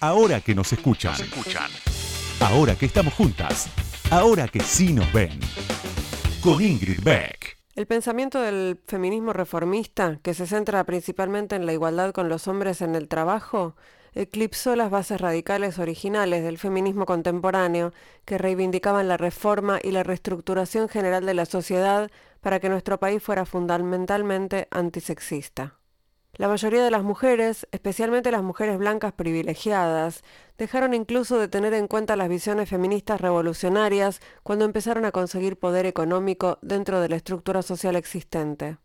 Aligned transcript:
Ahora 0.00 0.40
que 0.40 0.54
nos 0.54 0.72
escuchan. 0.72 1.14
Ahora 2.40 2.74
que 2.76 2.86
estamos 2.86 3.14
juntas. 3.14 3.68
Ahora 4.10 4.46
que 4.46 4.60
sí 4.60 4.92
nos 4.92 5.12
ven. 5.12 5.40
Con 6.42 6.62
Ingrid 6.62 7.02
Beck. 7.02 7.56
El 7.74 7.86
pensamiento 7.86 8.40
del 8.40 8.78
feminismo 8.86 9.32
reformista, 9.32 10.18
que 10.22 10.32
se 10.32 10.46
centra 10.46 10.84
principalmente 10.84 11.56
en 11.56 11.66
la 11.66 11.72
igualdad 11.72 12.12
con 12.12 12.28
los 12.28 12.46
hombres 12.48 12.80
en 12.82 12.94
el 12.94 13.08
trabajo, 13.08 13.74
eclipsó 14.14 14.76
las 14.76 14.90
bases 14.90 15.20
radicales 15.20 15.78
originales 15.78 16.42
del 16.42 16.56
feminismo 16.56 17.04
contemporáneo, 17.04 17.92
que 18.24 18.38
reivindicaban 18.38 19.08
la 19.08 19.16
reforma 19.16 19.78
y 19.82 19.90
la 19.90 20.02
reestructuración 20.02 20.88
general 20.88 21.26
de 21.26 21.34
la 21.34 21.44
sociedad 21.44 22.10
para 22.40 22.60
que 22.60 22.68
nuestro 22.68 22.98
país 22.98 23.22
fuera 23.22 23.44
fundamentalmente 23.44 24.68
antisexista. 24.70 25.75
La 26.36 26.48
mayoría 26.48 26.84
de 26.84 26.90
las 26.90 27.02
mujeres, 27.02 27.66
especialmente 27.72 28.30
las 28.30 28.42
mujeres 28.42 28.76
blancas 28.76 29.14
privilegiadas, 29.14 30.22
dejaron 30.58 30.92
incluso 30.92 31.38
de 31.38 31.48
tener 31.48 31.72
en 31.72 31.88
cuenta 31.88 32.14
las 32.14 32.28
visiones 32.28 32.68
feministas 32.68 33.22
revolucionarias 33.22 34.20
cuando 34.42 34.66
empezaron 34.66 35.06
a 35.06 35.12
conseguir 35.12 35.58
poder 35.58 35.86
económico 35.86 36.58
dentro 36.60 37.00
de 37.00 37.08
la 37.08 37.16
estructura 37.16 37.62
social 37.62 37.96
existente. 37.96 38.76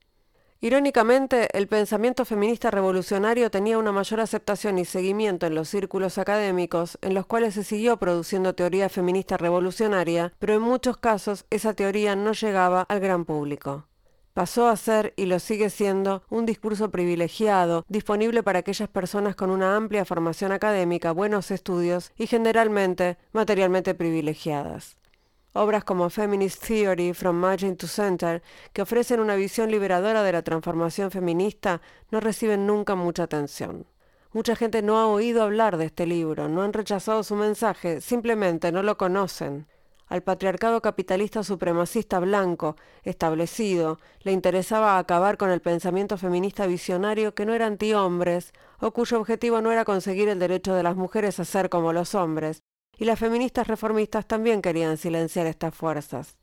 Irónicamente, 0.63 1.49
el 1.57 1.67
pensamiento 1.67 2.23
feminista 2.23 2.71
revolucionario 2.71 3.52
tenía 3.52 3.79
una 3.79 3.91
mayor 3.91 4.21
aceptación 4.21 4.77
y 4.77 4.85
seguimiento 4.85 5.45
en 5.48 5.55
los 5.55 5.68
círculos 5.68 6.20
académicos, 6.20 6.99
en 7.02 7.15
los 7.15 7.26
cuales 7.26 7.55
se 7.55 7.63
siguió 7.65 7.98
produciendo 7.98 8.55
teoría 8.55 8.88
feminista 8.88 9.35
revolucionaria, 9.38 10.31
pero 10.40 10.54
en 10.54 10.62
muchos 10.62 10.98
casos 10.98 11.45
esa 11.49 11.73
teoría 11.73 12.15
no 12.15 12.31
llegaba 12.31 12.84
al 12.84 12.99
gran 13.02 13.26
público. 13.26 13.88
Pasó 14.34 14.70
a 14.70 14.77
ser, 14.77 15.13
y 15.17 15.26
lo 15.26 15.40
sigue 15.40 15.70
siendo, 15.70 16.23
un 16.30 16.45
discurso 16.45 16.90
privilegiado, 16.90 17.84
disponible 17.90 18.44
para 18.44 18.59
aquellas 18.59 18.88
personas 18.88 19.35
con 19.35 19.49
una 19.49 19.76
amplia 19.76 20.05
formación 20.05 20.54
académica, 20.54 21.12
buenos 21.12 21.52
estudios 21.52 22.13
y 22.17 22.27
generalmente 22.27 23.17
materialmente 23.34 23.94
privilegiadas. 23.94 24.96
Obras 25.52 25.84
como 25.84 26.09
Feminist 26.09 26.65
Theory 26.65 27.13
From 27.13 27.35
Margin 27.35 27.76
to 27.76 27.87
Center, 27.87 28.41
que 28.71 28.82
ofrecen 28.82 29.20
una 29.20 29.35
visión 29.35 29.70
liberadora 29.70 30.24
de 30.24 30.32
la 30.32 30.43
transformación 30.43 31.12
feminista, 31.12 31.82
no 32.09 32.21
reciben 32.21 32.65
nunca 32.65 32.96
mucha 32.96 33.24
atención. 33.24 33.85
Mucha 34.32 34.55
gente 34.55 34.82
no 34.82 34.98
ha 34.98 35.07
oído 35.07 35.43
hablar 35.43 35.76
de 35.76 35.87
este 35.87 36.05
libro, 36.05 36.48
no 36.48 36.62
han 36.62 36.71
rechazado 36.71 37.21
su 37.24 37.35
mensaje, 37.35 37.99
simplemente 37.99 38.71
no 38.71 38.82
lo 38.82 38.98
conocen 38.98 39.68
al 40.12 40.23
patriarcado 40.23 40.81
capitalista 40.81 41.41
supremacista 41.41 42.20
blanco 42.20 42.76
establecido 43.04 43.98
le 44.23 44.34
interesaba 44.34 44.98
acabar 44.98 45.37
con 45.37 45.49
el 45.51 45.62
pensamiento 45.62 46.18
feminista 46.18 46.68
visionario 46.68 47.34
que 47.34 47.45
no 47.45 47.53
era 47.53 47.65
antihombres 47.65 48.51
o 48.81 48.91
cuyo 48.91 49.21
objetivo 49.21 49.62
no 49.62 49.71
era 49.71 49.85
conseguir 49.85 50.27
el 50.27 50.37
derecho 50.37 50.76
de 50.76 50.84
las 50.84 50.98
mujeres 50.98 51.40
a 51.40 51.45
ser 51.45 51.70
como 51.70 51.93
los 51.93 52.13
hombres, 52.13 52.59
y 52.98 53.05
las 53.05 53.20
feministas 53.20 53.68
reformistas 53.68 54.27
también 54.27 54.62
querían 54.62 54.98
silenciar 54.98 55.48
estas 55.48 55.73
fuerzas. 55.73 56.35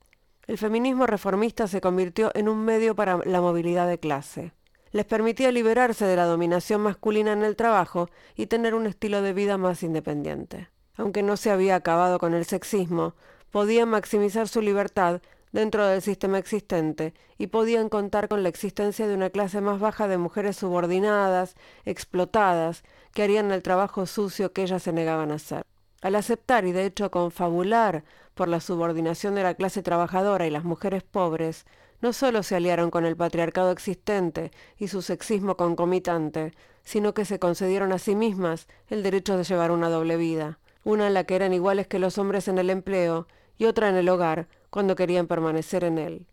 El 0.46 0.56
feminismo 0.56 1.06
reformista 1.06 1.66
se 1.66 1.82
convirtió 1.82 2.30
en 2.34 2.48
un 2.48 2.64
medio 2.64 2.96
para 2.96 3.18
la 3.26 3.42
movilidad 3.42 3.86
de 3.86 4.00
clase. 4.00 4.52
Les 4.92 5.04
permitía 5.04 5.52
liberarse 5.52 6.06
de 6.06 6.16
la 6.16 6.24
dominación 6.24 6.80
masculina 6.80 7.34
en 7.34 7.44
el 7.44 7.54
trabajo 7.54 8.08
y 8.34 8.46
tener 8.46 8.74
un 8.74 8.86
estilo 8.86 9.20
de 9.20 9.34
vida 9.34 9.58
más 9.58 9.82
independiente. 9.82 10.70
Aunque 10.96 11.22
no 11.22 11.36
se 11.36 11.50
había 11.50 11.76
acabado 11.76 12.18
con 12.18 12.32
el 12.32 12.46
sexismo, 12.46 13.14
podían 13.50 13.88
maximizar 13.88 14.48
su 14.48 14.62
libertad 14.62 15.20
dentro 15.52 15.86
del 15.86 16.02
sistema 16.02 16.38
existente 16.38 17.14
y 17.38 17.48
podían 17.48 17.88
contar 17.88 18.28
con 18.28 18.42
la 18.42 18.48
existencia 18.48 19.06
de 19.06 19.14
una 19.14 19.30
clase 19.30 19.60
más 19.60 19.80
baja 19.80 20.08
de 20.08 20.18
mujeres 20.18 20.56
subordinadas, 20.56 21.54
explotadas, 21.84 22.84
que 23.12 23.22
harían 23.22 23.50
el 23.50 23.62
trabajo 23.62 24.06
sucio 24.06 24.52
que 24.52 24.62
ellas 24.62 24.82
se 24.82 24.92
negaban 24.92 25.30
a 25.30 25.34
hacer. 25.34 25.64
Al 26.00 26.14
aceptar 26.14 26.64
y 26.64 26.72
de 26.72 26.84
hecho 26.84 27.10
confabular 27.10 28.04
por 28.34 28.48
la 28.48 28.60
subordinación 28.60 29.34
de 29.34 29.42
la 29.42 29.54
clase 29.54 29.82
trabajadora 29.82 30.46
y 30.46 30.50
las 30.50 30.64
mujeres 30.64 31.02
pobres, 31.02 31.66
no 32.00 32.12
solo 32.12 32.44
se 32.44 32.54
aliaron 32.54 32.90
con 32.90 33.04
el 33.04 33.16
patriarcado 33.16 33.72
existente 33.72 34.52
y 34.76 34.88
su 34.88 35.02
sexismo 35.02 35.56
concomitante, 35.56 36.52
sino 36.84 37.14
que 37.14 37.24
se 37.24 37.40
concedieron 37.40 37.92
a 37.92 37.98
sí 37.98 38.14
mismas 38.14 38.68
el 38.88 39.02
derecho 39.02 39.36
de 39.36 39.42
llevar 39.42 39.72
una 39.72 39.88
doble 39.88 40.16
vida, 40.16 40.60
una 40.84 41.08
en 41.08 41.14
la 41.14 41.24
que 41.24 41.34
eran 41.34 41.52
iguales 41.52 41.88
que 41.88 41.98
los 41.98 42.18
hombres 42.18 42.46
en 42.46 42.58
el 42.58 42.70
empleo 42.70 43.26
y 43.58 43.66
otra 43.66 43.88
en 43.88 43.96
el 43.96 44.08
hogar, 44.08 44.48
cuando 44.70 44.96
querían 44.96 45.26
permanecer 45.26 45.84
en 45.84 45.98
él. 45.98 46.26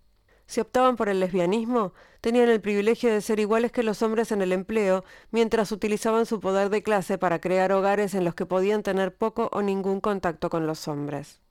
Si 0.47 0.61
optaban 0.61 0.95
por 0.95 1.09
el 1.09 1.19
lesbianismo, 1.19 1.93
tenían 2.21 2.49
el 2.49 2.61
privilegio 2.61 3.11
de 3.11 3.21
ser 3.21 3.39
iguales 3.39 3.71
que 3.71 3.81
los 3.81 4.03
hombres 4.03 4.31
en 4.31 4.41
el 4.41 4.51
empleo, 4.51 5.03
mientras 5.31 5.71
utilizaban 5.71 6.27
su 6.27 6.39
poder 6.39 6.69
de 6.69 6.83
clase 6.83 7.17
para 7.17 7.39
crear 7.39 7.71
hogares 7.71 8.13
en 8.13 8.23
los 8.23 8.35
que 8.35 8.45
podían 8.45 8.83
tener 8.83 9.15
poco 9.15 9.49
o 9.51 9.63
ningún 9.63 10.01
contacto 10.01 10.49
con 10.49 10.67
los 10.67 10.87
hombres. 10.87 11.41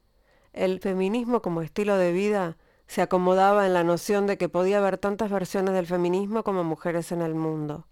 El 0.53 0.79
feminismo 0.79 1.43
como 1.43 1.63
estilo 1.63 1.97
de 1.97 2.13
vida 2.13 2.57
se 2.87 3.03
acomodaba 3.03 3.67
en 3.67 3.75
la 3.75 3.83
noción 3.83 4.27
de 4.29 4.39
que 4.39 4.49
podía 4.49 4.79
haber 4.79 4.99
tantas 4.99 5.31
versiones 5.31 5.75
del 5.75 5.87
feminismo 5.87 6.45
como 6.45 6.63
mujeres 6.63 7.11
en 7.11 7.23
el 7.23 7.35
mundo. 7.35 7.89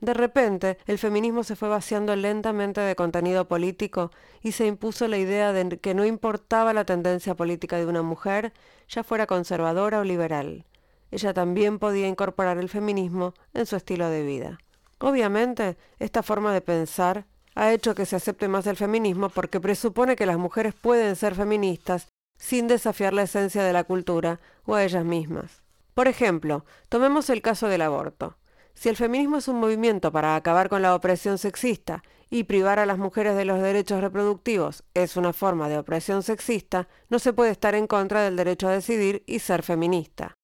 De 0.00 0.12
repente, 0.12 0.78
el 0.86 0.98
feminismo 0.98 1.42
se 1.42 1.56
fue 1.56 1.68
vaciando 1.68 2.14
lentamente 2.16 2.80
de 2.80 2.96
contenido 2.96 3.48
político 3.48 4.10
y 4.42 4.52
se 4.52 4.66
impuso 4.66 5.08
la 5.08 5.16
idea 5.16 5.52
de 5.52 5.78
que 5.78 5.94
no 5.94 6.04
importaba 6.04 6.74
la 6.74 6.84
tendencia 6.84 7.34
política 7.34 7.78
de 7.78 7.86
una 7.86 8.02
mujer, 8.02 8.52
ya 8.88 9.02
fuera 9.02 9.26
conservadora 9.26 10.00
o 10.00 10.04
liberal. 10.04 10.64
Ella 11.10 11.32
también 11.32 11.78
podía 11.78 12.08
incorporar 12.08 12.58
el 12.58 12.68
feminismo 12.68 13.32
en 13.54 13.64
su 13.64 13.76
estilo 13.76 14.10
de 14.10 14.22
vida. 14.22 14.58
Obviamente, 14.98 15.76
esta 15.98 16.22
forma 16.22 16.52
de 16.52 16.60
pensar 16.60 17.24
ha 17.54 17.72
hecho 17.72 17.94
que 17.94 18.06
se 18.06 18.16
acepte 18.16 18.48
más 18.48 18.66
el 18.66 18.76
feminismo 18.76 19.30
porque 19.30 19.60
presupone 19.60 20.14
que 20.14 20.26
las 20.26 20.36
mujeres 20.36 20.74
pueden 20.74 21.16
ser 21.16 21.34
feministas 21.34 22.08
sin 22.38 22.68
desafiar 22.68 23.14
la 23.14 23.22
esencia 23.22 23.64
de 23.64 23.72
la 23.72 23.84
cultura 23.84 24.40
o 24.66 24.74
a 24.74 24.84
ellas 24.84 25.04
mismas. 25.04 25.62
Por 25.94 26.06
ejemplo, 26.06 26.66
tomemos 26.90 27.30
el 27.30 27.40
caso 27.40 27.68
del 27.68 27.80
aborto. 27.80 28.36
Si 28.76 28.90
el 28.90 28.96
feminismo 28.96 29.38
es 29.38 29.48
un 29.48 29.58
movimiento 29.58 30.12
para 30.12 30.36
acabar 30.36 30.68
con 30.68 30.82
la 30.82 30.94
opresión 30.94 31.38
sexista 31.38 32.02
y 32.28 32.44
privar 32.44 32.78
a 32.78 32.84
las 32.84 32.98
mujeres 32.98 33.34
de 33.34 33.46
los 33.46 33.62
derechos 33.62 34.02
reproductivos 34.02 34.84
es 34.92 35.16
una 35.16 35.32
forma 35.32 35.70
de 35.70 35.78
opresión 35.78 36.22
sexista, 36.22 36.86
no 37.08 37.18
se 37.18 37.32
puede 37.32 37.52
estar 37.52 37.74
en 37.74 37.86
contra 37.86 38.20
del 38.22 38.36
derecho 38.36 38.68
a 38.68 38.72
decidir 38.72 39.24
y 39.26 39.38
ser 39.38 39.62
feminista. 39.62 40.34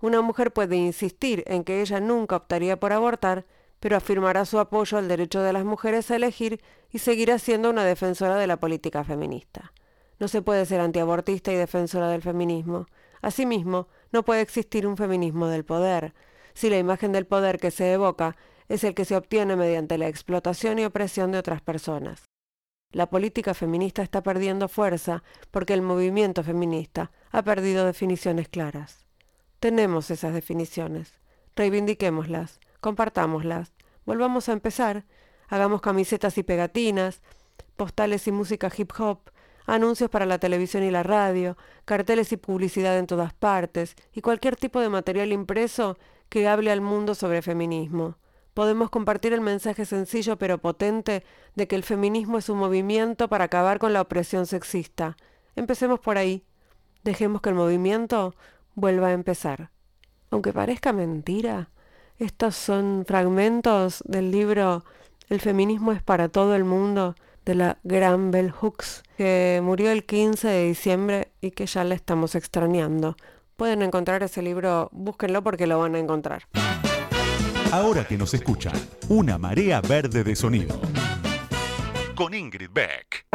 Una 0.00 0.22
mujer 0.22 0.52
puede 0.52 0.76
insistir 0.76 1.42
en 1.48 1.64
que 1.64 1.80
ella 1.80 1.98
nunca 1.98 2.36
optaría 2.36 2.78
por 2.78 2.92
abortar, 2.92 3.44
pero 3.80 3.96
afirmará 3.96 4.44
su 4.44 4.60
apoyo 4.60 4.96
al 4.96 5.08
derecho 5.08 5.42
de 5.42 5.52
las 5.52 5.64
mujeres 5.64 6.12
a 6.12 6.16
elegir 6.16 6.62
y 6.90 6.98
seguirá 6.98 7.40
siendo 7.40 7.70
una 7.70 7.84
defensora 7.84 8.36
de 8.36 8.46
la 8.46 8.60
política 8.60 9.02
feminista. 9.02 9.72
No 10.20 10.28
se 10.28 10.42
puede 10.42 10.64
ser 10.64 10.80
antiabortista 10.80 11.50
y 11.50 11.56
defensora 11.56 12.08
del 12.08 12.22
feminismo. 12.22 12.86
Asimismo, 13.20 13.88
no 14.12 14.24
puede 14.24 14.42
existir 14.42 14.86
un 14.86 14.96
feminismo 14.96 15.48
del 15.48 15.64
poder, 15.64 16.14
si 16.60 16.68
la 16.68 16.76
imagen 16.76 17.10
del 17.12 17.26
poder 17.26 17.58
que 17.58 17.70
se 17.70 17.94
evoca 17.94 18.36
es 18.68 18.84
el 18.84 18.94
que 18.94 19.06
se 19.06 19.16
obtiene 19.16 19.56
mediante 19.56 19.96
la 19.96 20.08
explotación 20.08 20.78
y 20.78 20.84
opresión 20.84 21.32
de 21.32 21.38
otras 21.38 21.62
personas. 21.62 22.26
La 22.92 23.08
política 23.08 23.54
feminista 23.54 24.02
está 24.02 24.22
perdiendo 24.22 24.68
fuerza 24.68 25.22
porque 25.50 25.72
el 25.72 25.80
movimiento 25.80 26.44
feminista 26.44 27.12
ha 27.30 27.42
perdido 27.42 27.86
definiciones 27.86 28.48
claras. 28.48 29.06
Tenemos 29.58 30.10
esas 30.10 30.34
definiciones. 30.34 31.18
Reivindiquémoslas, 31.56 32.60
compartámoslas, 32.82 33.72
volvamos 34.04 34.50
a 34.50 34.52
empezar, 34.52 35.06
hagamos 35.48 35.80
camisetas 35.80 36.36
y 36.36 36.42
pegatinas, 36.42 37.22
postales 37.76 38.26
y 38.26 38.32
música 38.32 38.70
hip 38.76 38.92
hop, 38.98 39.30
anuncios 39.64 40.10
para 40.10 40.26
la 40.26 40.38
televisión 40.38 40.82
y 40.82 40.90
la 40.90 41.04
radio, 41.04 41.56
carteles 41.86 42.32
y 42.32 42.36
publicidad 42.36 42.98
en 42.98 43.06
todas 43.06 43.32
partes, 43.32 43.94
y 44.12 44.20
cualquier 44.20 44.56
tipo 44.56 44.78
de 44.78 44.90
material 44.90 45.32
impreso 45.32 45.96
que 46.30 46.48
hable 46.48 46.70
al 46.70 46.80
mundo 46.80 47.14
sobre 47.14 47.42
feminismo. 47.42 48.16
Podemos 48.54 48.90
compartir 48.90 49.32
el 49.32 49.40
mensaje 49.40 49.84
sencillo 49.84 50.36
pero 50.38 50.58
potente 50.58 51.24
de 51.54 51.68
que 51.68 51.76
el 51.76 51.84
feminismo 51.84 52.38
es 52.38 52.48
un 52.48 52.58
movimiento 52.58 53.28
para 53.28 53.44
acabar 53.44 53.78
con 53.78 53.92
la 53.92 54.00
opresión 54.00 54.46
sexista. 54.46 55.16
Empecemos 55.56 56.00
por 56.00 56.16
ahí. 56.16 56.44
Dejemos 57.04 57.42
que 57.42 57.50
el 57.50 57.54
movimiento 57.54 58.34
vuelva 58.74 59.08
a 59.08 59.12
empezar. 59.12 59.70
Aunque 60.30 60.52
parezca 60.52 60.92
mentira, 60.92 61.70
estos 62.18 62.54
son 62.54 63.04
fragmentos 63.06 64.02
del 64.06 64.30
libro 64.30 64.84
El 65.28 65.40
feminismo 65.40 65.92
es 65.92 66.02
para 66.02 66.28
todo 66.28 66.54
el 66.54 66.64
mundo 66.64 67.14
de 67.44 67.54
la 67.54 67.78
gran 67.82 68.30
Bell 68.30 68.50
Hooks, 68.50 69.02
que 69.16 69.60
murió 69.62 69.90
el 69.90 70.04
15 70.04 70.46
de 70.48 70.64
diciembre 70.66 71.32
y 71.40 71.52
que 71.52 71.66
ya 71.66 71.84
la 71.84 71.94
estamos 71.94 72.34
extrañando. 72.34 73.16
Pueden 73.60 73.82
encontrar 73.82 74.22
ese 74.22 74.40
libro, 74.40 74.88
búsquenlo 74.90 75.42
porque 75.42 75.66
lo 75.66 75.78
van 75.78 75.94
a 75.94 75.98
encontrar. 75.98 76.44
Ahora 77.70 78.06
que 78.06 78.16
nos 78.16 78.32
escuchan, 78.32 78.72
una 79.10 79.36
marea 79.36 79.82
verde 79.82 80.24
de 80.24 80.34
sonido. 80.34 80.80
Con 82.14 82.32
Ingrid 82.32 82.70
Beck. 82.72 83.26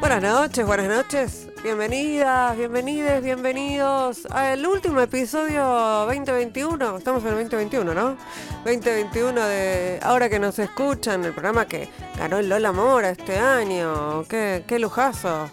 Buenas 0.00 0.22
noches, 0.24 0.66
buenas 0.66 0.88
noches. 0.88 1.51
Bienvenidas, 1.62 2.56
bienvenidos, 2.56 3.22
bienvenidos 3.22 4.26
al 4.30 4.66
último 4.66 5.00
episodio 5.00 5.62
2021. 5.62 6.96
Estamos 6.96 7.22
en 7.22 7.28
el 7.28 7.34
2021, 7.34 7.94
¿no? 7.94 8.16
2021 8.64 9.46
de 9.46 10.00
Ahora 10.02 10.28
que 10.28 10.40
nos 10.40 10.58
escuchan, 10.58 11.24
el 11.24 11.32
programa 11.32 11.66
que 11.66 11.88
ganó 12.18 12.38
el 12.38 12.48
Lola 12.48 12.72
Mora 12.72 13.10
este 13.10 13.38
año. 13.38 14.24
Qué, 14.24 14.64
qué 14.66 14.80
lujazo. 14.80 15.52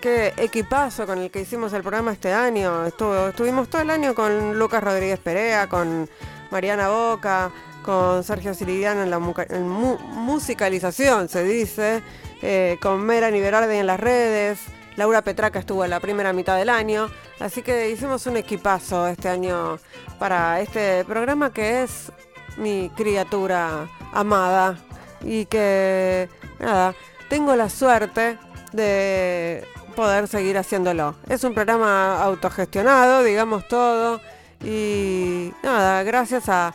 Qué 0.00 0.32
equipazo 0.36 1.06
con 1.06 1.18
el 1.18 1.32
que 1.32 1.40
hicimos 1.40 1.72
el 1.72 1.82
programa 1.82 2.12
este 2.12 2.32
año. 2.32 2.86
Estuvo, 2.86 3.26
estuvimos 3.26 3.68
todo 3.68 3.82
el 3.82 3.90
año 3.90 4.14
con 4.14 4.56
Lucas 4.56 4.84
Rodríguez 4.84 5.18
Perea, 5.18 5.68
con 5.68 6.08
Mariana 6.52 6.88
Boca, 6.88 7.50
con 7.82 8.22
Sergio 8.22 8.54
Siridiano 8.54 9.02
en 9.02 9.10
la 9.10 9.18
musicalización, 9.18 11.28
se 11.28 11.42
dice, 11.42 12.00
eh, 12.42 12.78
con 12.80 13.04
Mera 13.04 13.32
Niverarde 13.32 13.80
en 13.80 13.88
las 13.88 13.98
redes. 13.98 14.60
Laura 14.96 15.22
Petraca 15.22 15.58
estuvo 15.58 15.84
en 15.84 15.90
la 15.90 16.00
primera 16.00 16.32
mitad 16.32 16.56
del 16.56 16.68
año, 16.68 17.08
así 17.40 17.62
que 17.62 17.90
hicimos 17.90 18.26
un 18.26 18.36
equipazo 18.36 19.06
este 19.06 19.28
año 19.28 19.78
para 20.18 20.60
este 20.60 21.04
programa 21.04 21.52
que 21.52 21.82
es 21.82 22.12
mi 22.56 22.90
criatura 22.96 23.88
amada 24.12 24.76
y 25.22 25.46
que, 25.46 26.28
nada, 26.58 26.94
tengo 27.28 27.56
la 27.56 27.68
suerte 27.68 28.38
de 28.72 29.66
poder 29.96 30.28
seguir 30.28 30.58
haciéndolo. 30.58 31.14
Es 31.28 31.44
un 31.44 31.54
programa 31.54 32.22
autogestionado, 32.22 33.22
digamos 33.22 33.66
todo, 33.68 34.20
y 34.64 35.52
nada, 35.62 36.02
gracias 36.02 36.48
a 36.48 36.74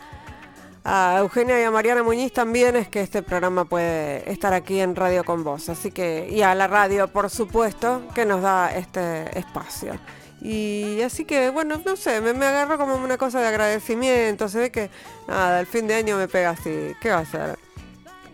a 0.89 1.17
Eugenia 1.19 1.59
y 1.59 1.63
a 1.63 1.69
Mariana 1.69 2.01
Muñiz 2.01 2.31
también 2.31 2.77
es 2.77 2.87
que 2.87 3.01
este 3.01 3.21
programa 3.21 3.65
puede 3.65 4.31
estar 4.31 4.53
aquí 4.53 4.79
en 4.79 4.95
Radio 4.95 5.25
con 5.25 5.43
Vos. 5.43 5.67
Así 5.67 5.91
que, 5.91 6.29
y 6.31 6.43
a 6.43 6.55
la 6.55 6.67
radio, 6.67 7.09
por 7.09 7.29
supuesto, 7.29 8.03
que 8.15 8.25
nos 8.25 8.41
da 8.41 8.71
este 8.73 9.37
espacio. 9.37 9.99
Y 10.41 11.01
así 11.01 11.25
que, 11.25 11.49
bueno, 11.49 11.81
no 11.85 11.97
sé, 11.97 12.21
me, 12.21 12.29
agarro 12.45 12.77
como 12.77 12.95
una 12.95 13.17
cosa 13.17 13.41
de 13.41 13.47
agradecimiento. 13.47 14.47
Se 14.47 14.59
ve 14.59 14.71
que, 14.71 14.89
nada, 15.27 15.59
el 15.59 15.67
fin 15.67 15.87
de 15.87 15.95
año 15.95 16.15
me 16.15 16.29
pega 16.29 16.51
así. 16.51 16.93
¿Qué 17.01 17.09
va 17.09 17.17
a 17.17 17.25
ser? 17.25 17.59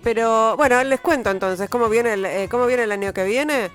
Pero, 0.04 0.56
bueno, 0.56 0.84
les 0.84 1.00
cuento 1.00 1.32
entonces 1.32 1.68
cómo 1.72 1.90
viene 1.90 2.14
el, 2.14 2.24
eh, 2.24 2.48
cómo 2.52 2.68
viene 2.68 2.84
el 2.84 2.92
año 2.92 3.16
que 3.16 3.24
viene. 3.24 3.72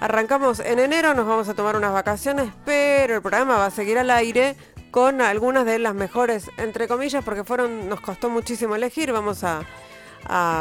Arrancamos 0.00 0.60
en 0.60 0.78
enero, 0.78 1.14
nos 1.14 1.26
vamos 1.26 1.48
a 1.48 1.54
tomar 1.54 1.74
unas 1.74 1.92
vacaciones, 1.94 2.50
pero 2.66 3.14
el 3.14 3.22
programa 3.22 3.56
va 3.56 3.66
a 3.66 3.70
seguir 3.70 3.98
al 3.98 4.10
aire 4.10 4.56
con 4.90 5.20
algunas 5.20 5.64
de 5.64 5.78
las 5.78 5.94
mejores, 5.94 6.50
entre 6.56 6.88
comillas, 6.88 7.24
porque 7.24 7.44
fueron, 7.44 7.88
nos 7.88 8.00
costó 8.00 8.28
muchísimo 8.28 8.74
elegir. 8.76 9.12
Vamos 9.12 9.44
a, 9.44 9.64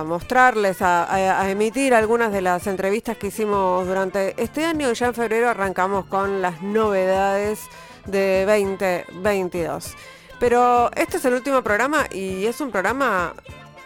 mostrarles, 0.05 0.81
a, 0.81 1.49
emitir 1.49 1.93
algunas 1.93 2.31
de 2.31 2.41
las 2.41 2.65
entrevistas 2.67 3.17
que 3.17 3.27
hicimos 3.27 3.85
durante 3.87 4.41
este 4.41 4.65
año. 4.65 4.91
Ya 4.93 5.07
en 5.07 5.13
febrero 5.13 5.49
arrancamos 5.49 6.05
con 6.05 6.41
las 6.41 6.61
novedades 6.61 7.59
de 8.05 8.45
2022. 8.45 9.95
Pero 10.39 10.89
este 10.95 11.17
es 11.17 11.25
el 11.25 11.33
último 11.33 11.61
programa 11.61 12.05
y 12.11 12.45
es 12.45 12.61
un 12.61 12.71
programa 12.71 13.33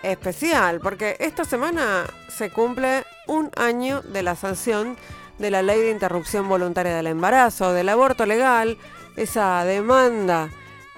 especial 0.03 0.79
porque 0.81 1.15
esta 1.19 1.45
semana 1.45 2.05
se 2.27 2.51
cumple 2.51 3.05
un 3.27 3.49
año 3.55 4.01
de 4.01 4.21
la 4.21 4.35
sanción 4.35 4.97
de 5.39 5.49
la 5.49 5.61
ley 5.61 5.81
de 5.81 5.91
interrupción 5.91 6.47
voluntaria 6.47 6.95
del 6.95 7.07
embarazo, 7.07 7.73
del 7.73 7.89
aborto 7.89 8.25
legal, 8.25 8.77
esa 9.15 9.63
demanda 9.65 10.49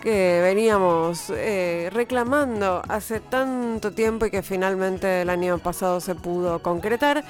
que 0.01 0.39
veníamos 0.43 1.31
eh, 1.35 1.89
reclamando 1.91 2.81
hace 2.87 3.19
tanto 3.19 3.91
tiempo 3.91 4.27
y 4.27 4.29
que 4.29 4.43
finalmente 4.43 5.23
el 5.23 5.29
año 5.31 5.57
pasado 5.57 5.99
se 5.99 6.13
pudo 6.13 6.61
concretar. 6.61 7.23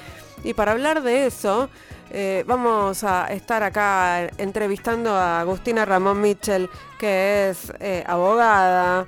Y 0.44 0.52
para 0.52 0.72
hablar 0.72 1.02
de 1.02 1.26
eso, 1.26 1.70
eh, 2.10 2.44
vamos 2.46 3.02
a 3.02 3.26
estar 3.32 3.62
acá 3.62 4.28
entrevistando 4.36 5.10
a 5.14 5.40
Agustina 5.40 5.86
Ramón 5.86 6.20
Mitchell, 6.20 6.68
que 6.98 7.48
es 7.48 7.72
eh, 7.80 8.04
abogada, 8.06 9.06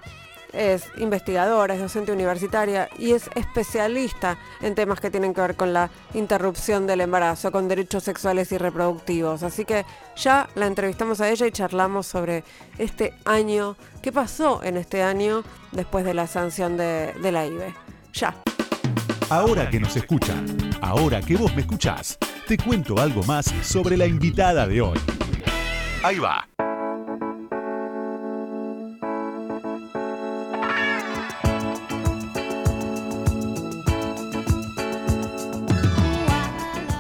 es 0.53 0.85
investigadora, 0.99 1.75
es 1.75 1.81
docente 1.81 2.13
universitaria 2.13 2.89
y 2.99 3.13
es 3.13 3.31
especialista 3.35 4.39
en 4.61 4.75
temas 4.75 5.01
que 5.01 5.11
tienen 5.11 5.35
que 5.35 5.41
ver 5.41 5.57
con 5.57 5.73
la 5.73 5.91
interrupción 6.15 6.87
del 6.87 7.01
embarazo, 7.01 7.53
con 7.53 7.69
derechos 7.69 8.05
sexuales 8.05 8.53
y 8.53 8.59
reproductivos. 8.59 9.43
Así 9.43 9.65
que 9.65 9.85
ya 10.17 10.49
la 10.55 10.67
entrevistamos 10.67 11.21
a 11.21 11.31
ella 11.31 11.47
y 11.47 11.53
charlamos 11.53 12.07
sobre 12.07 12.45
este 12.79 13.15
año, 13.25 13.77
qué 14.03 14.13
pasó 14.13 14.63
en 14.63 14.77
este 14.77 15.03
año 15.03 15.43
después 15.73 16.05
de 16.05 16.15
la 16.15 16.27
sanción 16.27 16.77
de, 16.77 17.15
la 17.31 17.47
IBE. 17.47 17.75
Ya. 18.15 18.35
Ahora 19.31 19.69
que 19.69 19.79
nos 19.79 19.95
escuchan, 19.97 20.47
ahora 20.81 21.21
que 21.21 21.37
vos 21.37 21.55
me 21.55 21.61
escuchás, 21.61 22.19
te 22.47 22.57
cuento 22.57 22.99
algo 22.99 23.23
más 23.25 23.53
sobre 23.63 23.97
la 23.97 24.07
invitada 24.07 24.67
de 24.67 24.81
hoy. 24.81 24.99
Ahí 26.03 26.19
va. 26.19 26.49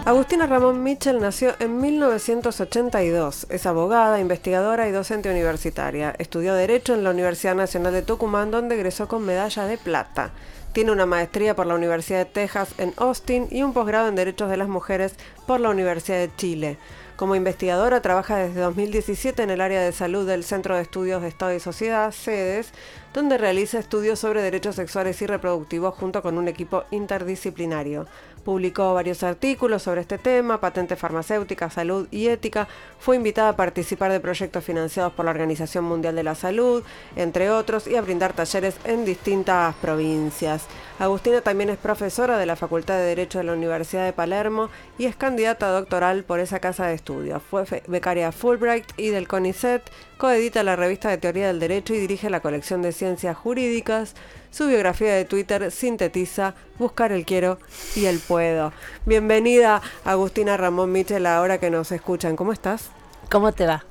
Agustina 0.09 0.47
Ramón 0.47 0.83
Mitchell 0.83 1.21
nació 1.21 1.55
en 1.59 1.83
1982. 1.83 3.47
Es 3.51 3.67
abogada, 3.67 4.19
investigadora 4.19 4.89
y 4.89 4.91
docente 4.91 5.31
universitaria. 5.31 6.15
Estudió 6.19 6.55
Derecho 6.55 6.95
en 6.95 7.05
la 7.05 7.11
Universidad 7.11 7.55
Nacional 7.55 7.93
de 7.93 8.01
Tucumán, 8.01 8.51
donde 8.51 8.77
egresó 8.77 9.07
con 9.07 9.27
medalla 9.27 9.67
de 9.67 9.77
plata. 9.77 10.31
Tiene 10.73 10.93
una 10.93 11.05
maestría 11.05 11.55
por 11.55 11.67
la 11.67 11.75
Universidad 11.75 12.21
de 12.21 12.25
Texas 12.25 12.73
en 12.79 12.95
Austin 12.97 13.49
y 13.51 13.63
un 13.63 13.75
posgrado 13.75 14.09
en 14.09 14.15
Derechos 14.15 14.49
de 14.49 14.57
las 14.57 14.69
Mujeres 14.69 15.15
por 15.47 15.61
la 15.61 15.69
Universidad 15.69 16.17
de 16.17 16.35
Chile. 16.37 16.79
Como 17.19 17.35
investigadora 17.35 18.01
trabaja 18.01 18.37
desde 18.37 18.61
2017 18.61 19.43
en 19.43 19.51
el 19.51 19.61
área 19.61 19.83
de 19.83 19.91
salud 19.91 20.25
del 20.25 20.45
Centro 20.45 20.77
de 20.77 20.83
Estudios 20.83 21.21
de 21.21 21.27
Estado 21.27 21.53
y 21.53 21.59
Sociedad, 21.59 22.13
SEDES, 22.13 22.73
donde 23.13 23.39
realiza 23.39 23.81
estudios 23.81 24.21
sobre 24.21 24.41
derechos 24.41 24.77
sexuales 24.77 25.21
y 25.21 25.27
reproductivos 25.27 25.97
junto 25.97 26.23
con 26.23 26.39
un 26.39 26.47
equipo 26.47 26.85
interdisciplinario. 26.93 28.07
Publicó 28.49 28.95
varios 28.95 29.23
artículos 29.25 29.83
sobre 29.83 30.01
este 30.01 30.17
tema, 30.17 30.59
patente 30.59 30.97
farmacéutica, 30.97 31.69
salud 31.69 32.09
y 32.11 32.29
ética. 32.29 32.67
Fue 32.99 33.15
invitada 33.15 33.51
a 33.51 33.57
participar 33.57 34.11
de 34.11 34.21
proyectos 34.21 34.65
financiados 34.65 35.13
por 35.13 35.27
la 35.27 35.33
Organización 35.33 35.85
Mundial 35.85 36.17
de 36.17 36.23
la 36.23 36.35
Salud, 36.35 36.83
entre 37.15 37.51
otros, 37.51 37.87
y 37.87 37.97
a 37.97 38.01
brindar 38.01 38.33
talleres 38.33 38.77
en 38.85 39.05
distintas 39.05 39.75
provincias. 39.75 40.65
Agustina 40.99 41.43
también 41.43 41.69
es 41.69 41.77
profesora 41.77 42.39
de 42.39 42.47
la 42.47 42.57
Facultad 42.57 42.97
de 42.97 43.05
Derecho 43.05 43.37
de 43.37 43.45
la 43.45 43.53
Universidad 43.53 44.07
de 44.07 44.15
Palermo 44.15 44.71
y 44.97 45.05
es 45.05 45.15
candidata 45.15 45.69
doctoral 45.69 46.25
por 46.25 46.41
esa 46.41 46.59
casa 46.59 46.87
de 46.87 46.95
estudios. 46.95 47.43
Fue 47.43 47.67
becaria 47.87 48.33
Fulbright 48.33 48.87
y 48.97 49.11
del 49.11 49.29
CONICET, 49.29 49.83
coedita 50.17 50.63
la 50.63 50.75
revista 50.75 51.11
de 51.11 51.19
Teoría 51.19 51.49
del 51.49 51.61
Derecho 51.61 51.93
y 51.93 51.99
dirige 51.99 52.31
la 52.31 52.41
colección 52.41 52.81
de 52.81 52.93
ciencias 52.93 53.37
jurídicas. 53.37 54.15
Su 54.51 54.67
biografía 54.67 55.15
de 55.15 55.25
Twitter 55.27 55.71
sintetiza 55.71 56.55
buscar 56.79 57.13
el 57.13 57.27
quiero 57.27 57.59
y 57.95 58.07
el 58.07 58.19
puedo. 58.19 58.73
Bienvenida 59.05 59.83
Agustina 60.05 60.57
Ramón 60.57 60.91
Michel, 60.91 61.27
ahora 61.27 61.59
que 61.59 61.71
nos 61.71 61.93
escuchan. 61.93 62.35
¿Cómo 62.35 62.53
estás? 62.53 62.91
¿Cómo 63.31 63.53
te 63.53 63.67
va? 63.67 63.85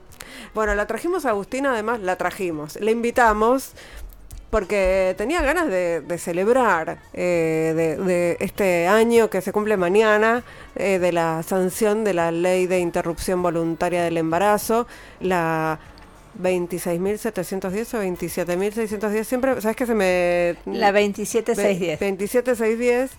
Bueno, 0.55 0.73
la 0.73 0.87
trajimos 0.87 1.25
a 1.25 1.29
Agustina, 1.29 1.73
además 1.73 1.99
la 1.99 2.15
trajimos. 2.15 2.75
Le 2.77 2.91
invitamos 2.91 3.73
porque 4.49 5.13
tenía 5.17 5.41
ganas 5.41 5.67
de, 5.67 6.17
celebrar 6.17 6.99
eh, 7.13 7.73
de, 7.75 8.37
este 8.39 8.87
año 8.87 9.29
que 9.29 9.41
se 9.41 9.51
cumple 9.51 9.77
mañana 9.77 10.43
eh, 10.75 10.97
de 10.97 11.11
la 11.11 11.43
sanción 11.43 12.03
de 12.03 12.15
la 12.15 12.31
ley 12.31 12.65
de 12.65 12.79
interrupción 12.79 13.43
voluntaria 13.43 14.03
del 14.03 14.17
embarazo, 14.17 14.87
la 15.19 15.79
26.710 16.39 17.94
o 17.94 18.03
27.610, 18.03 19.24
siempre, 19.24 19.62
¿sabes 19.62 19.75
que 19.75 19.86
se 19.86 19.96
me... 19.96 20.56
La 20.65 20.91
27.610. 20.91 22.00
27.610, 22.00 23.10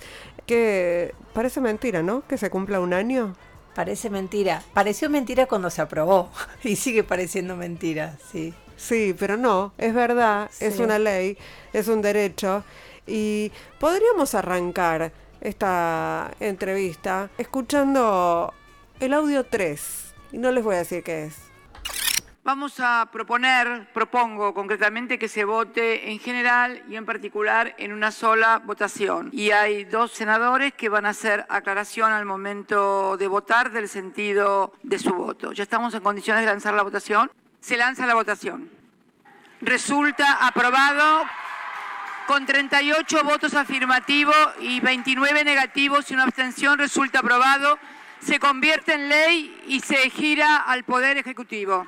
que 0.46 1.14
parece 1.32 1.60
mentira, 1.60 2.02
¿no? 2.02 2.26
Que 2.26 2.38
se 2.38 2.50
cumpla 2.50 2.80
un 2.80 2.92
año. 2.94 3.34
Parece 3.74 4.10
mentira. 4.10 4.62
Pareció 4.74 5.08
mentira 5.10 5.46
cuando 5.46 5.70
se 5.70 5.82
aprobó 5.82 6.30
y 6.64 6.76
sigue 6.76 7.04
pareciendo 7.04 7.56
mentira, 7.56 8.16
sí. 8.32 8.54
Sí, 8.76 9.14
pero 9.18 9.36
no, 9.36 9.72
es 9.76 9.92
verdad, 9.92 10.50
es 10.60 10.78
una 10.78 11.00
ley, 11.00 11.36
es 11.72 11.88
un 11.88 12.00
derecho 12.00 12.62
y 13.08 13.50
podríamos 13.80 14.36
arrancar 14.36 15.12
esta 15.40 16.30
entrevista 16.38 17.28
escuchando 17.38 18.54
el 19.00 19.14
audio 19.14 19.44
3 19.44 20.14
y 20.32 20.38
no 20.38 20.52
les 20.52 20.62
voy 20.62 20.76
a 20.76 20.78
decir 20.78 21.02
qué 21.02 21.24
es. 21.24 21.47
Vamos 22.48 22.80
a 22.80 23.06
proponer, 23.12 23.88
propongo 23.92 24.54
concretamente 24.54 25.18
que 25.18 25.28
se 25.28 25.44
vote 25.44 26.10
en 26.10 26.18
general 26.18 26.82
y 26.88 26.96
en 26.96 27.04
particular 27.04 27.74
en 27.76 27.92
una 27.92 28.10
sola 28.10 28.62
votación. 28.64 29.28
Y 29.34 29.50
hay 29.50 29.84
dos 29.84 30.12
senadores 30.12 30.72
que 30.72 30.88
van 30.88 31.04
a 31.04 31.10
hacer 31.10 31.44
aclaración 31.50 32.10
al 32.10 32.24
momento 32.24 33.18
de 33.18 33.26
votar 33.26 33.70
del 33.70 33.86
sentido 33.86 34.72
de 34.82 34.98
su 34.98 35.12
voto. 35.12 35.52
¿Ya 35.52 35.62
estamos 35.62 35.92
en 35.92 36.00
condiciones 36.00 36.42
de 36.42 36.46
lanzar 36.46 36.72
la 36.72 36.84
votación? 36.84 37.30
Se 37.60 37.76
lanza 37.76 38.06
la 38.06 38.14
votación. 38.14 38.70
Resulta 39.60 40.46
aprobado 40.46 41.26
con 42.26 42.46
38 42.46 43.24
votos 43.24 43.52
afirmativos 43.52 44.34
y 44.62 44.80
29 44.80 45.44
negativos 45.44 46.10
y 46.10 46.14
una 46.14 46.24
abstención. 46.24 46.78
Resulta 46.78 47.18
aprobado 47.18 47.78
se 48.20 48.38
convierte 48.40 48.94
en 48.94 49.10
ley 49.10 49.64
y 49.66 49.80
se 49.80 50.08
gira 50.08 50.56
al 50.56 50.84
Poder 50.84 51.18
Ejecutivo. 51.18 51.86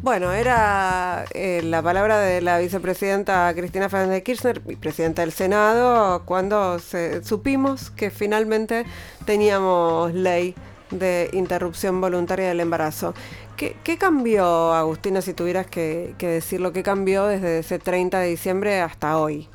Bueno, 0.00 0.32
era 0.32 1.24
eh, 1.34 1.60
la 1.64 1.82
palabra 1.82 2.20
de 2.20 2.40
la 2.40 2.58
vicepresidenta 2.58 3.52
Cristina 3.54 3.88
Fernández 3.88 4.14
de 4.14 4.22
Kirchner, 4.22 4.60
presidenta 4.78 5.22
del 5.22 5.32
Senado, 5.32 6.22
cuando 6.24 6.78
supimos 7.24 7.90
que 7.90 8.10
finalmente 8.10 8.86
teníamos 9.24 10.14
ley 10.14 10.54
de 10.92 11.28
interrupción 11.32 12.00
voluntaria 12.00 12.48
del 12.48 12.60
embarazo. 12.60 13.12
¿Qué, 13.56 13.98
cambió, 13.98 14.72
Agustina, 14.72 15.20
si 15.20 15.34
tuvieras 15.34 15.66
que, 15.66 16.14
que 16.16 16.28
decirlo? 16.28 16.72
¿Qué 16.72 16.84
cambió 16.84 17.26
desde 17.26 17.58
ese 17.58 17.80
30 17.80 18.20
de 18.20 18.28
diciembre 18.28 18.80
hasta 18.80 19.18
hoy? 19.18 19.48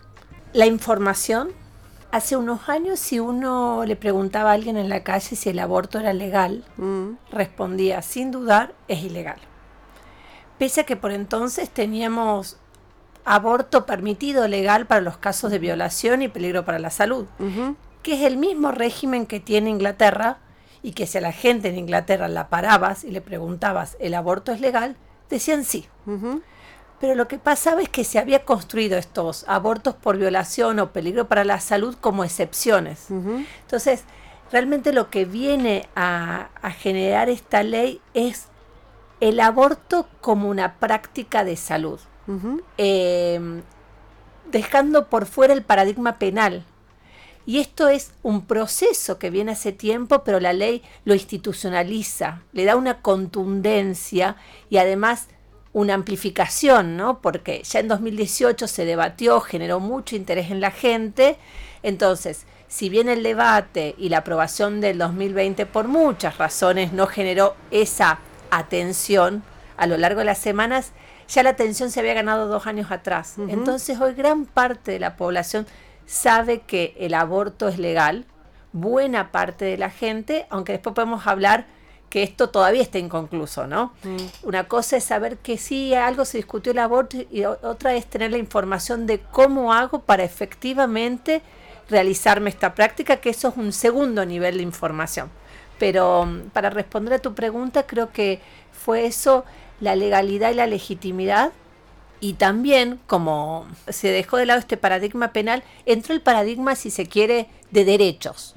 La 0.52 0.66
información. 0.66 1.52
Hace 2.12 2.36
unos 2.36 2.68
años, 2.68 3.00
si 3.00 3.20
uno 3.20 3.86
le 3.86 3.96
preguntaba 3.96 4.52
a 4.52 4.54
alguien 4.54 4.76
en 4.76 4.90
la 4.90 5.04
calle 5.04 5.38
si 5.38 5.50
el 5.50 5.58
aborto 5.58 6.00
era 6.00 6.12
legal, 6.12 6.66
mm. 6.76 7.14
respondía 7.32 8.02
sin 8.02 8.30
dudar, 8.30 8.76
es 8.90 9.02
ilegal. 9.04 9.40
Pese 10.58 10.82
a 10.82 10.86
que 10.86 10.96
por 10.96 11.12
entonces 11.12 11.70
teníamos 11.70 12.58
aborto 13.26 13.86
permitido 13.86 14.48
legal 14.48 14.86
para 14.86 15.02
los 15.02 15.18
casos 15.18 15.52
de 15.52 15.60
violación 15.60 16.22
y 16.22 16.28
peligro 16.28 16.66
para 16.66 16.80
la 16.80 16.90
salud, 16.90 17.26
que 18.02 18.16
es 18.16 18.22
el 18.22 18.38
mismo 18.38 18.72
régimen 18.72 19.26
que 19.26 19.40
tiene 19.40 19.70
Inglaterra, 19.70 20.40
y 20.84 20.92
que 20.92 21.08
si 21.08 21.18
a 21.18 21.22
la 21.22 21.32
gente 21.32 21.70
en 21.70 21.78
Inglaterra 21.78 22.28
la 22.28 22.50
parabas 22.50 23.06
y 23.06 23.12
le 23.12 23.22
preguntabas, 23.22 23.96
¿el 24.00 24.14
aborto 24.14 24.52
es 24.52 24.60
legal? 24.60 24.98
Decían 25.30 25.64
sí. 25.64 25.88
Pero 27.00 27.16
lo 27.16 27.28
que 27.28 27.40
pasaba 27.40 27.82
es 27.82 27.90
que 27.90 28.04
se 28.04 28.20
había 28.20 28.46
construido 28.46 28.98
estos 28.98 29.46
abortos 29.48 29.96
por 29.96 30.18
violación 30.18 30.80
o 30.80 30.92
peligro 30.92 31.28
para 31.28 31.46
la 31.46 31.60
salud 31.62 31.96
como 32.00 32.26
excepciones. 32.26 33.08
Entonces, 33.10 34.04
realmente 34.52 34.94
lo 34.94 35.10
que 35.10 35.26
viene 35.26 35.88
a, 35.96 36.50
generar 36.78 37.30
esta 37.30 37.64
ley 37.64 38.02
es 38.14 38.48
el 39.24 39.40
aborto 39.40 40.10
como 40.20 40.50
una 40.50 40.76
práctica 40.80 41.46
de 41.46 41.56
salud, 41.56 41.98
em, 42.78 43.62
dejando 44.52 45.08
por 45.08 45.26
fuera 45.28 45.54
el 45.54 45.64
paradigma 45.64 46.20
penal, 46.20 46.66
y 47.46 47.60
esto 47.60 47.88
es 47.88 48.12
un 48.22 48.46
proceso 48.46 49.20
que 49.20 49.30
viene 49.30 49.54
hace 49.54 49.72
tiempo, 49.72 50.26
pero 50.26 50.42
la 50.42 50.52
ley 50.52 50.84
lo 51.06 51.14
institucionaliza, 51.14 52.42
le 52.52 52.66
da 52.66 52.76
una 52.76 53.02
contundencia 53.02 54.36
y 54.70 54.76
además 54.76 55.28
una 55.72 55.94
amplificación, 55.94 56.98
¿no? 56.98 57.22
Porque 57.22 57.64
ya 57.64 57.80
en 57.80 57.88
2018 57.88 58.68
se 58.68 58.84
debatió, 58.84 59.40
generó 59.40 59.80
mucho 59.80 60.18
interés 60.18 60.52
en 60.52 60.60
la 60.60 60.72
gente. 60.72 61.38
Entonces, 61.82 62.46
si 62.68 62.90
bien 62.90 63.08
el 63.08 63.24
debate 63.24 63.96
y 63.98 64.10
la 64.10 64.20
aprobación 64.20 64.82
del 64.82 64.98
2020 64.98 65.66
por 65.66 65.88
muchas 65.88 66.38
razones 66.38 66.92
no 66.92 67.08
generó 67.08 67.56
esa 67.72 68.20
atención 68.58 69.44
a 69.78 69.88
lo 69.88 69.98
largo 69.98 70.20
de 70.20 70.26
las 70.26 70.38
semanas, 70.38 70.92
ya 71.28 71.44
la 71.44 71.52
atención 71.52 71.90
se 71.92 72.00
había 72.00 72.14
ganado 72.14 72.48
dos 72.48 72.68
años 72.68 72.92
atrás. 72.92 73.36
Entonces 73.48 74.00
hoy 74.00 74.14
gran 74.14 74.46
parte 74.46 74.92
de 74.92 75.00
la 75.00 75.16
población 75.16 75.66
sabe 76.06 76.62
que 76.62 76.96
el 77.00 77.14
aborto 77.14 77.68
es 77.68 77.80
legal, 77.80 78.26
buena 78.72 79.32
parte 79.32 79.66
de 79.66 79.78
la 79.78 79.90
gente, 79.90 80.46
aunque 80.50 80.74
después 80.74 80.94
podemos 80.94 81.26
hablar 81.28 81.66
que 82.10 82.22
esto 82.22 82.50
todavía 82.50 82.84
está 82.84 83.00
inconcluso, 83.00 83.66
¿no? 83.66 83.94
Mm. 84.04 84.18
Una 84.44 84.68
cosa 84.68 84.98
es 84.98 85.04
saber 85.04 85.38
que 85.38 85.58
sí, 85.58 85.96
algo 85.96 86.26
se 86.26 86.38
discutió 86.38 86.72
el 86.72 86.78
aborto 86.78 87.18
y 87.32 87.44
otra 87.46 87.96
es 87.96 88.06
tener 88.06 88.30
la 88.30 88.38
información 88.38 89.08
de 89.08 89.20
cómo 89.20 89.74
hago 89.74 90.00
para 90.00 90.24
efectivamente 90.24 91.42
realizarme 91.90 92.52
esta 92.52 92.76
práctica, 92.76 93.18
que 93.18 93.32
eso 93.32 93.48
es 93.48 93.58
un 93.58 93.74
segundo 93.74 94.26
nivel 94.26 94.58
de 94.58 94.64
información. 94.64 95.32
Pero 95.84 96.26
mm, 96.26 96.52
para 96.52 96.70
responder 96.70 97.16
a 97.16 97.20
tu 97.20 97.36
pregunta, 97.36 97.86
creo 97.86 98.14
que 98.14 98.40
fue 98.72 99.06
eso, 99.06 99.44
la 99.82 99.98
legalidad 99.98 100.52
y 100.52 100.54
la 100.54 100.66
legitimidad 100.66 101.52
y 102.22 102.36
también, 102.36 103.02
como 103.06 103.68
se 103.90 104.08
dejó 104.08 104.38
de 104.38 104.46
lado 104.46 104.62
este 104.62 104.78
paradigma 104.78 105.34
penal, 105.34 105.62
entró 105.86 106.14
el 106.14 106.22
paradigma, 106.22 106.76
si 106.76 106.90
se 106.90 107.06
quiere, 107.06 107.50
de 107.72 107.84
derechos. 107.84 108.54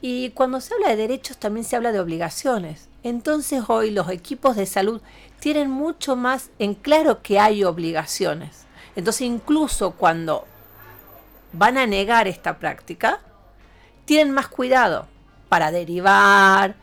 Y 0.00 0.30
cuando 0.30 0.60
se 0.60 0.72
habla 0.74 0.90
de 0.90 0.94
derechos 0.94 1.36
también 1.36 1.64
se 1.64 1.74
habla 1.74 1.90
de 1.90 1.98
obligaciones. 1.98 2.88
Entonces 3.02 3.64
hoy 3.66 3.90
los 3.90 4.08
equipos 4.08 4.54
de 4.54 4.66
salud 4.66 5.02
tienen 5.40 5.68
mucho 5.68 6.14
más 6.14 6.50
en 6.60 6.74
claro 6.74 7.22
que 7.22 7.40
hay 7.40 7.64
obligaciones. 7.64 8.66
Entonces 8.94 9.22
incluso 9.22 9.96
cuando 9.96 10.46
van 11.52 11.76
a 11.76 11.88
negar 11.88 12.28
esta 12.28 12.60
práctica, 12.60 13.18
tienen 14.04 14.32
más 14.32 14.46
cuidado 14.46 15.08
para 15.52 15.70
derivar, 15.70 16.76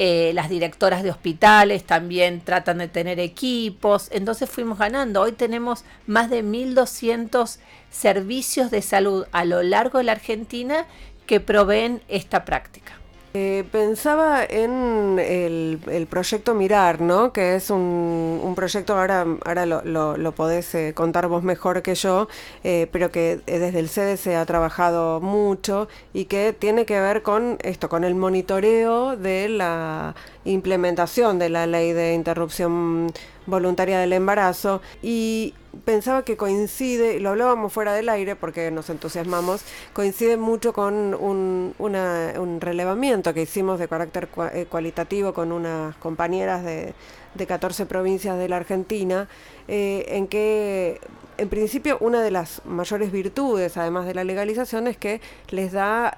eh, 0.00 0.32
las 0.34 0.48
directoras 0.48 1.04
de 1.04 1.10
hospitales 1.10 1.84
también 1.84 2.40
tratan 2.40 2.78
de 2.78 2.88
tener 2.88 3.20
equipos, 3.20 4.08
entonces 4.10 4.50
fuimos 4.50 4.80
ganando. 4.80 5.20
Hoy 5.22 5.30
tenemos 5.30 5.84
más 6.08 6.28
de 6.28 6.42
1.200 6.42 7.60
servicios 7.88 8.72
de 8.72 8.82
salud 8.82 9.26
a 9.30 9.44
lo 9.44 9.62
largo 9.62 9.98
de 9.98 10.04
la 10.04 10.10
Argentina 10.10 10.86
que 11.28 11.38
proveen 11.38 12.02
esta 12.08 12.44
práctica. 12.44 12.94
Eh, 13.38 13.64
pensaba 13.70 14.44
en 14.48 15.18
el, 15.18 16.06
proyecto 16.08 16.54
Mirar, 16.54 17.02
¿no? 17.02 17.34
Que 17.34 17.56
es 17.56 17.68
un, 17.68 18.54
proyecto, 18.56 18.96
ahora, 18.96 19.26
ahora 19.44 19.66
lo, 19.66 20.16
lo, 20.16 20.32
podés 20.32 20.74
eh, 20.74 20.94
contar 20.94 21.28
vos 21.28 21.42
mejor 21.42 21.82
que 21.82 21.94
yo, 21.94 22.28
eh, 22.64 22.88
pero 22.92 23.12
que 23.12 23.40
desde 23.44 23.78
el 23.78 23.90
CDC 23.90 24.36
ha 24.36 24.46
trabajado 24.46 25.20
mucho 25.20 25.86
y 26.14 26.24
que 26.24 26.54
tiene 26.58 26.86
que 26.86 26.98
ver 26.98 27.22
con 27.22 27.58
esto, 27.62 27.90
con 27.90 28.04
el 28.04 28.14
monitoreo 28.14 29.16
de 29.18 29.50
la 29.50 30.14
implementación 30.46 31.38
de 31.38 31.50
la 31.50 31.66
ley 31.66 31.92
de 31.92 32.14
interrupción 32.14 33.12
voluntaria 33.46 33.98
del 33.98 34.12
embarazo 34.12 34.80
y 35.02 35.54
pensaba 35.84 36.24
que 36.24 36.36
coincide, 36.36 37.20
lo 37.20 37.30
hablábamos 37.30 37.72
fuera 37.72 37.92
del 37.92 38.08
aire 38.08 38.36
porque 38.36 38.70
nos 38.70 38.88
entusiasmamos, 38.90 39.62
coincide 39.92 40.36
mucho 40.36 40.72
con 40.72 41.14
un, 41.14 41.74
un 41.78 42.60
relevamiento 42.60 43.34
que 43.34 43.42
hicimos 43.42 43.78
de 43.78 43.88
carácter 43.88 44.28
eh, 44.52 44.66
cualitativo 44.68 45.34
con 45.34 45.52
unas 45.52 45.94
compañeras 45.96 46.64
de, 46.64 46.94
de 47.34 47.46
14 47.46 47.86
provincias 47.86 48.38
de 48.38 48.48
la 48.48 48.56
Argentina, 48.56 49.28
eh, 49.68 50.06
en 50.08 50.26
que 50.26 51.00
en 51.38 51.48
principio 51.48 51.98
una 52.00 52.22
de 52.22 52.30
las 52.30 52.62
mayores 52.64 53.12
virtudes, 53.12 53.76
además 53.76 54.06
de 54.06 54.14
la 54.14 54.24
legalización, 54.24 54.86
es 54.86 54.96
que 54.96 55.20
les 55.50 55.72
da, 55.72 56.16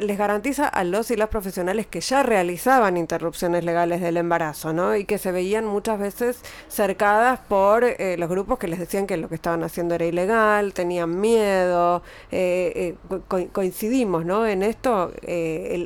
les 0.00 0.18
garantiza 0.18 0.68
a 0.68 0.84
los 0.84 1.10
y 1.10 1.16
las 1.16 1.28
profesionales 1.28 1.86
que 1.86 2.00
ya 2.00 2.22
realizaban 2.22 2.96
interrupciones 2.96 3.64
legales 3.64 4.00
del 4.00 4.16
embarazo, 4.16 4.72
¿no? 4.72 4.96
Y 4.96 5.04
que 5.04 5.18
se 5.18 5.32
veían 5.32 5.64
muchas 5.64 5.98
veces 5.98 6.40
cercadas 6.68 7.40
por 7.40 7.84
eh, 7.84 8.16
los 8.18 8.28
grupos 8.28 8.58
que 8.58 8.68
les 8.68 8.78
decían 8.78 9.06
que 9.06 9.16
lo 9.16 9.28
que 9.28 9.34
estaban 9.34 9.62
haciendo 9.62 9.94
era 9.94 10.06
ilegal, 10.06 10.72
tenían 10.72 11.20
miedo, 11.20 12.02
eh, 12.30 12.96
eh, 13.10 13.48
coincidimos, 13.52 14.24
¿no? 14.24 14.46
En 14.46 14.62
esto, 14.62 15.12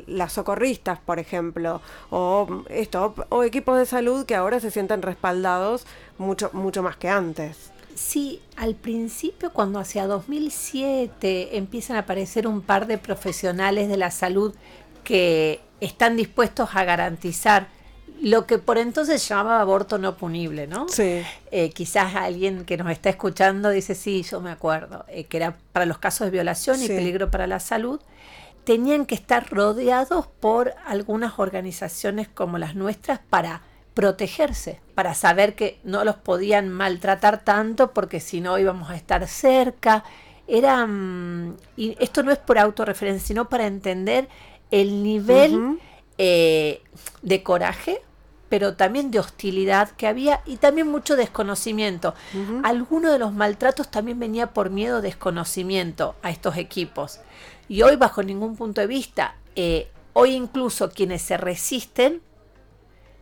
las 0.07 0.33
socorristas, 0.33 0.99
por 0.99 1.19
ejemplo, 1.19 1.81
o 2.09 2.63
esto, 2.69 3.15
o 3.29 3.43
equipos 3.43 3.77
de 3.77 3.85
salud 3.85 4.25
que 4.25 4.35
ahora 4.35 4.59
se 4.59 4.71
sienten 4.71 5.01
respaldados 5.01 5.85
mucho, 6.17 6.49
mucho 6.53 6.83
más 6.83 6.97
que 6.97 7.09
antes. 7.09 7.72
Sí, 7.95 8.41
al 8.55 8.75
principio 8.75 9.51
cuando 9.51 9.79
hacia 9.79 10.07
2007 10.07 11.57
empiezan 11.57 11.95
a 11.95 11.99
aparecer 11.99 12.47
un 12.47 12.61
par 12.61 12.87
de 12.87 12.97
profesionales 12.97 13.89
de 13.89 13.97
la 13.97 14.11
salud 14.11 14.53
que 15.03 15.61
están 15.79 16.15
dispuestos 16.15 16.69
a 16.73 16.83
garantizar 16.83 17.67
lo 18.21 18.47
que 18.47 18.57
por 18.57 18.77
entonces 18.77 19.21
se 19.21 19.33
llamaba 19.33 19.59
aborto 19.59 19.97
no 19.97 20.15
punible, 20.15 20.65
¿no? 20.65 20.87
Sí. 20.87 21.21
Eh, 21.51 21.71
quizás 21.71 22.15
alguien 22.15 22.63
que 22.63 22.77
nos 22.77 22.89
está 22.89 23.09
escuchando 23.09 23.69
dice, 23.69 23.95
sí, 23.95 24.23
yo 24.23 24.39
me 24.39 24.51
acuerdo, 24.51 25.05
eh, 25.09 25.25
que 25.25 25.37
era 25.37 25.57
para 25.73 25.85
los 25.85 25.97
casos 25.97 26.25
de 26.25 26.31
violación 26.31 26.81
y 26.81 26.87
peligro 26.87 27.29
para 27.29 27.47
la 27.47 27.59
salud, 27.59 27.99
tenían 28.63 29.05
que 29.05 29.15
estar 29.15 29.49
rodeados 29.49 30.27
por 30.27 30.73
algunas 30.85 31.37
organizaciones 31.37 32.29
como 32.29 32.57
las 32.57 32.75
nuestras 32.75 33.19
para 33.19 33.61
protegerse, 33.93 34.79
para 34.95 35.13
saber 35.13 35.55
que 35.55 35.79
no 35.83 36.03
los 36.03 36.15
podían 36.15 36.69
maltratar 36.69 37.43
tanto 37.43 37.91
porque 37.91 38.19
si 38.19 38.41
no 38.41 38.57
íbamos 38.57 38.89
a 38.89 38.95
estar 38.95 39.27
cerca. 39.27 40.03
Era, 40.47 40.85
mm, 40.85 41.55
y 41.77 41.95
esto 41.99 42.23
no 42.23 42.31
es 42.31 42.37
por 42.37 42.57
autorreferencia, 42.57 43.27
sino 43.27 43.49
para 43.49 43.65
entender 43.65 44.27
el 44.71 45.03
nivel 45.03 45.79
eh, 46.17 46.81
de 47.21 47.43
coraje, 47.43 48.01
pero 48.49 48.75
también 48.75 49.09
de 49.09 49.19
hostilidad 49.19 49.89
que 49.91 50.07
había 50.07 50.41
y 50.45 50.57
también 50.57 50.87
mucho 50.87 51.15
desconocimiento. 51.15 52.13
Alguno 52.63 53.11
de 53.11 53.19
los 53.19 53.33
maltratos 53.33 53.89
también 53.89 54.19
venía 54.19 54.53
por 54.53 54.69
miedo, 54.69 55.01
desconocimiento 55.01 56.15
a 56.21 56.29
estos 56.29 56.57
equipos. 56.57 57.19
Y 57.67 57.81
hoy 57.81 57.95
bajo 57.95 58.21
ningún 58.21 58.55
punto 58.55 58.81
de 58.81 58.87
vista, 58.87 59.35
eh, 59.55 59.89
hoy 60.13 60.35
incluso 60.35 60.91
quienes 60.91 61.21
se 61.21 61.37
resisten 61.37 62.21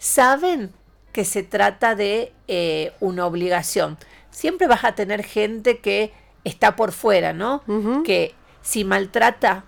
saben 0.01 0.73
que 1.13 1.25
se 1.25 1.43
trata 1.43 1.93
de 1.93 2.33
eh, 2.47 2.91
una 2.99 3.27
obligación. 3.27 3.99
Siempre 4.31 4.65
vas 4.65 4.83
a 4.83 4.95
tener 4.95 5.23
gente 5.23 5.77
que 5.77 6.11
está 6.43 6.75
por 6.75 6.91
fuera, 6.91 7.33
¿no? 7.33 7.61
Que 8.03 8.33
si 8.63 8.83
maltrata 8.83 9.63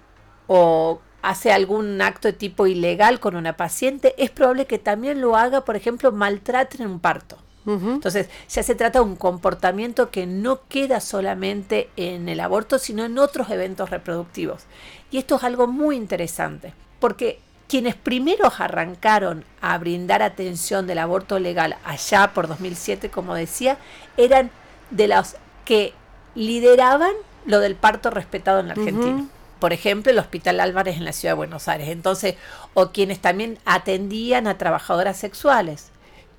o 0.47 1.01
hace 1.21 1.51
algún 1.51 2.01
acto 2.01 2.29
de 2.29 2.33
tipo 2.33 2.65
ilegal 2.65 3.19
con 3.19 3.35
una 3.35 3.55
paciente, 3.55 4.15
es 4.17 4.31
probable 4.31 4.65
que 4.65 4.79
también 4.79 5.21
lo 5.21 5.37
haga, 5.37 5.65
por 5.65 5.75
ejemplo, 5.75 6.11
maltrate 6.11 6.81
en 6.81 6.89
un 6.89 6.99
parto. 6.99 7.37
Entonces, 7.65 8.27
ya 8.49 8.63
se 8.63 8.75
trata 8.75 8.99
de 8.99 9.05
un 9.05 9.15
comportamiento 9.15 10.09
que 10.09 10.25
no 10.25 10.67
queda 10.67 10.99
solamente 10.99 11.89
en 11.95 12.27
el 12.27 12.39
aborto, 12.39 12.79
sino 12.79 13.05
en 13.05 13.19
otros 13.19 13.51
eventos 13.51 13.91
reproductivos. 13.91 14.63
Y 15.11 15.19
esto 15.19 15.35
es 15.35 15.43
algo 15.43 15.67
muy 15.67 15.95
interesante, 15.95 16.73
porque 16.99 17.39
quienes 17.73 17.95
primeros 17.95 18.59
arrancaron 18.59 19.45
a 19.59 19.75
brindar 19.79 20.21
atención 20.21 20.85
del 20.85 20.99
aborto 20.99 21.39
legal 21.39 21.75
allá 21.83 22.29
por 22.31 22.47
2007, 22.47 23.09
como 23.09 23.33
decía, 23.33 23.79
eran 24.15 24.51
de 24.91 25.07
los 25.07 25.37
que 25.65 25.95
lideraban 26.35 27.13
lo 27.47 27.59
del 27.59 27.73
parto 27.73 28.11
respetado 28.11 28.59
en 28.59 28.67
la 28.67 28.73
Argentina. 28.73 29.25
Por 29.57 29.73
ejemplo, 29.73 30.11
el 30.11 30.19
Hospital 30.19 30.59
Álvarez 30.59 30.97
en 30.97 31.03
la 31.03 31.13
Ciudad 31.13 31.33
de 31.33 31.37
Buenos 31.37 31.67
Aires. 31.67 31.89
Entonces, 31.89 32.35
o 32.75 32.91
quienes 32.91 33.17
también 33.17 33.57
atendían 33.65 34.45
a 34.45 34.59
trabajadoras 34.59 35.17
sexuales 35.17 35.89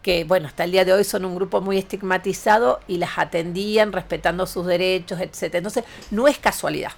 que 0.03 0.23
bueno, 0.23 0.47
hasta 0.47 0.62
el 0.62 0.71
día 0.71 0.85
de 0.85 0.93
hoy 0.93 1.03
son 1.03 1.25
un 1.25 1.35
grupo 1.35 1.61
muy 1.61 1.79
estigmatizado 1.79 2.79
y 2.87 2.99
las 2.99 3.19
atendían 3.19 3.91
respetando 3.93 4.47
sus 4.47 4.67
derechos, 4.67 5.19
etc. 5.19 5.57
Entonces, 5.57 5.83
no 6.12 6.29
es 6.29 6.38
casualidad. 6.38 6.93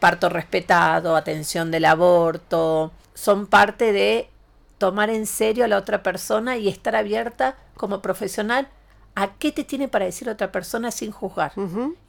Parto 0.00 0.30
respetado, 0.30 1.14
atención 1.14 1.70
del 1.70 1.84
aborto, 1.84 2.92
son 3.16 3.46
parte 3.46 3.92
de 3.92 4.28
tomar 4.78 5.08
en 5.08 5.26
serio 5.26 5.64
a 5.64 5.68
la 5.68 5.78
otra 5.78 6.02
persona 6.02 6.58
y 6.58 6.68
estar 6.68 6.94
abierta 6.94 7.56
como 7.74 8.02
profesional 8.02 8.68
a 9.14 9.32
qué 9.38 9.50
te 9.50 9.64
tiene 9.64 9.88
para 9.88 10.04
decir 10.04 10.28
otra 10.28 10.52
persona 10.52 10.90
sin 10.90 11.10
juzgar 11.10 11.52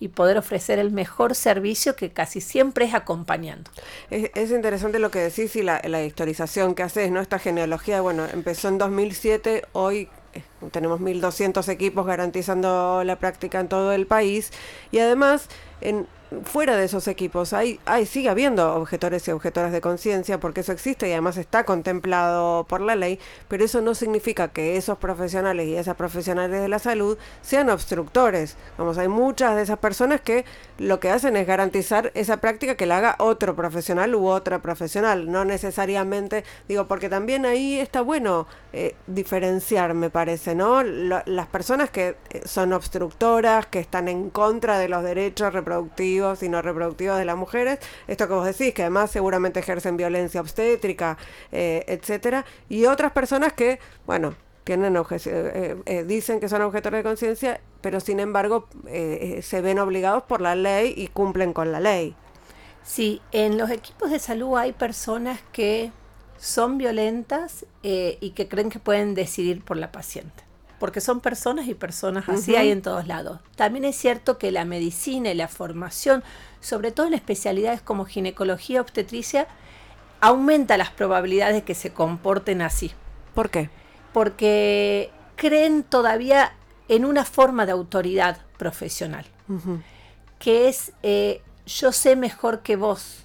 y 0.02 0.10
poder 0.10 0.38
ofrecer 0.38 0.78
el 0.78 0.92
mejor 0.92 1.36
servicio 1.36 1.96
que 1.96 2.12
casi 2.12 2.42
siempre 2.42 2.84
es 2.84 2.94
acompañando. 2.94 3.72
Es, 4.10 4.52
interesante 4.52 5.00
lo 5.00 5.10
que 5.10 5.20
decís 5.20 5.56
y 5.56 5.64
la, 5.64 5.82
la, 5.86 6.04
historización 6.04 6.76
que 6.76 6.84
haces, 6.84 7.10
¿no? 7.10 7.22
Esta 7.22 7.40
genealogía, 7.40 8.02
bueno, 8.02 8.26
empezó 8.26 8.68
en 8.68 8.78
2007, 8.78 9.64
hoy 9.72 10.10
eh, 10.34 10.44
tenemos 10.72 11.00
1.200 11.00 11.70
equipos 11.70 12.06
garantizando 12.06 13.02
la 13.06 13.16
práctica 13.16 13.62
en 13.62 13.70
todo 13.70 13.94
el 13.94 14.06
país 14.06 14.52
y 14.92 15.00
además 15.00 15.48
en, 15.80 16.08
fuera 16.44 16.76
de 16.76 16.86
esos 16.86 17.08
equipos 17.08 17.54
hay, 17.54 17.80
hay 17.86 18.06
sigue 18.06 18.30
habiendo 18.30 18.76
objetores 18.76 19.28
y 19.28 19.32
objetoras 19.32 19.72
de 19.72 19.82
conciencia 19.82 20.40
porque 20.40 20.62
eso 20.62 20.72
existe 20.72 21.08
y 21.08 21.12
además 21.12 21.38
está 21.38 21.64
contemplado 21.64 22.66
por 22.66 22.82
la 22.82 22.96
ley, 22.96 23.20
pero 23.48 23.64
eso 23.64 23.82
no 23.82 23.96
significa 23.96 24.50
que 24.50 24.78
esos 24.78 24.98
profesionales 24.98 25.68
y 25.68 25.76
esas 25.76 25.96
profesionales 25.96 26.62
de 26.62 26.68
la 26.68 26.80
salud 26.80 27.18
sean 27.42 27.70
obstructores. 27.70 28.58
Vamos, 28.78 28.98
hay 28.98 29.08
muchas 29.08 29.56
de 29.56 29.62
esas 29.62 29.80
personas 29.80 30.22
que 30.22 30.46
lo 30.78 31.00
que 31.00 31.10
hacen 31.10 31.38
es 31.38 31.48
garantizar 31.48 32.12
esa 32.14 32.38
práctica 32.38 32.76
que 32.76 32.86
la 32.86 32.98
haga 32.98 33.16
otro 33.20 33.56
profesional 33.56 34.14
u 34.16 34.28
otra 34.28 34.62
profesional, 34.62 35.32
no 35.32 35.46
necesariamente, 35.46 36.44
digo, 36.68 36.88
porque 36.88 37.10
también 37.10 37.46
ahí 37.46 37.80
está 37.80 38.02
bueno 38.02 38.48
eh, 38.74 38.96
diferenciar, 39.08 39.94
me 39.94 40.10
parece, 40.10 40.56
¿no? 40.56 40.84
las 40.84 41.48
personas 41.48 41.90
que 41.90 42.16
eh, 42.30 42.42
son 42.46 42.74
obstructoras, 42.74 43.66
que 43.68 43.80
están 43.80 44.08
en 44.08 44.30
contra 44.30 44.78
de 44.78 44.90
los 44.90 45.04
derechos 45.04 45.54
reproductivos, 45.54 46.17
y 46.18 46.50
no 46.50 46.62
reproductivos 46.62 47.18
de 47.18 47.26
las 47.26 47.38
mujeres, 47.38 47.80
esto 48.08 48.28
que 48.28 48.34
vos 48.34 48.46
decís, 48.46 48.74
que 48.74 48.82
además 48.82 49.12
seguramente 49.12 49.60
ejercen 49.60 49.98
violencia 49.98 50.42
obstétrica, 50.42 51.18
eh, 51.52 51.84
etcétera, 51.88 52.44
y 52.70 52.86
otras 52.86 53.12
personas 53.12 53.54
que, 53.54 53.80
bueno, 54.06 54.34
tienen 54.64 54.98
eh, 54.98 55.78
eh, 55.86 56.04
dicen 56.04 56.40
que 56.40 56.50
son 56.50 56.62
objetores 56.64 57.00
de 57.00 57.04
conciencia, 57.04 57.62
pero 57.82 58.00
sin 58.00 58.20
embargo 58.20 58.68
se 59.42 59.62
ven 59.62 59.80
obligados 59.80 60.24
por 60.24 60.42
la 60.42 60.56
ley 60.56 60.94
y 60.98 61.08
cumplen 61.08 61.54
con 61.54 61.72
la 61.72 61.80
ley. 61.80 62.16
Sí, 62.84 63.22
en 63.32 63.58
los 63.58 63.70
equipos 63.70 64.10
de 64.10 64.20
salud 64.20 64.58
hay 64.58 64.74
personas 64.74 65.40
que 65.54 65.92
son 66.38 66.78
violentas 66.78 67.66
y 67.84 68.32
que 68.32 68.48
creen 68.50 68.70
que 68.70 68.80
pueden 68.80 69.14
decidir 69.14 69.64
por 69.64 69.78
la 69.78 69.92
paciente 69.92 70.47
porque 70.80 71.02
son 71.02 71.20
personas 71.20 71.68
y 71.68 71.74
personas 71.74 72.30
así 72.30 72.56
hay 72.56 72.72
en 72.72 72.82
todos 72.82 73.08
lados. 73.08 73.40
También 73.56 73.86
es 73.86 73.96
cierto 73.96 74.38
que 74.38 74.52
la 74.52 74.66
medicina 74.66 75.32
y 75.32 75.36
la 75.36 75.48
formación, 75.48 76.24
sobre 76.60 76.92
todo 76.92 77.08
en 77.08 77.14
especialidades 77.14 77.82
como 77.82 78.06
ginecología, 78.06 78.82
obstetricia, 78.82 79.48
aumenta 80.20 80.78
las 80.78 80.92
probabilidades 80.92 81.56
de 81.56 81.64
que 81.64 81.76
se 81.76 81.94
comporten 81.94 82.62
así. 82.62 82.92
¿Por 83.34 83.50
qué? 83.50 83.70
Porque 84.14 85.12
creen 85.36 85.84
todavía 85.84 86.54
en 86.88 87.06
una 87.06 87.26
forma 87.26 87.66
de 87.66 87.72
autoridad 87.72 88.40
profesional, 88.58 89.26
que 90.40 90.68
es 90.68 90.94
eh, 91.04 91.42
yo 91.66 91.92
sé 91.92 92.16
mejor 92.16 92.62
que 92.62 92.76
vos. 92.76 93.24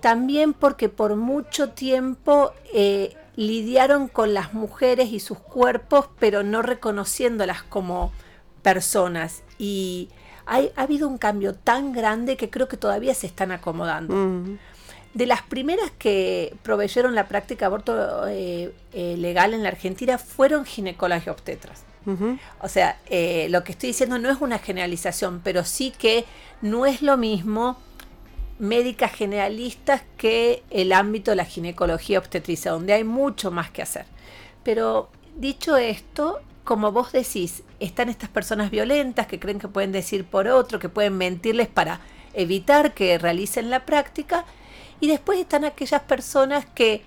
También 0.00 0.52
porque 0.52 0.88
por 0.88 1.16
mucho 1.16 1.70
tiempo 1.70 2.52
eh, 2.72 3.16
lidiaron 3.36 4.08
con 4.08 4.34
las 4.34 4.54
mujeres 4.54 5.10
y 5.12 5.20
sus 5.20 5.38
cuerpos, 5.38 6.08
pero 6.18 6.42
no 6.42 6.62
reconociéndolas 6.62 7.62
como 7.62 8.12
personas. 8.62 9.42
Y 9.58 10.10
ha 10.46 10.62
habido 10.76 11.08
un 11.08 11.18
cambio 11.18 11.54
tan 11.54 11.92
grande 11.92 12.36
que 12.36 12.50
creo 12.50 12.68
que 12.68 12.76
todavía 12.76 13.14
se 13.14 13.26
están 13.26 13.52
acomodando. 13.52 14.14
Mm. 14.14 14.58
De 15.14 15.26
las 15.26 15.42
primeras 15.42 15.90
que 15.98 16.56
proveyeron 16.62 17.14
la 17.14 17.28
práctica 17.28 17.64
de 17.64 17.66
aborto 17.66 18.26
eh, 18.28 18.72
eh, 18.92 19.16
legal 19.18 19.52
en 19.52 19.62
la 19.62 19.68
Argentina 19.68 20.16
fueron 20.18 20.64
ginecólogas 20.64 21.26
y 21.26 21.30
obstetras. 21.30 21.84
O 22.60 22.68
sea, 22.68 22.98
eh, 23.06 23.46
lo 23.50 23.62
que 23.62 23.72
estoy 23.72 23.90
diciendo 23.90 24.18
no 24.18 24.28
es 24.28 24.40
una 24.40 24.58
generalización, 24.58 25.40
pero 25.44 25.64
sí 25.64 25.92
que 25.96 26.24
no 26.60 26.84
es 26.84 27.00
lo 27.00 27.16
mismo 27.16 27.78
médicas 28.62 29.10
generalistas 29.10 30.02
que 30.16 30.62
el 30.70 30.92
ámbito 30.92 31.32
de 31.32 31.36
la 31.36 31.44
ginecología 31.44 32.20
obstetricia, 32.20 32.70
donde 32.70 32.92
hay 32.92 33.02
mucho 33.02 33.50
más 33.50 33.72
que 33.72 33.82
hacer. 33.82 34.06
Pero 34.62 35.10
dicho 35.36 35.76
esto, 35.76 36.40
como 36.62 36.92
vos 36.92 37.10
decís, 37.10 37.64
están 37.80 38.08
estas 38.08 38.30
personas 38.30 38.70
violentas 38.70 39.26
que 39.26 39.40
creen 39.40 39.58
que 39.58 39.66
pueden 39.66 39.90
decir 39.90 40.24
por 40.24 40.46
otro, 40.46 40.78
que 40.78 40.88
pueden 40.88 41.18
mentirles 41.18 41.66
para 41.66 41.98
evitar 42.34 42.94
que 42.94 43.18
realicen 43.18 43.68
la 43.68 43.84
práctica, 43.84 44.44
y 45.00 45.08
después 45.08 45.40
están 45.40 45.64
aquellas 45.64 46.02
personas 46.02 46.64
que 46.64 47.02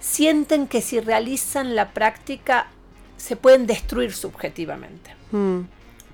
sienten 0.00 0.66
que 0.66 0.80
si 0.80 0.98
realizan 0.98 1.76
la 1.76 1.90
práctica 1.90 2.68
se 3.18 3.36
pueden 3.36 3.66
destruir 3.66 4.14
subjetivamente. 4.14 5.14
Mm. 5.30 5.60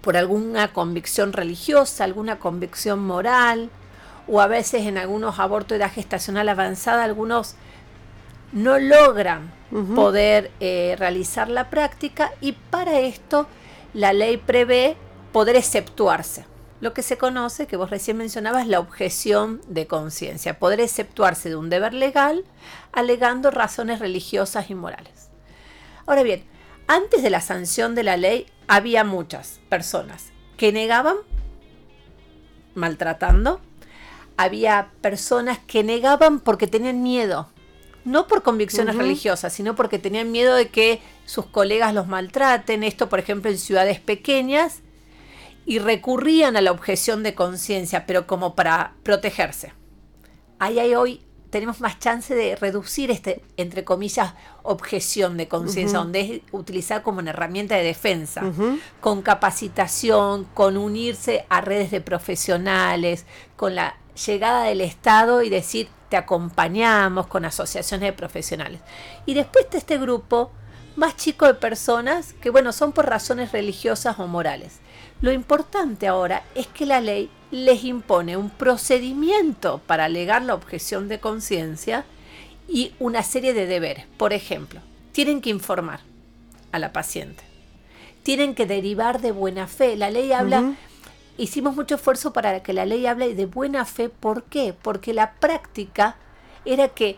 Por 0.00 0.16
alguna 0.16 0.72
convicción 0.72 1.32
religiosa, 1.32 2.02
alguna 2.02 2.40
convicción 2.40 2.98
moral, 3.06 3.70
o 4.26 4.40
a 4.40 4.46
veces 4.46 4.86
en 4.86 4.98
algunos 4.98 5.38
abortos 5.38 5.70
de 5.70 5.84
edad 5.84 5.92
gestacional 5.92 6.48
avanzada, 6.48 7.04
algunos 7.04 7.56
no 8.52 8.78
logran 8.78 9.52
poder 9.96 10.52
eh, 10.60 10.94
realizar 10.98 11.48
la 11.48 11.68
práctica 11.68 12.32
y 12.40 12.52
para 12.52 13.00
esto 13.00 13.48
la 13.92 14.12
ley 14.12 14.36
prevé 14.36 14.96
poder 15.32 15.56
exceptuarse. 15.56 16.46
Lo 16.80 16.92
que 16.92 17.02
se 17.02 17.18
conoce, 17.18 17.66
que 17.66 17.76
vos 17.76 17.90
recién 17.90 18.16
mencionabas, 18.16 18.68
la 18.68 18.78
objeción 18.78 19.60
de 19.66 19.86
conciencia, 19.86 20.58
poder 20.58 20.80
exceptuarse 20.80 21.48
de 21.48 21.56
un 21.56 21.70
deber 21.70 21.94
legal 21.94 22.44
alegando 22.92 23.50
razones 23.50 23.98
religiosas 23.98 24.70
y 24.70 24.74
morales. 24.74 25.30
Ahora 26.06 26.22
bien, 26.22 26.44
antes 26.86 27.22
de 27.22 27.30
la 27.30 27.40
sanción 27.40 27.94
de 27.94 28.02
la 28.02 28.16
ley 28.16 28.46
había 28.68 29.02
muchas 29.02 29.60
personas 29.68 30.32
que 30.56 30.72
negaban 30.72 31.16
maltratando, 32.74 33.60
había 34.36 34.90
personas 35.00 35.58
que 35.58 35.84
negaban 35.84 36.40
porque 36.40 36.66
tenían 36.66 37.02
miedo, 37.02 37.48
no 38.04 38.26
por 38.26 38.42
convicciones 38.42 38.96
religiosas, 38.96 39.52
sino 39.52 39.74
porque 39.74 39.98
tenían 39.98 40.32
miedo 40.32 40.54
de 40.54 40.68
que 40.68 41.00
sus 41.24 41.46
colegas 41.46 41.94
los 41.94 42.06
maltraten, 42.06 42.82
esto 42.82 43.08
por 43.08 43.18
ejemplo 43.18 43.50
en 43.50 43.58
ciudades 43.58 44.00
pequeñas, 44.00 44.80
y 45.66 45.78
recurrían 45.78 46.56
a 46.56 46.60
la 46.60 46.72
objeción 46.72 47.22
de 47.22 47.34
conciencia, 47.34 48.04
pero 48.06 48.26
como 48.26 48.54
para 48.54 48.94
protegerse. 49.02 49.72
Ahí 50.58 50.78
hay 50.78 50.94
hoy 50.94 51.22
tenemos 51.54 51.80
más 51.80 52.00
chance 52.00 52.34
de 52.34 52.56
reducir 52.56 53.12
este, 53.12 53.40
entre 53.56 53.84
comillas, 53.84 54.34
objeción 54.64 55.36
de 55.36 55.46
conciencia, 55.46 56.00
donde 56.00 56.20
es 56.20 56.40
utilizar 56.50 57.04
como 57.04 57.20
una 57.20 57.30
herramienta 57.30 57.76
de 57.76 57.84
defensa, 57.84 58.42
con 59.00 59.22
capacitación, 59.22 60.48
con 60.52 60.76
unirse 60.76 61.46
a 61.48 61.60
redes 61.60 61.92
de 61.92 62.00
profesionales, 62.00 63.24
con 63.54 63.76
la 63.76 63.94
llegada 64.14 64.64
del 64.64 64.80
Estado 64.80 65.42
y 65.42 65.50
decir 65.50 65.88
te 66.08 66.16
acompañamos 66.16 67.26
con 67.26 67.44
asociaciones 67.44 68.08
de 68.08 68.12
profesionales. 68.12 68.80
Y 69.26 69.34
después 69.34 69.64
está 69.64 69.78
este 69.78 69.98
grupo 69.98 70.50
más 70.96 71.16
chico 71.16 71.46
de 71.46 71.54
personas 71.54 72.34
que, 72.34 72.50
bueno, 72.50 72.72
son 72.72 72.92
por 72.92 73.06
razones 73.06 73.52
religiosas 73.52 74.18
o 74.18 74.26
morales. 74.26 74.78
Lo 75.20 75.32
importante 75.32 76.06
ahora 76.06 76.44
es 76.54 76.66
que 76.66 76.86
la 76.86 77.00
ley 77.00 77.30
les 77.50 77.84
impone 77.84 78.36
un 78.36 78.50
procedimiento 78.50 79.80
para 79.86 80.04
alegar 80.04 80.42
la 80.42 80.54
objeción 80.54 81.08
de 81.08 81.20
conciencia 81.20 82.04
y 82.68 82.92
una 82.98 83.22
serie 83.22 83.54
de 83.54 83.66
deberes. 83.66 84.06
Por 84.16 84.32
ejemplo, 84.32 84.80
tienen 85.12 85.40
que 85.40 85.50
informar 85.50 86.00
a 86.72 86.78
la 86.78 86.92
paciente, 86.92 87.44
tienen 88.22 88.54
que 88.54 88.66
derivar 88.66 89.20
de 89.20 89.32
buena 89.32 89.66
fe. 89.66 89.96
La 89.96 90.10
ley 90.10 90.32
habla 90.32 90.74
hicimos 91.36 91.74
mucho 91.74 91.96
esfuerzo 91.96 92.32
para 92.32 92.62
que 92.62 92.72
la 92.72 92.86
ley 92.86 93.06
hable 93.06 93.34
de 93.34 93.46
buena 93.46 93.84
fe. 93.84 94.08
¿Por 94.08 94.44
qué? 94.44 94.74
Porque 94.80 95.12
la 95.12 95.34
práctica 95.34 96.16
era 96.64 96.88
que 96.88 97.16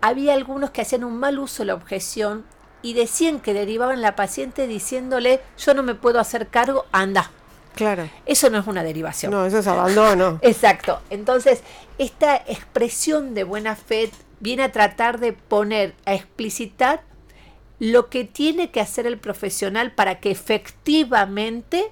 había 0.00 0.34
algunos 0.34 0.70
que 0.70 0.82
hacían 0.82 1.04
un 1.04 1.16
mal 1.16 1.38
uso 1.38 1.62
de 1.62 1.68
la 1.68 1.74
objeción 1.74 2.44
y 2.82 2.94
decían 2.94 3.40
que 3.40 3.52
derivaban 3.52 3.98
a 3.98 4.02
la 4.02 4.16
paciente 4.16 4.66
diciéndole, 4.66 5.40
yo 5.58 5.74
no 5.74 5.82
me 5.82 5.94
puedo 5.94 6.18
hacer 6.18 6.48
cargo, 6.48 6.86
anda. 6.92 7.30
Claro. 7.74 8.08
Eso 8.26 8.50
no 8.50 8.58
es 8.58 8.66
una 8.66 8.82
derivación. 8.82 9.30
No, 9.32 9.44
eso 9.44 9.58
es 9.58 9.66
abandono. 9.66 10.38
Exacto. 10.42 11.00
Entonces, 11.10 11.62
esta 11.98 12.36
expresión 12.36 13.34
de 13.34 13.44
buena 13.44 13.76
fe 13.76 14.10
viene 14.40 14.64
a 14.64 14.72
tratar 14.72 15.20
de 15.20 15.32
poner, 15.32 15.94
a 16.06 16.14
explicitar 16.14 17.02
lo 17.78 18.10
que 18.10 18.24
tiene 18.24 18.70
que 18.70 18.80
hacer 18.80 19.06
el 19.06 19.18
profesional 19.18 19.92
para 19.92 20.20
que 20.20 20.30
efectivamente 20.30 21.90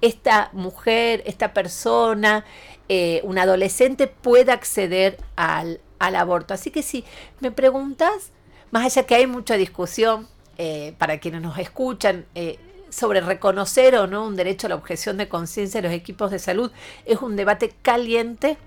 esta 0.00 0.50
mujer, 0.52 1.22
esta 1.26 1.52
persona, 1.52 2.44
eh, 2.88 3.20
un 3.24 3.38
adolescente 3.38 4.06
pueda 4.06 4.52
acceder 4.52 5.18
al, 5.36 5.80
aborto. 5.98 6.54
Así 6.54 6.70
que 6.70 6.82
si 6.82 7.04
me 7.40 7.50
preguntas, 7.50 8.32
más 8.70 8.84
allá 8.84 9.06
que 9.06 9.14
hay 9.14 9.26
mucha 9.26 9.56
discusión 9.56 10.26
eh, 10.58 10.94
para 10.98 11.20
quienes 11.20 11.42
nos 11.42 11.58
escuchan, 11.58 12.26
eh, 12.34 12.58
sobre 12.88 13.20
reconocer 13.20 13.94
o 13.94 14.06
no 14.06 14.26
un 14.26 14.34
derecho 14.34 14.66
a 14.66 14.70
la 14.70 14.74
objeción 14.74 15.16
de 15.16 15.28
conciencia 15.28 15.80
de 15.80 15.88
los 15.88 15.96
equipos 15.96 16.30
de 16.30 16.38
salud, 16.38 16.72
es 17.04 17.22
un 17.22 17.36
debate 17.36 17.72
caliente 17.82 18.58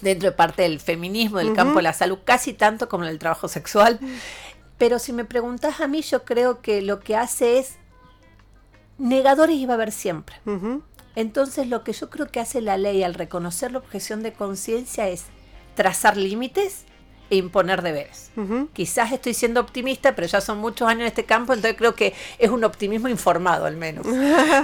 dentro 0.00 0.30
de 0.30 0.36
parte 0.36 0.62
del 0.62 0.80
feminismo, 0.80 1.38
del 1.38 1.52
campo 1.52 1.76
de 1.76 1.82
la 1.82 1.92
salud, 1.92 2.18
casi 2.24 2.54
tanto 2.54 2.88
como 2.88 3.04
en 3.04 3.10
el 3.10 3.18
trabajo 3.18 3.48
sexual. 3.48 3.98
Pero 4.78 4.98
si 4.98 5.12
me 5.12 5.24
preguntas 5.24 5.80
a 5.80 5.88
mí, 5.88 6.02
yo 6.02 6.24
creo 6.24 6.60
que 6.60 6.82
lo 6.82 7.00
que 7.00 7.16
hace 7.16 7.58
es 7.58 7.76
negadores 8.98 9.56
iba 9.56 9.74
a 9.74 9.76
haber 9.76 9.92
siempre. 9.92 10.36
Entonces 11.14 11.68
lo 11.68 11.84
que 11.84 11.92
yo 11.92 12.10
creo 12.10 12.26
que 12.28 12.40
hace 12.40 12.60
la 12.60 12.76
ley 12.76 13.02
al 13.02 13.14
reconocer 13.14 13.72
la 13.72 13.78
objeción 13.78 14.22
de 14.22 14.32
conciencia 14.32 15.08
es 15.08 15.24
trazar 15.74 16.16
límites 16.16 16.85
imponer 17.30 17.82
deberes. 17.82 18.30
Quizás 18.74 19.12
estoy 19.12 19.32
siendo 19.32 19.60
optimista, 19.60 20.14
pero 20.14 20.26
ya 20.26 20.42
son 20.42 20.58
muchos 20.58 20.86
años 20.86 21.02
en 21.02 21.06
este 21.06 21.24
campo, 21.24 21.54
entonces 21.54 21.76
creo 21.78 21.94
que 21.94 22.12
es 22.38 22.50
un 22.50 22.64
optimismo 22.64 23.08
informado 23.08 23.64
al 23.64 23.76
menos. 23.76 24.06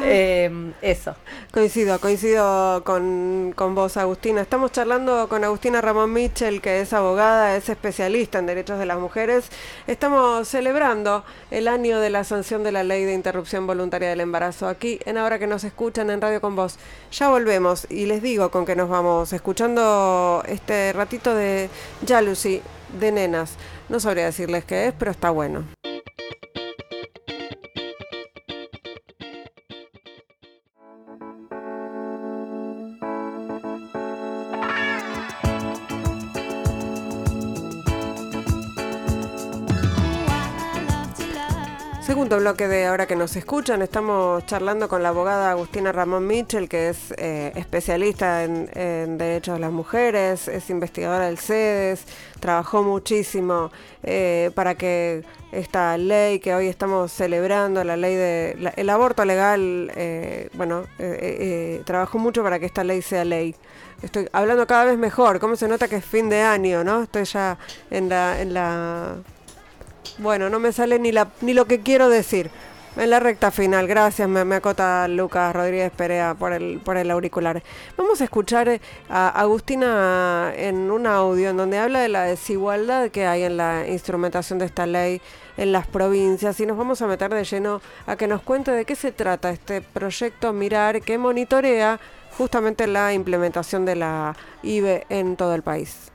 Em, 0.05 0.72
eso. 0.83 1.14
Coincido, 1.53 1.98
coincido 1.98 2.83
con, 2.85 3.53
con, 3.57 3.75
vos, 3.75 3.96
Agustina. 3.96 4.42
Estamos 4.42 4.72
charlando 4.72 5.29
con 5.29 5.42
Agustina 5.44 5.81
Ramón 5.81 6.12
Mitchell, 6.12 6.61
que 6.61 6.81
es 6.81 6.92
abogada, 6.92 7.57
es 7.57 7.68
especialista 7.68 8.38
en 8.38 8.46
derechos 8.46 8.79
de 8.79 8.87
las 8.87 8.98
mujeres. 8.98 9.46
Estamos 9.87 10.48
celebrando 10.48 11.25
el 11.51 11.68
año 11.68 11.98
de 11.98 12.11
la 12.11 12.25
sanción 12.25 12.62
de 12.64 12.72
la 12.72 12.85
ley 12.85 13.05
de 13.05 13.14
interrupción 13.14 13.66
voluntaria 13.66 14.11
del 14.11 14.20
embarazo 14.20 14.68
aquí 14.68 14.98
en 15.07 15.16
Ahora 15.16 15.38
que 15.38 15.46
nos 15.46 15.64
escuchan 15.64 16.11
en 16.11 16.20
Radio 16.20 16.40
con 16.40 16.57
Vos. 16.57 16.79
Ya 17.12 17.29
volvemos 17.29 17.87
y 17.90 18.07
les 18.07 18.22
digo 18.22 18.51
con 18.51 18.66
que 18.66 18.77
nos 18.77 18.88
vamos 18.88 19.33
escuchando 19.33 20.42
este 20.46 20.92
ratito 20.92 21.35
de 21.35 21.70
Jalucy 22.07 22.51
de 22.98 23.12
nenas. 23.12 23.57
No 23.88 24.00
sabría 24.00 24.26
decirles 24.26 24.64
qué 24.64 24.88
es, 24.88 24.94
pero 24.98 25.11
está 25.11 25.31
bueno. 25.31 25.64
Bloque 42.42 42.66
de 42.66 42.87
ahora 42.87 43.07
que 43.07 43.14
nos 43.14 43.37
escuchan, 43.37 43.83
estamos 43.83 44.44
charlando 44.46 44.88
con 44.88 45.00
la 45.00 45.11
abogada 45.11 45.52
Agustina 45.52 45.92
Ramón 45.92 46.26
Mitchell, 46.26 46.68
que 46.68 46.88
es 46.88 47.14
eh, 47.16 47.52
especialista 47.55 48.42
en, 48.42 49.16
derechos 49.16 49.55
de 49.55 49.61
las 49.61 49.70
mujeres, 49.70 50.48
es 50.48 50.68
investigadora 50.68 51.26
del 51.26 51.38
CEDES, 51.38 52.05
trabajó 52.40 52.83
muchísimo 52.83 53.70
eh, 54.02 54.50
para 54.57 54.74
que 54.74 55.22
esta 55.52 55.96
ley 55.96 56.40
que 56.40 56.52
hoy 56.52 56.66
estamos 56.66 57.12
celebrando, 57.12 57.85
la 57.85 57.96
ley 57.96 58.16
de 58.16 58.72
el 58.74 58.90
aborto 58.90 59.24
legal, 59.24 59.92
eh, 59.94 60.48
bueno, 60.55 60.83
trabajó 61.85 62.18
mucho 62.18 62.42
para 62.42 62.59
que 62.59 62.66
esta 62.66 62.83
ley 62.83 63.02
sea 63.02 63.24
ley. 63.24 63.55
Estoy 64.02 64.28
hablando 64.33 64.66
cada 64.66 64.85
vez 64.85 64.98
mejor, 64.98 65.38
cómo 65.38 65.55
se 65.55 65.68
nota 65.68 65.87
que 65.87 65.96
es 65.96 66.05
fin 66.05 66.28
de 66.28 66.42
año, 66.42 66.83
¿no? 66.83 67.05
Estoy 67.05 67.22
ya 67.22 67.57
en 67.88 68.09
la, 68.09 68.40
en 68.42 68.52
la 68.52 69.18
bueno, 70.18 70.48
no 70.50 70.58
me 70.58 70.72
sale 70.72 70.98
ni, 70.98 71.12
la, 71.12 71.28
ni 71.40 71.54
lo 71.54 71.66
que 71.66 71.80
quiero 71.80 72.08
decir. 72.08 72.50
En 72.94 73.08
la 73.08 73.20
recta 73.20 73.50
final, 73.50 73.86
gracias, 73.86 74.28
me, 74.28 74.54
acota 74.54 75.08
Lucas 75.08 75.54
Rodríguez 75.56 75.90
Perea 75.92 76.34
por 76.34 76.52
el, 76.52 76.78
por 76.78 76.98
el 76.98 77.10
auricular. 77.10 77.62
Vamos 77.96 78.20
a 78.20 78.24
escuchar 78.24 78.68
eh, 78.68 78.82
a 79.08 79.30
Agustina 79.30 80.52
en 80.54 80.90
un 80.90 81.06
audio 81.06 81.48
en 81.48 81.56
donde 81.56 81.78
habla 81.78 82.00
de 82.00 82.10
la 82.10 82.24
desigualdad 82.24 83.08
que 83.10 83.26
hay 83.26 83.44
en 83.44 83.56
la 83.56 83.88
instrumentación 83.88 84.58
de 84.58 84.66
esta 84.66 84.84
ley 84.84 85.22
en 85.56 85.72
las 85.72 85.86
provincias 85.86 86.60
y 86.60 86.66
nos 86.66 86.76
vamos 86.76 87.00
a 87.00 87.06
meter 87.06 87.32
de 87.32 87.44
lleno 87.44 87.80
a 88.06 88.16
que 88.16 88.28
nos 88.28 88.42
cuente 88.42 88.72
de 88.72 88.84
qué 88.84 88.94
se 88.94 89.10
trata 89.10 89.48
este 89.50 89.80
proyecto 89.80 90.52
Mirar 90.52 91.00
que 91.00 91.16
monitorea 91.16 91.98
justamente 92.36 92.86
la 92.86 93.14
implementación 93.14 93.86
de 93.86 93.96
la 93.96 94.36
IBE 94.62 95.06
en 95.08 95.36
todo 95.36 95.54
el 95.54 95.62
país 95.62 96.12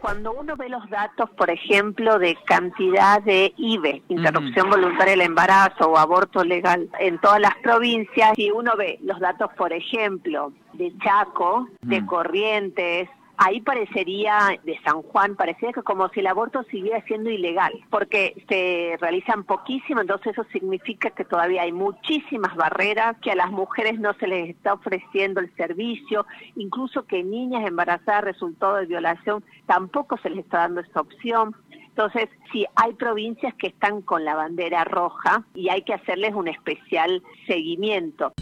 cuando 0.00 0.32
uno 0.32 0.56
ve 0.56 0.68
los 0.68 0.88
datos, 0.90 1.28
por 1.30 1.50
ejemplo, 1.50 2.18
de 2.18 2.36
cantidad 2.44 3.20
de 3.22 3.52
IVE, 3.56 4.02
interrupción 4.08 4.70
voluntaria 4.70 5.12
del 5.12 5.22
embarazo 5.22 5.90
o 5.90 5.98
aborto 5.98 6.44
legal 6.44 6.88
en 7.00 7.18
todas 7.18 7.40
las 7.40 7.56
provincias, 7.62 8.32
si 8.36 8.50
uno 8.50 8.72
ve 8.76 8.98
los 9.02 9.18
datos, 9.18 9.50
por 9.56 9.72
ejemplo, 9.72 10.52
de 10.74 10.92
Chaco, 10.98 11.68
de 11.82 12.04
Corrientes, 12.06 13.08
ahí 13.38 13.60
parecería, 13.60 14.58
de 14.64 14.78
San 14.84 15.02
Juan, 15.02 15.36
parecería 15.36 15.72
que 15.72 15.82
como 15.82 16.08
si 16.10 16.20
el 16.20 16.26
aborto 16.26 16.64
siguiera 16.64 17.02
siendo 17.04 17.30
ilegal, 17.30 17.72
porque 17.88 18.44
se 18.48 18.96
realizan 19.00 19.44
poquísimo, 19.44 20.00
entonces 20.00 20.32
eso 20.32 20.44
significa 20.52 21.10
que 21.10 21.24
todavía 21.24 21.62
hay 21.62 21.72
muchísimas 21.72 22.54
barreras, 22.56 23.16
que 23.22 23.30
a 23.30 23.36
las 23.36 23.50
mujeres 23.50 23.98
no 24.00 24.12
se 24.14 24.26
les 24.26 24.50
está 24.50 24.74
ofreciendo 24.74 25.40
el 25.40 25.54
servicio, 25.54 26.26
incluso 26.56 27.06
que 27.06 27.22
niñas 27.22 27.66
embarazadas 27.66 28.24
resultado 28.24 28.76
de 28.76 28.86
violación 28.86 29.44
tampoco 29.66 30.18
se 30.18 30.30
les 30.30 30.40
está 30.40 30.58
dando 30.58 30.80
esa 30.80 31.00
opción. 31.00 31.54
Entonces, 31.70 32.28
sí, 32.52 32.66
hay 32.76 32.92
provincias 32.94 33.54
que 33.54 33.68
están 33.68 34.02
con 34.02 34.24
la 34.24 34.34
bandera 34.34 34.84
roja 34.84 35.44
y 35.54 35.68
hay 35.68 35.82
que 35.82 35.94
hacerles 35.94 36.34
un 36.34 36.48
especial 36.48 37.22
seguimiento. 37.46 38.32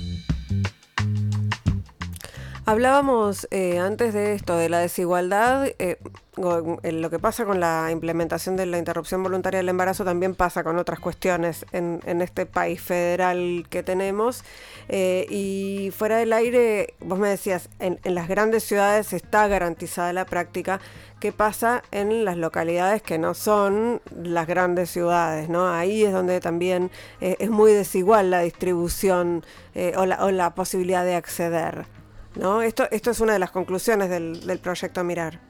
Hablábamos 2.68 3.46
eh, 3.52 3.78
antes 3.78 4.12
de 4.12 4.34
esto, 4.34 4.56
de 4.56 4.68
la 4.68 4.80
desigualdad. 4.80 5.68
Eh, 5.78 5.98
lo 6.36 7.10
que 7.10 7.18
pasa 7.20 7.44
con 7.44 7.60
la 7.60 7.90
implementación 7.92 8.56
de 8.56 8.66
la 8.66 8.76
interrupción 8.76 9.22
voluntaria 9.22 9.58
del 9.58 9.68
embarazo 9.68 10.04
también 10.04 10.34
pasa 10.34 10.64
con 10.64 10.76
otras 10.76 10.98
cuestiones 10.98 11.64
en, 11.70 12.00
este 12.20 12.44
país 12.44 12.82
federal 12.82 13.66
que 13.70 13.84
tenemos. 13.84 14.42
Eh, 14.88 15.28
y 15.30 15.92
fuera 15.92 16.16
del 16.16 16.32
aire, 16.32 16.94
vos 16.98 17.20
me 17.20 17.28
decías, 17.28 17.68
en, 17.78 18.00
las 18.02 18.26
grandes 18.26 18.64
ciudades 18.64 19.12
está 19.12 19.46
garantizada 19.46 20.12
la 20.12 20.24
práctica. 20.24 20.80
¿Qué 21.20 21.30
pasa 21.30 21.84
en 21.92 22.24
las 22.24 22.36
localidades 22.36 23.00
que 23.00 23.16
no 23.16 23.34
son 23.34 24.02
las 24.12 24.48
grandes 24.48 24.90
ciudades? 24.90 25.48
¿no? 25.48 25.72
Ahí 25.72 26.02
es 26.02 26.12
donde 26.12 26.40
también 26.40 26.90
es 27.20 27.48
muy 27.48 27.70
desigual 27.72 28.32
la 28.32 28.40
distribución 28.40 29.44
o 29.96 30.04
la 30.32 30.54
posibilidad 30.56 31.04
de 31.04 31.14
acceder. 31.14 31.95
¿No? 32.36 32.62
Esto, 32.62 32.86
esto 32.90 33.10
es 33.10 33.20
una 33.20 33.32
de 33.32 33.38
las 33.38 33.50
conclusiones 33.50 34.10
del, 34.10 34.58
proyecto 34.62 35.02
Mirar. 35.04 35.40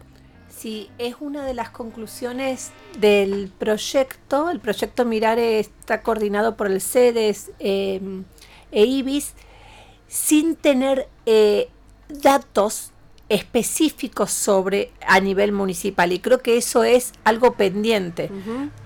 Sí, 0.49 0.90
es 0.99 1.16
una 1.20 1.44
de 1.44 1.55
las 1.55 1.70
conclusiones 1.70 2.70
del 2.99 3.53
proyecto. 3.59 4.49
El 4.51 4.61
proyecto 4.61 5.05
Mirar 5.05 5.38
está 5.38 6.03
coordinado 6.03 6.57
por 6.57 6.68
el 6.68 6.81
CEDES 6.81 7.51
eh, 7.59 8.01
e 8.72 8.85
IBIS 8.85 9.35
sin 10.09 10.57
tener 10.57 11.09
eh, 11.27 11.68
datos 12.09 12.92
específicos 13.29 14.31
sobre 14.31 14.92
a 15.05 15.18
nivel 15.18 15.51
municipal 15.51 16.12
y 16.12 16.20
creo 16.20 16.38
que 16.42 16.57
eso 16.57 16.85
es 16.85 17.12
algo 17.25 17.55
pendiente 17.55 18.31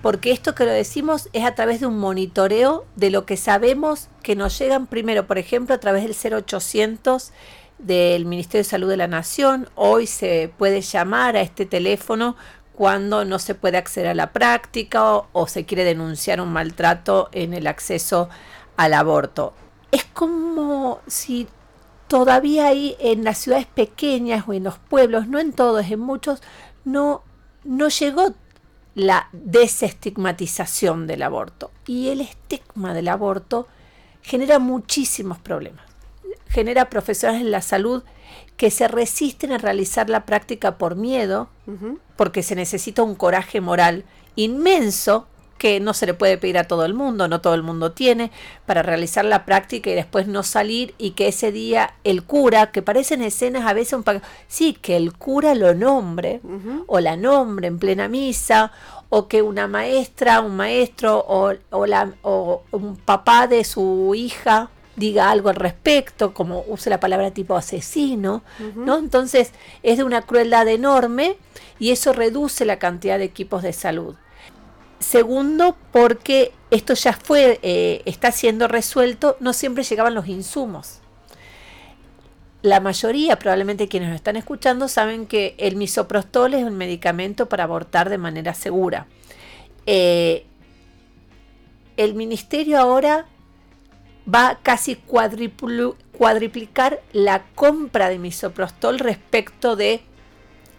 porque 0.01 0.31
esto 0.31 0.55
que 0.55 0.65
lo 0.65 0.71
decimos 0.71 1.29
es 1.31 1.45
a 1.45 1.53
través 1.53 1.79
de 1.79 1.85
un 1.85 1.99
monitoreo 1.99 2.85
de 2.95 3.11
lo 3.11 3.27
que 3.27 3.37
sabemos 3.37 4.07
que 4.23 4.35
nos 4.35 4.57
llegan 4.57 4.87
primero 4.87 5.27
por 5.27 5.37
ejemplo 5.37 5.75
a 5.75 5.79
través 5.79 6.03
del 6.03 6.33
0800 6.33 7.31
del 7.81 8.25
Ministerio 8.25 8.63
de 8.63 8.69
Salud 8.69 8.89
de 8.89 8.97
la 8.97 9.07
Nación. 9.07 9.69
Hoy 9.75 10.07
se 10.07 10.51
puede 10.57 10.81
llamar 10.81 11.35
a 11.35 11.41
este 11.41 11.65
teléfono 11.65 12.35
cuando 12.73 13.25
no 13.25 13.39
se 13.39 13.55
puede 13.55 13.77
acceder 13.77 14.07
a 14.07 14.13
la 14.13 14.31
práctica 14.31 15.15
o, 15.31 15.47
se 15.47 15.65
quiere 15.65 15.83
denunciar 15.83 16.41
un 16.41 16.53
maltrato 16.53 17.29
en 17.31 17.53
el 17.53 17.67
acceso 17.67 18.29
al 18.77 18.93
aborto. 18.93 19.53
Es 19.91 20.05
como 20.05 20.99
si 21.07 21.47
todavía 22.07 22.67
hay 22.67 22.95
en 22.99 23.23
las 23.23 23.39
ciudades 23.39 23.67
pequeñas 23.67 24.45
o 24.47 24.53
en 24.53 24.63
los 24.63 24.77
pueblos, 24.77 25.27
no 25.27 25.39
en 25.39 25.53
todos, 25.53 25.89
en 25.89 25.99
muchos, 25.99 26.41
no, 26.85 27.23
no 27.63 27.89
llegó 27.89 28.33
la 28.95 29.29
desestigmatización 29.31 31.07
del 31.07 31.23
aborto. 31.23 31.71
Y 31.85 32.09
el 32.09 32.21
estigma 32.21 32.93
del 32.93 33.09
aborto 33.09 33.67
genera 34.21 34.59
muchísimos 34.59 35.39
problemas 35.39 35.90
genera 36.51 36.89
profesionales 36.89 37.41
en 37.41 37.51
la 37.51 37.61
salud 37.61 38.03
que 38.57 38.69
se 38.69 38.87
resisten 38.87 39.51
a 39.51 39.57
realizar 39.57 40.09
la 40.09 40.25
práctica 40.25 40.77
por 40.77 40.95
miedo, 40.95 41.49
porque 42.15 42.43
se 42.43 42.55
necesita 42.55 43.01
un 43.01 43.15
coraje 43.15 43.61
moral 43.61 44.03
inmenso 44.35 45.27
que 45.57 45.79
no 45.79 45.93
se 45.93 46.07
le 46.07 46.15
puede 46.15 46.39
pedir 46.39 46.57
a 46.57 46.63
todo 46.63 46.85
el 46.85 46.95
mundo, 46.95 47.27
no 47.27 47.39
todo 47.39 47.53
el 47.53 47.61
mundo 47.61 47.91
tiene, 47.91 48.31
para 48.65 48.81
realizar 48.81 49.23
la 49.25 49.45
práctica 49.45 49.91
y 49.91 49.93
después 49.93 50.27
no 50.27 50.41
salir 50.41 50.95
y 50.97 51.11
que 51.11 51.27
ese 51.27 51.51
día 51.51 51.93
el 52.03 52.23
cura, 52.23 52.71
que 52.71 52.81
parecen 52.81 53.21
escenas 53.21 53.67
a 53.67 53.73
veces 53.73 53.93
un 53.93 54.03
sí, 54.47 54.73
que 54.73 54.97
el 54.97 55.13
cura 55.13 55.53
lo 55.53 55.75
nombre 55.75 56.41
o 56.87 56.99
la 56.99 57.15
nombre 57.15 57.67
en 57.67 57.77
plena 57.77 58.07
misa 58.07 58.71
o 59.09 59.27
que 59.27 59.43
una 59.43 59.67
maestra, 59.67 60.41
un 60.41 60.55
maestro 60.55 61.23
o, 61.27 61.85
la, 61.85 62.11
o 62.23 62.63
un 62.71 62.95
papá 62.95 63.45
de 63.45 63.63
su 63.63 64.13
hija 64.15 64.71
diga 64.95 65.31
algo 65.31 65.49
al 65.49 65.55
respecto, 65.55 66.33
como 66.33 66.63
use 66.67 66.89
la 66.89 66.99
palabra 66.99 67.31
tipo 67.31 67.55
asesino, 67.55 68.43
¿no? 68.75 68.97
Entonces 68.97 69.51
es 69.83 69.97
de 69.97 70.03
una 70.03 70.21
crueldad 70.23 70.67
enorme 70.67 71.37
y 71.79 71.91
eso 71.91 72.13
reduce 72.13 72.65
la 72.65 72.79
cantidad 72.79 73.17
de 73.17 73.25
equipos 73.25 73.63
de 73.63 73.73
salud. 73.73 74.15
Segundo, 74.99 75.75
porque 75.91 76.51
esto 76.69 76.93
ya 76.93 77.13
fue, 77.13 77.59
eh, 77.63 78.01
está 78.05 78.31
siendo 78.31 78.67
resuelto, 78.67 79.37
no 79.39 79.53
siempre 79.53 79.83
llegaban 79.83 80.13
los 80.13 80.27
insumos. 80.27 80.99
La 82.61 82.79
mayoría, 82.79 83.39
probablemente 83.39 83.87
quienes 83.87 84.09
nos 84.09 84.17
están 84.17 84.35
escuchando, 84.35 84.87
saben 84.87 85.25
que 85.25 85.55
el 85.57 85.75
misoprostol 85.75 86.53
es 86.53 86.63
un 86.63 86.77
medicamento 86.77 87.49
para 87.49 87.63
abortar 87.63 88.09
de 88.09 88.19
manera 88.19 88.53
segura. 88.53 89.07
Eh, 89.87 90.45
el 91.97 92.13
ministerio 92.13 92.79
ahora 92.79 93.25
va 94.27 94.49
a 94.49 94.59
casi 94.59 94.95
cuadriplicar 94.95 97.01
la 97.13 97.43
compra 97.55 98.09
de 98.09 98.19
misoprostol 98.19 98.99
respecto 98.99 99.75
de 99.75 100.01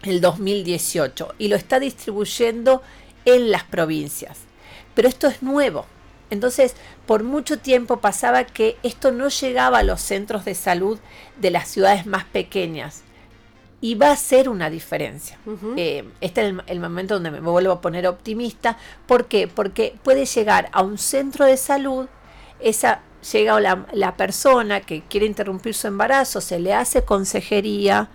el 0.02 0.20
2018 0.20 1.34
y 1.38 1.48
lo 1.48 1.56
está 1.56 1.80
distribuyendo 1.80 2.82
en 3.24 3.50
las 3.50 3.64
provincias. 3.64 4.40
Pero 4.94 5.08
esto 5.08 5.28
es 5.28 5.42
nuevo. 5.42 5.86
Entonces, 6.30 6.74
por 7.06 7.24
mucho 7.24 7.58
tiempo 7.58 8.00
pasaba 8.00 8.44
que 8.44 8.76
esto 8.82 9.12
no 9.12 9.28
llegaba 9.28 9.78
a 9.78 9.82
los 9.82 10.00
centros 10.00 10.44
de 10.44 10.54
salud 10.54 10.98
de 11.38 11.50
las 11.50 11.68
ciudades 11.68 12.06
más 12.06 12.24
pequeñas. 12.24 13.02
Y 13.82 13.96
va 13.96 14.12
a 14.12 14.16
ser 14.16 14.48
una 14.48 14.70
diferencia. 14.70 15.38
Eh, 15.76 16.08
este 16.20 16.48
es 16.48 16.54
el, 16.66 16.80
momento 16.80 17.14
donde 17.14 17.32
me 17.32 17.40
vuelvo 17.40 17.72
a 17.72 17.80
poner 17.80 18.06
optimista. 18.06 18.78
¿Por 19.06 19.26
qué? 19.26 19.48
Porque 19.48 19.96
puede 20.04 20.24
llegar 20.24 20.70
a 20.72 20.82
un 20.82 20.98
centro 20.98 21.44
de 21.44 21.56
salud, 21.56 22.06
esa 22.60 23.00
llega 23.30 23.60
la, 23.60 23.86
la 23.92 24.16
persona 24.16 24.80
que 24.80 25.02
quiere 25.02 25.26
interrumpir 25.26 25.74
su 25.74 25.86
embarazo, 25.86 26.40
se 26.40 26.58
le 26.58 26.74
hace 26.74 27.04
consejería, 27.04 28.10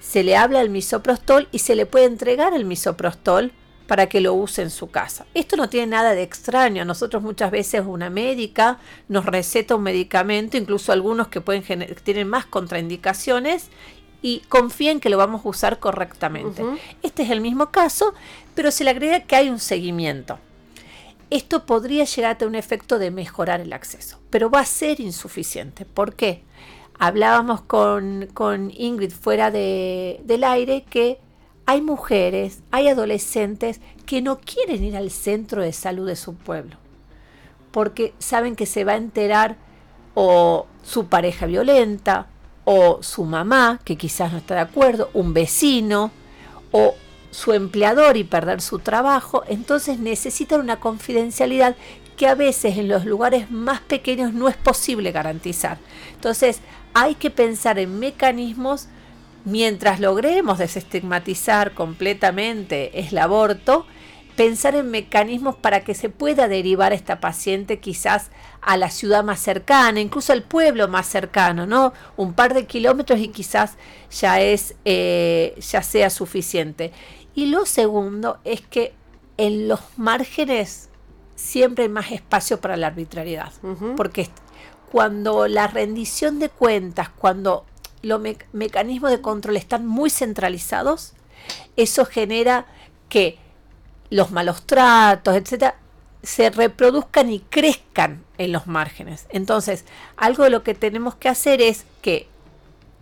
se 0.00 0.22
le 0.22 0.36
habla 0.36 0.60
el 0.60 0.70
misoprostol 0.70 1.48
y 1.52 1.60
se 1.60 1.74
le 1.74 1.86
puede 1.86 2.06
entregar 2.06 2.54
el 2.54 2.64
misoprostol 2.64 3.52
para 3.88 4.06
que 4.06 4.20
lo 4.20 4.34
use 4.34 4.62
en 4.62 4.70
su 4.70 4.90
casa. 4.90 5.26
Esto 5.32 5.56
no 5.56 5.68
tiene 5.70 5.88
nada 5.88 6.14
de 6.14 6.22
extraño. 6.22 6.84
Nosotros 6.84 7.22
muchas 7.22 7.50
veces 7.50 7.82
una 7.86 8.10
médica 8.10 8.78
nos 9.08 9.24
receta 9.24 9.74
un 9.74 9.82
medicamento, 9.82 10.58
incluso 10.58 10.92
algunos 10.92 11.28
que 11.28 11.40
pueden 11.40 11.64
tienen 12.04 12.28
más 12.28 12.44
contraindicaciones 12.44 13.70
y 14.20 14.40
confíen 14.48 15.00
que 15.00 15.08
lo 15.08 15.16
vamos 15.16 15.44
a 15.44 15.48
usar 15.48 15.78
correctamente. 15.78 16.62
Este 17.02 17.22
es 17.22 17.30
el 17.30 17.40
mismo 17.40 17.70
caso, 17.70 18.14
pero 18.54 18.70
se 18.70 18.84
le 18.84 18.90
agrega 18.90 19.20
que 19.20 19.36
hay 19.36 19.48
un 19.48 19.58
seguimiento. 19.58 20.38
Esto 21.30 21.66
podría 21.66 22.04
llegar 22.04 22.32
a 22.32 22.38
tener 22.38 22.48
un 22.48 22.54
efecto 22.54 22.98
de 22.98 23.10
mejorar 23.10 23.60
el 23.60 23.72
acceso, 23.72 24.18
pero 24.30 24.50
va 24.50 24.60
a 24.60 24.66
ser 24.66 25.00
insuficiente. 25.00 25.84
¿Por 25.84 26.14
qué? 26.14 26.42
Hablábamos 26.98 27.60
con, 27.60 28.72
Ingrid 28.76 29.12
fuera 29.12 29.50
del 29.50 30.44
aire 30.44 30.84
que 30.88 31.20
hay 31.66 31.82
mujeres, 31.82 32.62
hay 32.70 32.88
adolescentes 32.88 33.80
que 34.06 34.22
no 34.22 34.40
quieren 34.40 34.82
ir 34.82 34.96
al 34.96 35.10
centro 35.10 35.62
de 35.62 35.72
salud 35.74 36.06
de 36.06 36.16
su 36.16 36.34
pueblo, 36.34 36.76
porque 37.72 38.14
saben 38.18 38.56
que 38.56 38.64
se 38.64 38.84
va 38.84 38.92
a 38.92 38.96
enterar 38.96 39.56
o 40.14 40.66
su 40.82 41.08
pareja 41.08 41.44
violenta, 41.44 42.26
o 42.64 43.02
su 43.02 43.24
mamá, 43.24 43.80
que 43.84 43.96
quizás 43.96 44.32
no 44.32 44.38
está 44.38 44.54
de 44.54 44.60
acuerdo, 44.62 45.10
un 45.12 45.34
vecino, 45.34 46.10
o 46.72 46.94
su 47.30 47.52
empleador 47.52 48.16
y 48.16 48.24
perder 48.24 48.60
su 48.60 48.78
trabajo, 48.78 49.44
entonces 49.48 49.98
necesitan 49.98 50.60
una 50.60 50.80
confidencialidad 50.80 51.76
que 52.16 52.26
a 52.26 52.34
veces 52.34 52.76
en 52.76 52.88
los 52.88 53.04
lugares 53.04 53.50
más 53.50 53.80
pequeños 53.80 54.32
no 54.34 54.48
es 54.48 54.56
posible 54.56 55.12
garantizar. 55.12 55.78
Entonces 56.14 56.60
hay 56.92 57.14
que 57.14 57.30
pensar 57.30 57.78
en 57.78 57.98
mecanismos 57.98 58.88
mientras 59.44 60.00
logremos 60.00 60.58
desestigmatizar 60.58 61.74
completamente 61.74 62.98
el 62.98 63.16
aborto, 63.18 63.86
pensar 64.36 64.74
en 64.76 64.90
mecanismos 64.90 65.56
para 65.56 65.80
que 65.80 65.94
se 65.94 66.10
pueda 66.10 66.46
derivar 66.48 66.92
esta 66.92 67.18
paciente 67.18 67.80
quizás 67.80 68.30
a 68.60 68.76
la 68.76 68.90
ciudad 68.90 69.24
más 69.24 69.40
cercana, 69.40 70.00
incluso 70.00 70.32
al 70.32 70.42
pueblo 70.42 70.86
más 70.86 71.06
cercano, 71.06 71.66
¿no? 71.66 71.92
Un 72.16 72.34
par 72.34 72.54
de 72.54 72.66
kilómetros 72.66 73.18
y 73.18 73.28
quizás 73.28 73.76
ya 74.10 74.40
es, 74.40 74.76
eh, 74.84 75.58
ya 75.58 75.82
sea 75.82 76.10
suficiente. 76.10 76.92
Y 77.38 77.46
lo 77.46 77.66
segundo 77.66 78.38
es 78.42 78.62
que 78.62 78.94
en 79.36 79.68
los 79.68 79.78
márgenes 79.96 80.88
siempre 81.36 81.84
hay 81.84 81.88
más 81.88 82.10
espacio 82.10 82.60
para 82.60 82.76
la 82.76 82.88
arbitrariedad, 82.88 83.52
porque 83.96 84.28
cuando 84.90 85.46
la 85.46 85.68
rendición 85.68 86.40
de 86.40 86.48
cuentas, 86.48 87.10
cuando 87.10 87.64
los 88.02 88.20
mecanismos 88.52 89.12
de 89.12 89.20
control 89.20 89.56
están 89.56 89.86
muy 89.86 90.10
centralizados, 90.10 91.12
eso 91.76 92.06
genera 92.06 92.66
que 93.08 93.38
los 94.10 94.32
malos 94.32 94.66
tratos, 94.66 95.36
etcétera, 95.36 95.76
se 96.24 96.50
reproduzcan 96.50 97.30
y 97.30 97.38
crezcan 97.38 98.24
en 98.38 98.50
los 98.50 98.66
márgenes. 98.66 99.26
Entonces, 99.28 99.84
algo 100.16 100.42
de 100.42 100.50
lo 100.50 100.64
que 100.64 100.74
tenemos 100.74 101.14
que 101.14 101.28
hacer 101.28 101.62
es 101.62 101.84
que 102.02 102.26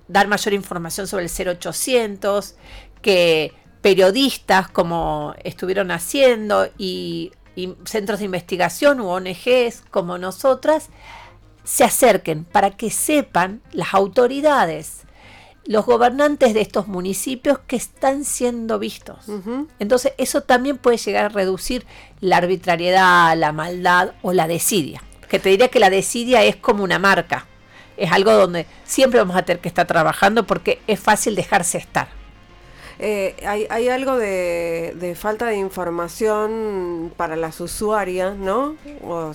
dar 0.09 0.29
mayor 0.29 0.53
información 0.53 1.07
sobre 1.07 1.25
el 1.25 1.31
0800, 1.31 2.55
que 3.01 3.55
periodistas 3.83 4.69
como 4.69 5.35
estuvieron 5.45 5.91
haciendo 5.91 6.69
y, 6.79 7.33
y 7.55 7.75
centros 7.85 8.19
de 8.19 8.27
investigación 8.27 9.01
u 9.01 9.09
ONGs 9.09 9.83
como 9.91 10.19
nosotras 10.19 10.91
se 11.67 11.85
acerquen 11.85 12.45
para 12.45 12.71
que 12.71 12.91
sepan 12.91 13.61
las 13.73 13.93
autoridades, 13.93 15.03
los 15.67 15.85
gobernantes 15.85 16.55
de 16.55 16.61
estos 16.61 16.87
municipios 16.87 17.59
que 17.67 17.75
están 17.75 18.25
siendo 18.25 18.79
vistos. 18.79 19.27
Entonces 19.81 20.13
eso 20.17 20.43
también 20.43 20.79
puede 20.79 20.97
llegar 20.97 21.25
a 21.25 21.29
reducir 21.29 21.85
la 22.21 22.37
arbitrariedad, 22.37 23.37
la 23.37 23.51
maldad 23.51 24.13
o 24.23 24.33
la 24.33 24.47
desidia. 24.47 25.03
Que 25.29 25.41
te 25.41 25.49
diría 25.49 25.69
que 25.69 25.81
la 25.81 25.91
desidia 25.91 26.45
es 26.45 26.55
como 26.55 26.85
una 26.85 27.01
marca. 27.01 27.47
Es 27.97 28.13
algo 28.13 28.31
donde 28.33 28.67
siempre 28.85 29.19
vamos 29.19 29.37
a 29.37 29.43
tener 29.43 29.61
que 29.61 29.69
estar 29.69 29.89
trabajando 29.89 30.47
porque 30.47 30.81
es 30.87 31.01
fácil 31.01 31.35
dejarse 31.35 31.79
estar. 31.79 32.09
Eh, 32.99 33.37
hay, 33.47 33.89
algo 33.89 34.17
de, 34.17 35.17
falta 35.19 35.47
de 35.47 35.57
información 35.57 37.13
para 37.17 37.37
las 37.37 37.61
usuarias, 37.61 38.37
¿no? 38.37 38.77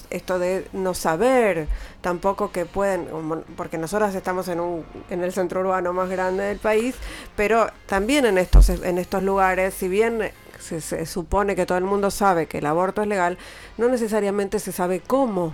esto 0.10 0.39
de 0.39 0.65
no 0.74 0.93
saber 0.93 1.67
tampoco 2.02 2.52
que 2.52 2.65
pueden, 2.65 3.08
porque 3.56 3.78
nosotras 3.78 4.15
estamos 4.15 4.47
en, 4.47 4.60
un, 4.60 4.84
en 5.10 5.24
el 5.24 5.32
centro 5.32 5.62
urbano 5.62 5.93
más 5.93 6.10
grande 6.10 6.43
del 6.45 6.58
país, 6.58 6.95
pero 7.36 7.69
también 7.86 8.26
en 8.26 8.39
estos, 8.39 8.69
en 8.69 8.97
estos 8.97 9.21
lugares, 9.21 9.76
si 9.76 9.88
bien 9.88 10.32
se, 10.60 10.82
se 10.82 11.06
supone 11.06 11.56
que 11.56 11.67
todo 11.67 11.78
el 11.78 11.84
mundo 11.84 12.10
sabe 12.10 12.47
que 12.47 12.58
el 12.58 12.65
aborto 12.65 13.04
es 13.04 13.08
legal, 13.08 13.38
no 13.78 13.89
necesariamente 13.89 14.60
se 14.60 14.71
sabe 14.71 15.02
cómo 15.02 15.54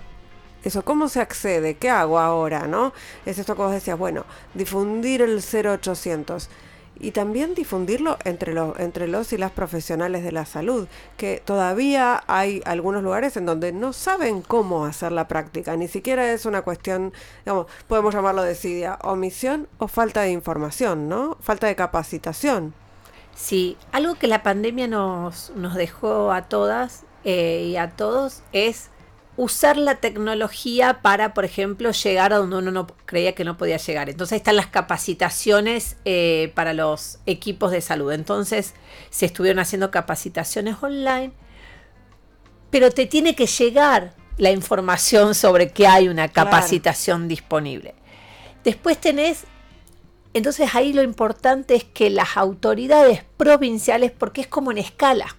eso, 0.63 0.83
¿cómo 0.83 1.07
se 1.07 1.21
accede? 1.21 1.75
¿Qué 1.75 1.89
hago 1.89 2.19
ahora? 2.19 2.67
¿No? 2.67 2.91
Es 3.25 3.37
esto 3.37 3.55
que 3.55 3.61
vos 3.61 3.71
decías, 3.71 3.97
bueno, 3.97 4.25
difundir 4.53 5.21
el 5.21 5.41
0800 5.41 6.49
y 6.99 7.11
también 7.11 7.55
difundirlo 7.55 8.17
entre 8.23 8.53
los, 8.53 8.79
entre 8.79 9.07
los 9.07 9.33
y 9.33 9.37
las 9.37 9.51
profesionales 9.51 10.23
de 10.23 10.31
la 10.31 10.45
salud, 10.45 10.87
que 11.17 11.41
todavía 11.43 12.23
hay 12.27 12.61
algunos 12.65 13.03
lugares 13.03 13.37
en 13.37 13.45
donde 13.45 13.71
no 13.71 13.93
saben 13.93 14.41
cómo 14.41 14.85
hacer 14.85 15.11
la 15.11 15.27
práctica, 15.27 15.75
ni 15.75 15.87
siquiera 15.87 16.31
es 16.31 16.45
una 16.45 16.61
cuestión, 16.61 17.13
digamos, 17.45 17.67
podemos 17.87 18.13
llamarlo 18.13 18.43
desidia, 18.43 18.99
omisión 19.03 19.67
o 19.77 19.87
falta 19.87 20.21
de 20.21 20.31
información, 20.31 21.09
¿no? 21.09 21.37
Falta 21.41 21.67
de 21.67 21.75
capacitación. 21.75 22.73
Sí, 23.35 23.77
algo 23.91 24.15
que 24.15 24.27
la 24.27 24.41
pandemia 24.41 24.87
nos, 24.87 25.51
nos 25.55 25.75
dejó 25.75 26.31
a 26.31 26.43
todas 26.43 27.03
eh, 27.23 27.67
y 27.69 27.77
a 27.77 27.91
todos 27.91 28.41
es 28.51 28.89
usar 29.37 29.77
la 29.77 29.95
tecnología 29.95 31.01
para, 31.03 31.35
por 31.35 31.45
ejemplo, 31.45 31.91
llegar 31.91 32.33
a 32.33 32.37
donde 32.37 32.57
uno 32.57 32.71
no 32.71 32.87
creía 33.05 33.35
que 33.35 33.45
no 33.45 33.55
podía 33.55 33.77
llegar. 33.77 34.09
Entonces 34.09 34.37
están 34.37 34.55
las 34.55 34.67
capacitaciones 34.67 35.95
eh, 36.05 36.51
para 36.55 36.73
los 36.73 37.19
equipos 37.27 37.71
de 37.71 37.81
salud. 37.81 38.11
Entonces 38.11 38.73
se 39.11 39.27
estuvieron 39.27 39.59
haciendo 39.59 39.91
capacitaciones 39.91 40.75
online, 40.81 41.31
pero 42.71 42.89
te 42.89 43.05
tiene 43.05 43.35
que 43.35 43.45
llegar 43.45 44.15
la 44.37 44.51
información 44.51 45.35
sobre 45.35 45.69
que 45.69 45.87
hay 45.87 46.09
una 46.09 46.27
capacitación 46.27 47.27
disponible. 47.27 47.93
Después 48.63 48.99
tenés 48.99 49.45
Entonces 50.33 50.75
ahí 50.75 50.93
lo 50.93 51.03
importante 51.03 51.75
es 51.75 51.83
que 51.83 52.09
las 52.09 52.37
autoridades 52.37 53.23
provinciales, 53.37 54.11
porque 54.11 54.41
es 54.41 54.47
como 54.47 54.71
en 54.71 54.79
escala, 54.79 55.35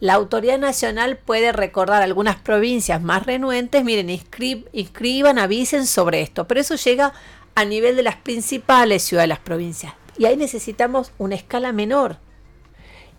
la 0.00 0.14
autoridad 0.14 0.58
nacional 0.58 1.16
puede 1.16 1.52
recordar 1.52 2.02
algunas 2.02 2.36
provincias 2.36 3.00
más 3.00 3.24
renuentes, 3.24 3.82
miren, 3.82 4.10
inscriban, 4.10 5.38
avisen 5.38 5.86
sobre 5.86 6.20
esto, 6.20 6.46
pero 6.46 6.60
eso 6.60 6.74
llega 6.74 7.12
a 7.54 7.64
nivel 7.64 7.96
de 7.96 8.02
las 8.02 8.16
principales 8.16 9.02
ciudades 9.02 9.24
de 9.24 9.28
las 9.28 9.38
provincias. 9.38 9.94
Y 10.18 10.26
ahí 10.26 10.36
necesitamos 10.36 11.12
una 11.18 11.34
escala 11.34 11.72
menor. 11.72 12.18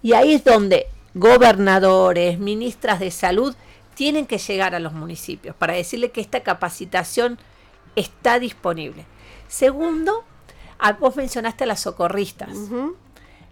Y 0.03 0.13
ahí 0.13 0.33
es 0.33 0.43
donde 0.43 0.87
gobernadores, 1.15 2.37
ministras 2.37 2.99
de 2.99 3.09
salud 3.09 3.55
tienen 3.95 4.27
que 4.27 4.37
llegar 4.37 4.75
a 4.75 4.79
los 4.79 4.93
municipios 4.93 5.55
para 5.55 5.73
decirle 5.73 6.11
que 6.11 6.21
esta 6.21 6.43
capacitación 6.43 7.39
está 7.95 8.37
disponible. 8.37 9.05
Segundo, 9.47 10.23
vos 10.99 11.15
mencionaste 11.15 11.63
a 11.63 11.67
las 11.67 11.79
socorristas. 11.79 12.55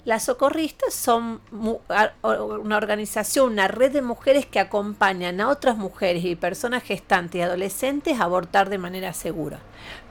Las 0.06 0.24
socorristas 0.24 0.94
son 0.94 1.42
una 1.50 2.78
organización, 2.78 3.54
una 3.54 3.68
red 3.68 3.92
de 3.92 4.02
mujeres 4.02 4.46
que 4.46 4.60
acompañan 4.60 5.42
a 5.42 5.50
otras 5.50 5.78
mujeres 5.78 6.24
y 6.24 6.36
personas 6.36 6.84
gestantes 6.84 7.40
y 7.40 7.42
adolescentes 7.42 8.20
a 8.20 8.24
abortar 8.24 8.70
de 8.70 8.78
manera 8.78 9.14
segura, 9.14 9.60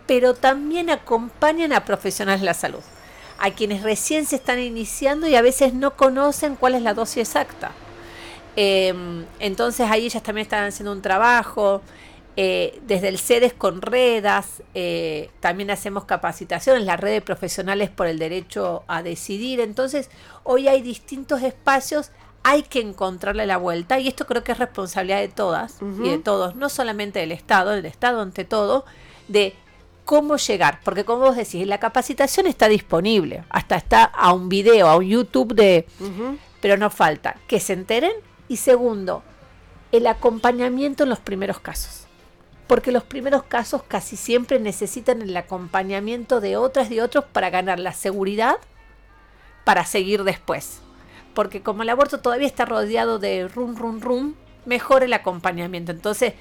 pero 0.07 0.35
también 0.35 0.91
acompañan 0.91 1.73
a 1.73 1.85
profesionales 1.85 2.41
de 2.41 2.47
la 2.47 2.55
salud 2.55 2.83
a 3.39 3.51
quienes 3.51 3.83
recién 3.83 4.27
se 4.27 4.37
están 4.37 4.59
iniciando 4.59 5.29
y 5.29 5.35
a 5.35 5.43
veces 5.43 5.75
no 5.75 5.97
conocen 5.97 6.57
cuál 6.57 6.75
es 6.75 6.83
la 6.83 6.95
dosis 6.95 7.29
exacta. 7.29 7.73
Em, 8.57 9.25
entonces 9.41 9.91
ahí 9.91 10.07
ellas 10.07 10.23
también 10.23 10.45
están 10.45 10.65
haciendo 10.65 10.93
un 10.93 11.03
trabajo. 11.03 11.83
Eh, 12.37 12.81
desde 12.85 13.09
el 13.09 13.19
CEDES 13.19 13.53
con 13.53 13.81
redas, 13.81 14.63
eh, 14.75 15.31
también 15.39 15.71
hacemos 15.71 16.05
capacitaciones, 16.05 16.85
la 16.85 16.97
red 16.97 17.13
de 17.13 17.21
profesionales 17.21 17.91
por 17.91 18.09
el 18.09 18.19
derecho 18.19 18.83
a 18.89 19.03
decidir. 19.03 19.61
Entonces, 19.61 20.11
hoy 20.43 20.67
hay 20.67 20.83
distintos 20.83 21.43
espacios, 21.43 22.11
hay 22.43 22.63
que 22.65 22.81
encontrarle 22.81 23.47
la 23.47 23.57
vuelta 23.57 24.01
y 24.01 24.09
esto 24.09 24.27
creo 24.27 24.43
que 24.43 24.51
es 24.51 24.59
responsabilidad 24.59 25.21
de 25.21 25.29
todas 25.29 25.79
y 25.81 26.09
de 26.09 26.19
todos, 26.19 26.57
no 26.57 26.69
solamente 26.69 27.21
del 27.21 27.31
Estado, 27.31 27.71
del 27.71 27.87
Estado 27.87 28.21
ante 28.21 28.45
todo, 28.45 28.85
de 29.29 29.55
cómo 30.05 30.37
llegar, 30.37 30.81
porque 30.85 31.05
como 31.05 31.21
vos 31.21 31.37
decís, 31.37 31.67
la 31.67 31.79
capacitación 31.79 32.47
está 32.47 32.69
disponible, 32.69 33.45
hasta 33.49 33.77
está 33.77 34.05
a 34.05 34.33
un 34.33 34.49
video, 34.49 34.89
a 34.89 34.97
un 34.97 35.07
YouTube 35.07 35.55
de... 35.55 35.87
Pero 36.61 36.77
no 36.77 36.91
falta 36.91 37.37
que 37.47 37.61
se 37.61 37.75
enteren 37.75 38.13
y 38.49 38.57
segundo, 38.57 39.23
el 39.93 40.07
acompañamiento 40.07 41.05
en 41.05 41.11
los 41.11 41.21
primeros 41.21 41.61
casos. 41.61 42.04
Porque 42.67 42.93
los 42.93 43.05
primeros 43.05 43.43
casos 43.43 43.83
casi 43.83 44.17
siempre 44.17 44.59
necesitan 44.59 45.23
el 45.23 45.37
acompañamiento 45.37 46.41
de 46.41 46.57
otras 46.57 46.91
y 46.91 46.97
de 46.97 47.03
otros 47.03 47.25
para 47.27 47.51
ganar 47.51 47.79
la 47.79 47.93
seguridad 47.93 48.57
para 49.65 49.85
seguir 49.85 50.25
después. 50.25 50.81
Porque 51.35 51.63
como 51.63 51.83
el 51.83 51.89
aborto 51.89 52.21
todavía 52.21 52.47
está 52.47 52.65
rodeado 52.65 53.19
de 53.19 53.49
rum, 53.49 53.77
rum, 53.77 54.01
rum, 54.01 54.35
mejor 54.67 55.03
el 55.03 55.13
acompañamiento. 55.13 55.93
Entonces, 55.93 56.35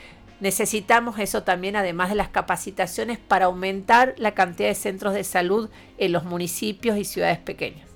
Necesitamos 0.43 1.19
eso 1.19 1.43
también, 1.43 1.77
además 1.77 2.09
de 2.09 2.15
las 2.15 2.27
capacitaciones, 2.27 3.17
para 3.17 3.45
aumentar 3.45 4.13
la 4.17 4.33
cantidad 4.33 4.67
de 4.67 4.75
centros 4.75 5.13
de 5.13 5.23
salud 5.23 5.69
en 5.97 6.11
los 6.11 6.25
municipios 6.25 6.97
y 6.97 7.05
ciudades 7.05 7.37
pequeñas. 7.37 7.87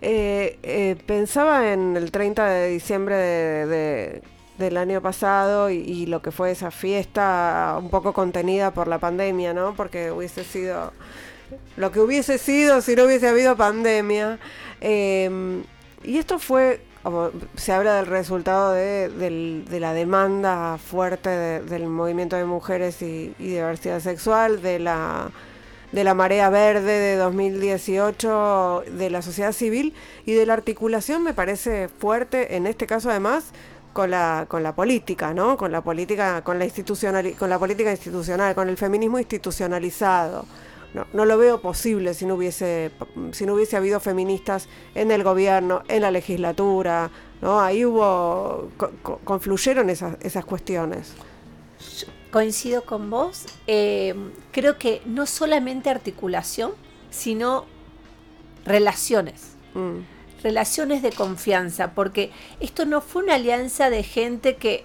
Eh, 0.00 0.58
eh, 0.62 0.96
pensaba 1.04 1.74
en 1.74 1.98
el 1.98 2.10
30 2.10 2.48
de 2.48 2.68
diciembre 2.70 3.16
del 4.60 4.76
año 4.76 5.00
pasado 5.02 5.70
y, 5.70 6.06
lo 6.06 6.22
que 6.22 6.30
fue 6.30 6.52
esa 6.52 6.70
fiesta 6.70 7.76
un 7.80 7.90
poco 7.90 8.12
contenida 8.12 8.72
por 8.72 8.86
la 8.86 8.98
pandemia, 8.98 9.52
¿no? 9.52 9.74
Porque 9.74 10.12
hubiese 10.12 10.44
sido 10.44 10.92
lo 11.76 11.90
que 11.90 11.98
hubiese 11.98 12.38
sido 12.38 12.80
si 12.80 12.94
no 12.94 13.04
hubiese 13.04 13.28
habido 13.28 13.56
pandemia. 13.56 14.38
Eh, 14.80 15.62
y 16.04 16.18
esto 16.18 16.38
fue 16.38 16.80
se 17.56 17.72
habla 17.72 17.94
del 17.96 18.06
resultado 18.06 18.72
de, 18.72 19.64
la 19.80 19.94
demanda 19.94 20.76
fuerte 20.78 21.30
del 21.30 21.86
movimiento 21.86 22.36
de 22.36 22.44
mujeres 22.44 23.00
y, 23.00 23.34
diversidad 23.38 24.00
sexual, 24.00 24.60
de 24.60 24.78
la, 24.78 25.30
de 25.92 26.04
la 26.04 26.12
marea 26.12 26.50
verde 26.50 26.92
de 26.92 27.16
2018, 27.16 28.84
de 28.98 29.10
la 29.10 29.22
sociedad 29.22 29.52
civil 29.52 29.94
y 30.26 30.34
de 30.34 30.44
la 30.44 30.52
articulación 30.52 31.22
me 31.22 31.32
parece 31.32 31.88
fuerte, 31.88 32.56
en 32.56 32.66
este 32.66 32.86
caso 32.86 33.10
además, 33.10 33.52
con 33.92 34.10
la, 34.10 34.46
con 34.48 34.62
la 34.62 34.74
política, 34.74 35.34
¿no? 35.34 35.56
Con 35.56 35.72
la 35.72 35.82
política, 35.82 36.42
con 36.42 36.58
la 36.58 36.64
institucional, 36.64 37.34
con 37.38 37.50
la 37.50 37.58
política 37.58 37.90
institucional, 37.90 38.54
con 38.54 38.68
el 38.68 38.76
feminismo 38.76 39.18
institucionalizado 39.18 40.44
no, 40.94 41.06
no 41.12 41.24
lo 41.24 41.38
veo 41.38 41.60
posible 41.60 42.14
si 42.14 42.26
no 42.26 42.34
hubiese 42.34 42.90
si 43.32 43.46
no 43.46 43.54
hubiese 43.54 43.76
habido 43.76 44.00
feministas 44.00 44.68
en 44.94 45.10
el 45.10 45.22
gobierno, 45.22 45.82
en 45.88 46.02
la 46.02 46.10
legislatura, 46.10 47.10
¿no? 47.40 47.60
Ahí 47.60 47.84
hubo 47.84 48.70
confluyeron 49.24 49.88
esas, 49.90 50.16
esas 50.20 50.44
cuestiones. 50.44 51.12
Coincido 52.32 52.84
con 52.84 53.10
vos. 53.10 53.46
Eh, 53.66 54.14
creo 54.52 54.78
que 54.78 55.02
no 55.06 55.26
solamente 55.26 55.90
articulación, 55.90 56.72
sino 57.10 57.66
relaciones. 58.64 59.54
Mm. 59.74 59.98
Relaciones 60.42 61.02
de 61.02 61.12
confianza, 61.12 61.92
porque 61.92 62.30
esto 62.60 62.86
no 62.86 63.00
fue 63.00 63.22
una 63.22 63.34
alianza 63.34 63.90
de 63.90 64.02
gente 64.02 64.56
que 64.56 64.84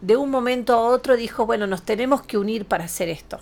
de 0.00 0.16
un 0.16 0.30
momento 0.30 0.74
a 0.74 0.80
otro 0.80 1.16
dijo, 1.16 1.46
bueno, 1.46 1.66
nos 1.66 1.82
tenemos 1.82 2.22
que 2.22 2.38
unir 2.38 2.66
para 2.66 2.84
hacer 2.84 3.08
esto 3.08 3.40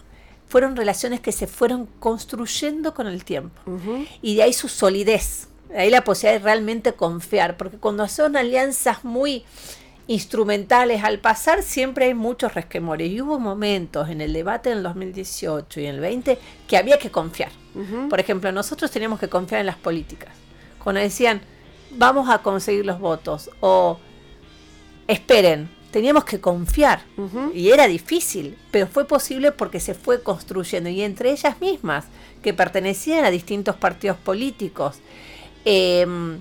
fueron 0.54 0.76
relaciones 0.76 1.18
que 1.18 1.32
se 1.32 1.48
fueron 1.48 1.86
construyendo 1.98 2.94
con 2.94 3.08
el 3.08 3.24
tiempo. 3.24 3.60
Y 4.22 4.36
de 4.36 4.44
ahí 4.44 4.52
su 4.52 4.68
solidez, 4.68 5.48
de 5.68 5.78
ahí 5.78 5.90
la 5.90 6.04
posibilidad 6.04 6.38
de 6.38 6.44
realmente 6.44 6.92
confiar, 6.92 7.56
porque 7.56 7.78
cuando 7.78 8.06
son 8.06 8.36
alianzas 8.36 9.04
muy 9.04 9.44
instrumentales 10.06 11.02
al 11.02 11.18
pasar 11.18 11.64
siempre 11.64 12.04
hay 12.04 12.14
muchos 12.14 12.54
resquemores 12.54 13.10
y 13.10 13.20
hubo 13.20 13.40
momentos 13.40 14.10
en 14.10 14.20
el 14.20 14.32
debate 14.32 14.68
del 14.68 14.84
2018 14.84 15.80
y 15.80 15.86
en 15.86 15.94
el 15.96 16.00
20 16.00 16.38
que 16.68 16.76
había 16.76 17.00
que 17.00 17.10
confiar. 17.10 17.50
Por 18.08 18.20
ejemplo, 18.20 18.52
nosotros 18.52 18.92
teníamos 18.92 19.18
que 19.18 19.28
confiar 19.28 19.60
en 19.60 19.66
las 19.66 19.76
políticas. 19.76 20.32
Cuando 20.78 21.00
decían, 21.00 21.40
vamos 21.96 22.28
a 22.28 22.38
conseguir 22.38 22.84
los 22.86 22.98
votos 22.98 23.50
o 23.60 23.98
esperen, 25.06 25.68
teníamos 25.90 26.24
que 26.24 26.40
confiar 26.40 27.02
y 27.54 27.70
era 27.70 27.86
difícil, 27.86 28.58
pero 28.70 28.86
fue 28.86 29.06
posible 29.06 29.52
porque 29.52 29.78
se 29.78 29.94
fue 29.94 30.22
construyendo 30.22 30.90
y 30.90 31.02
entre 31.02 31.30
ellas 31.30 31.60
mismas, 31.60 32.06
que 32.42 32.52
pertenecían 32.52 33.24
a 33.24 33.30
distintos 33.30 33.76
partidos 33.76 34.16
políticos. 34.16 34.98
Em, 35.64 36.40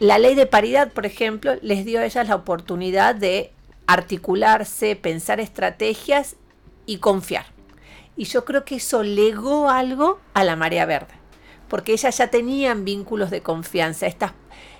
la 0.00 0.18
ley 0.18 0.34
de 0.34 0.46
paridad, 0.46 0.92
por 0.92 1.06
ejemplo, 1.06 1.54
les 1.62 1.84
dio 1.84 2.00
a 2.00 2.04
ellas 2.04 2.28
la 2.28 2.34
oportunidad 2.34 3.14
de 3.14 3.52
articularse, 3.86 4.96
pensar 4.96 5.38
estrategias 5.38 6.36
y 6.84 6.98
confiar. 6.98 7.46
Y 8.16 8.24
yo 8.24 8.44
creo 8.44 8.64
que 8.64 8.76
eso 8.76 9.02
legó 9.02 9.70
algo 9.70 10.18
a 10.34 10.44
la 10.44 10.56
marea 10.56 10.86
verde, 10.86 11.14
porque 11.68 11.92
ellas 11.92 12.18
ya 12.18 12.28
tenían 12.28 12.84
vínculos 12.84 13.30
de 13.30 13.42
confianza, 13.42 14.06
estas 14.06 14.32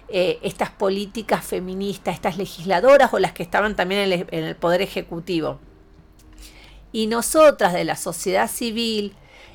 eh, 0.09 0.39
estas 0.43 0.71
políticas 0.71 1.45
feministas, 1.45 2.15
estas 2.15 2.37
legisladoras 2.37 3.13
o 3.15 3.19
las 3.19 3.33
que 3.33 3.43
estaban 3.43 3.77
también 3.77 4.13
en 4.31 4.45
el, 4.45 4.57
Poder 4.57 4.83
Ejecutivo. 4.83 5.59
Y 6.93 7.07
nosotras 7.07 7.73
de 7.73 7.85
la 7.85 7.97
sociedad 7.97 8.51
civil, 8.51 9.15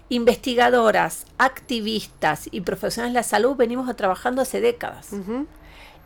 investigadoras, 0.09 1.25
activistas 1.37 2.47
y 2.51 2.61
profesionales 2.61 3.13
de 3.13 3.19
la 3.19 3.23
salud 3.23 3.55
venimos 3.55 3.93
trabajando 3.95 4.41
hace 4.41 4.61
décadas. 4.61 5.09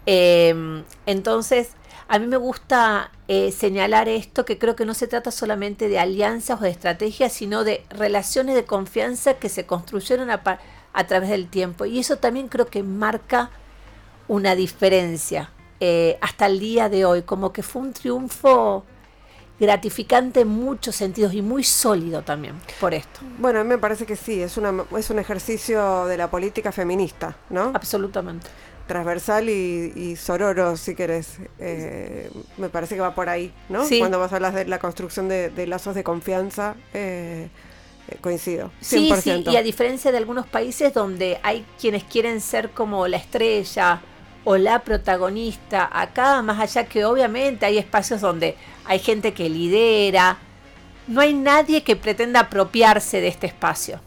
Em, 0.05 0.83
entonces, 1.05 1.69
a 2.07 2.19
mí 2.19 2.27
me 2.27 2.35
gusta 2.35 3.09
eh, 3.29 3.53
señalar 3.53 4.09
esto, 4.09 4.43
que 4.43 4.57
creo 4.57 4.75
que 4.75 4.85
no 4.85 4.93
se 4.93 5.07
trata 5.07 5.31
solamente 5.31 5.87
de 5.87 5.97
alianzas 5.97 6.59
o 6.59 6.63
de 6.65 6.71
estrategias, 6.71 7.31
sino 7.31 7.63
de 7.63 7.85
relaciones 7.89 8.55
de 8.55 8.65
confianza 8.65 9.35
que 9.35 9.47
se 9.47 9.65
construyeron 9.65 10.29
a, 10.29 10.41
a 10.91 11.07
través 11.07 11.29
del 11.29 11.47
tiempo. 11.47 11.85
Y 11.85 11.99
eso 11.99 12.17
también 12.17 12.49
creo 12.49 12.65
que 12.65 12.83
marca 12.83 13.49
una 14.31 14.55
diferencia 14.55 15.51
eh, 15.81 16.17
hasta 16.21 16.45
el 16.45 16.57
día 16.57 16.87
de 16.87 17.03
hoy, 17.03 17.23
como 17.23 17.51
que 17.51 17.63
fue 17.63 17.81
un 17.81 17.91
triunfo 17.91 18.85
gratificante 19.59 20.39
en 20.39 20.47
muchos 20.47 20.95
sentidos 20.95 21.33
y 21.33 21.41
muy 21.41 21.65
sólido 21.65 22.21
también 22.21 22.55
por 22.79 22.93
esto. 22.93 23.19
Bueno, 23.39 23.59
a 23.59 23.63
mí 23.63 23.69
me 23.69 23.77
parece 23.77 24.05
que 24.05 24.15
sí, 24.15 24.41
es, 24.41 24.55
una, 24.55 24.85
es 24.97 25.09
un 25.09 25.19
ejercicio 25.19 26.05
de 26.05 26.15
la 26.15 26.31
política 26.31 26.71
feminista, 26.71 27.35
¿no? 27.49 27.71
Absolutamente. 27.73 28.47
Transversal 28.87 29.49
y, 29.49 30.15
sororo, 30.15 30.77
si 30.77 30.95
querés. 30.95 31.37
Eh, 31.59 32.31
me 32.55 32.69
parece 32.69 32.95
que 32.95 33.01
va 33.01 33.13
por 33.13 33.27
ahí, 33.27 33.53
¿no? 33.67 33.85
Sí. 33.85 33.99
Cuando 33.99 34.17
vas 34.17 34.31
a 34.31 34.37
hablar 34.37 34.53
de 34.53 34.65
la 34.65 34.79
construcción 34.79 35.27
de, 35.27 35.67
lazos 35.67 35.93
de 35.93 36.05
confianza. 36.05 36.75
Eh, 36.93 37.49
coincido. 38.21 38.71
100%. 38.81 38.81
Sí, 38.81 39.11
sí, 39.21 39.43
y 39.45 39.55
a 39.57 39.61
diferencia 39.61 40.11
de 40.11 40.17
algunos 40.17 40.47
países 40.47 40.93
donde 40.93 41.39
hay 41.43 41.65
quienes 41.79 42.03
quieren 42.05 42.39
ser 42.39 42.71
como 42.71 43.07
la 43.07 43.17
estrella 43.17 44.01
o 44.43 44.57
la 44.57 44.79
protagonista 44.79 45.89
acá, 45.91 46.41
más 46.41 46.59
allá 46.59 46.85
que 46.85 47.05
obviamente 47.05 47.65
hay 47.65 47.77
espacios 47.77 48.21
donde 48.21 48.55
hay 48.85 48.99
gente 48.99 49.33
que 49.33 49.49
lidera, 49.49 50.37
no 51.07 51.21
hay 51.21 51.33
nadie 51.33 51.83
que 51.83 51.95
pretenda 51.95 52.41
apropiarse 52.41 53.21
de 53.21 53.27
este 53.27 53.47
espacio. 53.47 53.99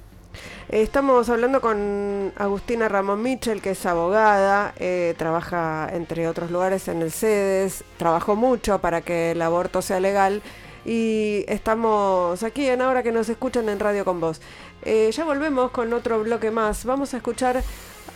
Estamos 0.68 1.28
hablando 1.28 1.60
con 1.60 2.32
Agustina 2.36 2.88
Ramón 2.88 3.22
Mitchell, 3.22 3.60
que 3.60 3.70
es 3.70 3.86
abogada, 3.86 4.72
eh, 4.78 5.14
trabaja 5.18 5.88
entre 5.92 6.26
otros 6.26 6.50
lugares 6.50 6.88
en 6.88 7.02
el 7.02 7.12
CEDES, 7.12 7.84
trabajó 7.98 8.34
mucho 8.34 8.80
para 8.80 9.02
que 9.02 9.32
el 9.32 9.42
aborto 9.42 9.82
sea 9.82 10.00
legal 10.00 10.42
y 10.84 11.44
estamos 11.48 12.42
aquí 12.42 12.66
en 12.66 12.82
ahora 12.82 13.02
que 13.02 13.12
nos 13.12 13.28
escuchan 13.28 13.68
en 13.68 13.78
Radio 13.78 14.04
con 14.04 14.20
Vos. 14.20 14.40
Eh, 14.82 15.10
ya 15.12 15.24
volvemos 15.24 15.70
con 15.70 15.92
otro 15.92 16.20
bloque 16.20 16.50
más. 16.50 16.84
Vamos 16.84 17.14
a 17.14 17.18
escuchar 17.18 17.62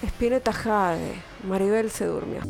Spinetta 0.06 0.52
Jade. 0.52 1.22
Maribel 1.44 1.90
se 1.90 2.06
durmió. 2.06 2.40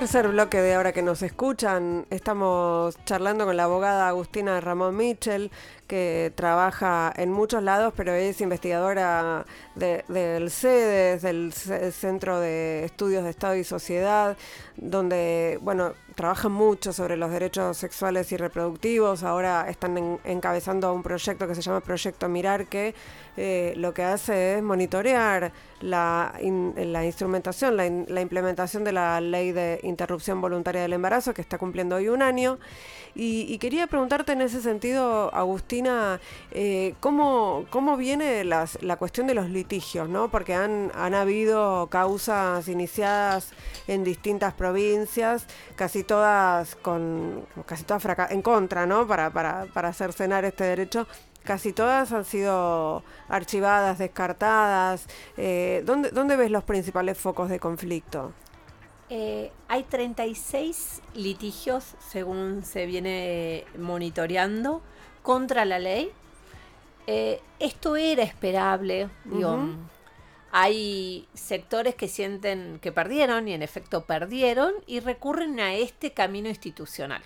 Tercer 0.00 0.28
bloque 0.28 0.60
de 0.60 0.74
ahora 0.74 0.92
que 0.92 1.00
nos 1.00 1.22
escuchan, 1.22 2.04
estamos 2.10 3.02
charlando 3.06 3.46
con 3.46 3.56
la 3.56 3.64
abogada 3.64 4.08
Agustina 4.08 4.60
Ramón 4.60 4.94
Mitchell, 4.94 5.50
que 5.86 6.32
trabaja 6.34 7.12
en 7.16 7.30
muchos 7.30 7.62
lados, 7.62 7.94
pero 7.96 8.12
es 8.12 8.40
investigadora 8.40 9.44
del 9.74 10.50
CEDES, 10.50 11.22
del 11.22 11.52
Centro 11.52 12.40
de 12.40 12.84
Estudios 12.84 13.24
de 13.24 13.30
Estado 13.30 13.56
y 13.56 13.64
Sociedad, 13.64 14.36
donde, 14.76 15.58
bueno, 15.62 15.92
trabajan 16.14 16.50
mucho 16.50 16.92
sobre 16.92 17.16
los 17.16 17.30
derechos 17.30 17.76
sexuales 17.76 18.32
y 18.32 18.36
reproductivos. 18.36 19.22
Ahora 19.22 19.68
están 19.68 20.18
encabezando 20.24 20.92
un 20.92 21.02
proyecto 21.02 21.46
que 21.46 21.54
se 21.54 21.62
llama 21.62 21.80
Proyecto 21.80 22.28
Mirar, 22.28 22.66
que 22.66 22.94
eh, 23.36 23.74
lo 23.76 23.92
que 23.92 24.02
hace 24.02 24.56
es 24.56 24.62
monitorear 24.62 25.52
la, 25.82 26.32
la 26.40 27.04
instrumentación, 27.04 27.76
la, 27.76 27.88
la 28.08 28.20
implementación 28.22 28.82
de 28.82 28.92
la 28.92 29.20
ley 29.20 29.52
de 29.52 29.78
interrupción 29.82 30.40
voluntaria 30.40 30.80
del 30.82 30.94
embarazo, 30.94 31.34
que 31.34 31.42
está 31.42 31.58
cumpliendo 31.58 31.96
hoy 31.96 32.08
un 32.08 32.22
año. 32.22 32.58
Y, 33.18 33.56
quería 33.58 33.86
preguntarte 33.86 34.32
en 34.32 34.42
ese 34.42 34.60
sentido, 34.60 35.34
Eh, 36.52 36.94
¿cómo, 37.00 37.66
¿cómo, 37.70 37.96
viene 37.96 38.44
la 38.44 38.96
cuestión 38.98 39.26
de 39.26 39.34
los 39.34 39.50
litigios? 39.50 40.08
¿no? 40.08 40.30
Porque 40.30 40.54
han, 40.54 40.90
han 40.94 41.14
habido 41.14 41.88
causas 41.88 42.68
iniciadas 42.68 43.52
en 43.86 44.04
distintas 44.04 44.54
provincias, 44.54 45.46
casi 45.76 46.02
todas 46.02 46.76
con 46.76 47.46
casi 47.66 47.84
todas 47.84 48.04
en 48.30 48.42
contra, 48.42 48.86
¿no? 48.86 49.06
Para, 49.06 49.30
para, 49.30 49.66
para 49.72 49.88
hacer 49.88 50.12
cenar 50.12 50.44
este 50.44 50.64
derecho. 50.64 51.06
Casi 51.44 51.72
todas 51.72 52.10
han 52.12 52.24
sido 52.24 53.04
archivadas, 53.28 53.98
descartadas. 53.98 55.06
Eh, 55.36 55.82
¿dónde, 55.86 56.10
¿Dónde 56.10 56.36
ves 56.36 56.50
los 56.50 56.64
principales 56.64 57.16
focos 57.18 57.48
de 57.48 57.60
conflicto? 57.60 58.32
Eh, 59.08 59.52
hay 59.68 59.84
36 59.84 61.00
litigios, 61.14 61.94
según 62.00 62.64
se 62.64 62.86
viene 62.86 63.64
monitoreando, 63.78 64.82
contra 65.26 65.64
la 65.64 65.80
ley. 65.80 66.12
Eh, 67.08 67.40
esto 67.58 67.96
era 67.96 68.22
esperable. 68.22 69.08
Hay 70.52 71.26
sectores 71.34 71.96
que 71.96 72.06
sienten 72.06 72.78
que 72.80 72.92
perdieron 72.92 73.48
y 73.48 73.52
en 73.52 73.62
efecto 73.62 74.04
perdieron 74.04 74.72
y 74.86 75.00
recurren 75.00 75.58
a 75.58 75.74
este 75.74 76.12
camino 76.12 76.48
institucional. 76.48 77.22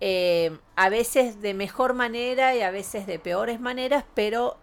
Eh, 0.00 0.56
a 0.76 0.88
veces 0.90 1.42
de 1.42 1.54
mejor 1.54 1.94
manera 1.94 2.54
y 2.54 2.60
a 2.60 2.70
veces 2.70 3.08
de 3.08 3.18
peores 3.18 3.58
maneras, 3.60 4.04
pero 4.14 4.58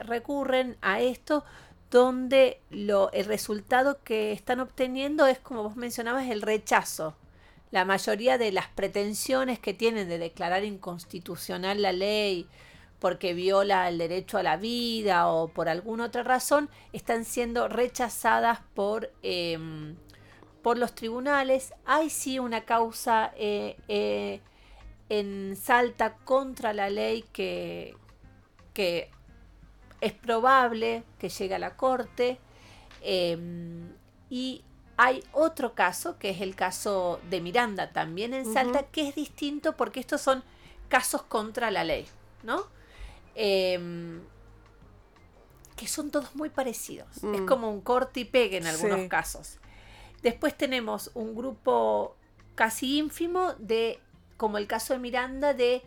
recurren 0.00 0.76
a 0.82 1.00
esto 1.00 1.44
donde 1.92 2.60
lo, 2.70 3.12
el 3.12 3.26
resultado 3.26 4.02
que 4.02 4.32
están 4.32 4.58
obteniendo 4.58 5.26
es, 5.28 5.38
como 5.38 5.62
vos 5.62 5.76
mencionabas, 5.76 6.28
el 6.28 6.42
rechazo. 6.42 7.14
La 7.72 7.84
mayoría 7.84 8.38
de 8.38 8.52
las 8.52 8.68
pretensiones 8.68 9.58
que 9.58 9.74
tienen 9.74 10.08
de 10.08 10.18
declarar 10.18 10.64
inconstitucional 10.64 11.82
la 11.82 11.92
ley 11.92 12.46
porque 13.02 13.34
viola 13.34 13.88
el 13.88 13.98
derecho 13.98 14.38
a 14.38 14.44
la 14.44 14.56
vida 14.56 15.26
o 15.26 15.48
por 15.48 15.68
alguna 15.68 16.04
otra 16.04 16.22
razón, 16.22 16.70
están 16.92 17.24
siendo 17.24 17.66
rechazadas 17.66 18.60
por, 18.74 19.10
em, 19.24 19.96
por 20.62 20.78
los 20.78 20.94
tribunales. 20.94 21.74
Hay 21.84 22.10
sí 22.10 22.38
una 22.38 22.60
causa 22.64 23.32
eh, 23.36 23.76
eh, 23.88 24.40
en 25.08 25.56
Salta 25.56 26.14
contra 26.18 26.72
la 26.72 26.90
ley 26.90 27.24
que, 27.32 27.96
que 28.72 29.10
es 30.00 30.12
probable 30.12 31.02
que 31.18 31.28
llegue 31.28 31.56
a 31.56 31.58
la 31.58 31.76
corte. 31.76 32.38
Em, 33.00 33.96
y 34.30 34.62
hay 35.04 35.24
otro 35.32 35.74
caso, 35.74 36.16
que 36.16 36.30
es 36.30 36.40
el 36.40 36.54
caso 36.54 37.18
de 37.28 37.40
Miranda, 37.40 37.90
también 37.90 38.34
en 38.34 38.52
Salta, 38.52 38.84
que 38.84 39.08
es 39.08 39.16
distinto 39.16 39.76
porque 39.76 39.98
estos 39.98 40.20
son 40.20 40.44
casos 40.88 41.24
contra 41.24 41.72
la 41.72 41.82
ley, 41.82 42.06
¿no? 42.44 42.68
Em, 43.34 44.20
que 45.74 45.88
son 45.88 46.12
todos 46.12 46.36
muy 46.36 46.50
parecidos. 46.50 47.16
Es 47.16 47.40
mm. 47.40 47.46
como 47.46 47.68
un 47.68 47.80
corte 47.80 48.20
y 48.20 48.24
pegue 48.24 48.58
en 48.58 48.68
algunos 48.68 49.08
casos. 49.08 49.58
Después 50.22 50.56
tenemos 50.56 51.10
un 51.14 51.34
grupo 51.34 52.14
casi 52.54 52.98
ínfimo 52.98 53.54
de, 53.58 53.98
como 54.36 54.56
el 54.56 54.68
caso 54.68 54.92
de 54.92 55.00
Miranda, 55.00 55.52
de 55.52 55.82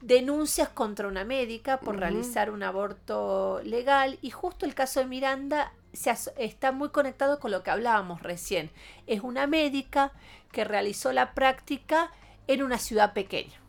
denuncias 0.00 0.68
contra 0.68 1.08
una 1.08 1.24
médica 1.24 1.80
por 1.80 1.98
realizar 1.98 2.50
un 2.50 2.62
aborto 2.62 3.60
legal 3.64 4.18
y 4.22 4.30
justo 4.30 4.64
el 4.64 4.74
caso 4.74 5.00
de 5.00 5.06
Miranda 5.06 5.72
se 5.92 6.14
está 6.36 6.72
muy 6.72 6.90
conectado 6.90 7.38
con 7.38 7.50
lo 7.50 7.62
que 7.62 7.70
hablábamos 7.70 8.22
recién. 8.22 8.70
Es 9.06 9.20
una 9.20 9.46
médica 9.46 10.12
que 10.52 10.64
realizó 10.64 11.12
la 11.12 11.34
práctica 11.34 12.10
en 12.46 12.62
una 12.62 12.78
ciudad 12.78 13.12
pequeña, 13.12 13.60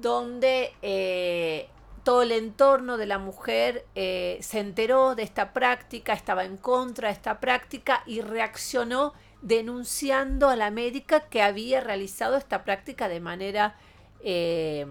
donde 0.00 0.72
eh, 0.82 1.68
todo 2.02 2.22
el 2.22 2.32
entorno 2.32 2.96
de 2.96 3.06
la 3.06 3.18
mujer 3.18 3.84
eh, 3.94 4.38
se 4.40 4.60
enteró 4.60 5.14
de 5.14 5.22
esta 5.22 5.52
práctica, 5.52 6.12
estaba 6.12 6.44
en 6.44 6.56
contra 6.56 7.08
de 7.08 7.14
esta 7.14 7.40
práctica 7.40 8.02
y 8.06 8.22
reaccionó 8.22 9.12
denunciando 9.42 10.48
a 10.48 10.56
la 10.56 10.70
médica 10.70 11.20
que 11.28 11.42
había 11.42 11.80
realizado 11.80 12.36
esta 12.36 12.64
práctica 12.64 13.08
de 13.08 13.20
manera 13.20 13.76
eh, 14.22 14.86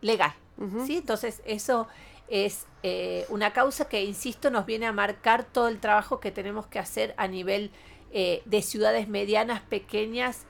legal. 0.00 0.32
¿sí? 0.86 0.96
Entonces 0.96 1.40
eso 1.44 1.88
es 2.28 2.66
eh, 2.82 3.26
una 3.28 3.52
causa 3.52 3.88
que, 3.88 4.04
insisto, 4.04 4.50
nos 4.50 4.66
viene 4.66 4.86
a 4.86 4.92
marcar 4.92 5.44
todo 5.44 5.68
el 5.68 5.80
trabajo 5.80 6.20
que 6.20 6.30
tenemos 6.30 6.66
que 6.66 6.78
hacer 6.78 7.14
a 7.16 7.26
nivel 7.26 7.70
eh, 8.12 8.42
de 8.44 8.62
ciudades 8.62 9.08
medianas, 9.08 9.60
pequeñas 9.62 10.44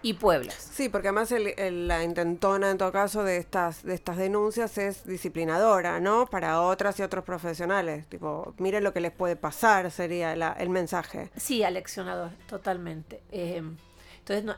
y 0.00 0.14
pueblos. 0.14 0.54
Sí, 0.54 0.88
porque 0.88 1.08
además 1.08 1.32
la 1.32 2.04
intentona 2.04 2.70
en 2.70 2.78
todo 2.78 2.92
caso 2.92 3.24
de 3.24 3.36
estas, 3.36 3.82
de 3.82 3.94
estas 3.94 4.16
denuncias 4.16 4.78
es 4.78 5.04
disciplinadora, 5.04 5.98
¿no? 5.98 6.26
Para 6.26 6.62
otras 6.62 6.98
y 7.00 7.02
otros 7.02 7.24
profesionales. 7.24 8.06
Tipo, 8.08 8.54
miren 8.58 8.84
lo 8.84 8.92
que 8.92 9.00
les 9.00 9.10
puede 9.10 9.34
pasar, 9.34 9.90
sería 9.90 10.32
el 10.32 10.68
mensaje. 10.70 11.30
Sí, 11.36 11.64
aleccionador, 11.64 12.30
totalmente. 12.46 13.22
entonces, 13.32 14.44
no, 14.44 14.56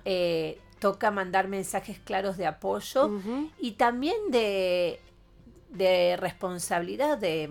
toca 0.80 1.10
mandar 1.10 1.46
mensajes 1.46 1.98
claros 1.98 2.36
de 2.36 2.46
apoyo 2.46 3.10
y 3.58 3.72
también 3.72 4.16
de, 4.30 4.98
responsabilidad 6.18 7.18
de 7.18 7.48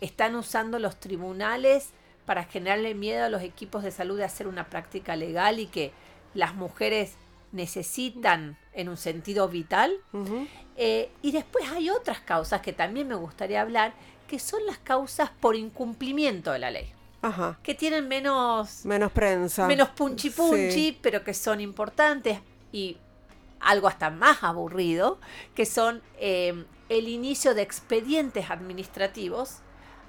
están 0.00 0.34
usando 0.34 0.78
los 0.78 0.96
tribunales 0.98 1.90
para 2.24 2.44
generarle 2.44 2.94
miedo 2.94 3.24
a 3.24 3.28
los 3.28 3.42
equipos 3.42 3.84
de 3.84 3.92
salud 3.92 4.18
de 4.18 4.24
hacer 4.24 4.48
una 4.48 4.66
práctica 4.66 5.14
legal 5.14 5.60
y 5.60 5.66
que 5.66 5.92
las 6.34 6.54
mujeres 6.54 7.14
necesitan 7.52 8.58
en 8.72 8.88
un 8.88 8.96
sentido 8.96 9.48
vital. 9.48 9.92
Eh, 10.76 11.10
y 11.22 11.32
después 11.32 11.70
hay 11.70 11.90
otras 11.90 12.20
causas 12.20 12.60
que 12.60 12.72
también 12.72 13.08
me 13.08 13.14
gustaría 13.14 13.60
hablar, 13.60 13.94
que 14.26 14.38
son 14.38 14.66
las 14.66 14.78
causas 14.78 15.30
por 15.40 15.54
incumplimiento 15.54 16.50
de 16.50 16.58
la 16.58 16.70
ley 16.70 16.95
que 17.62 17.74
tienen 17.74 18.06
menos... 18.08 18.84
Menos 18.84 19.10
prensa. 19.12 19.66
Menos 19.66 19.88
punchi 19.90 20.30
punchi, 20.30 20.98
pero 21.00 21.24
que 21.24 21.34
son 21.34 21.60
importantes 21.60 22.40
y 22.72 22.98
algo 23.60 23.88
hasta 23.88 24.10
más 24.10 24.42
aburrido, 24.42 25.18
que 25.54 25.66
son 25.66 26.02
eh, 26.18 26.64
el 26.88 27.08
inicio 27.08 27.54
de 27.54 27.62
expedientes 27.62 28.50
administrativos 28.50 29.58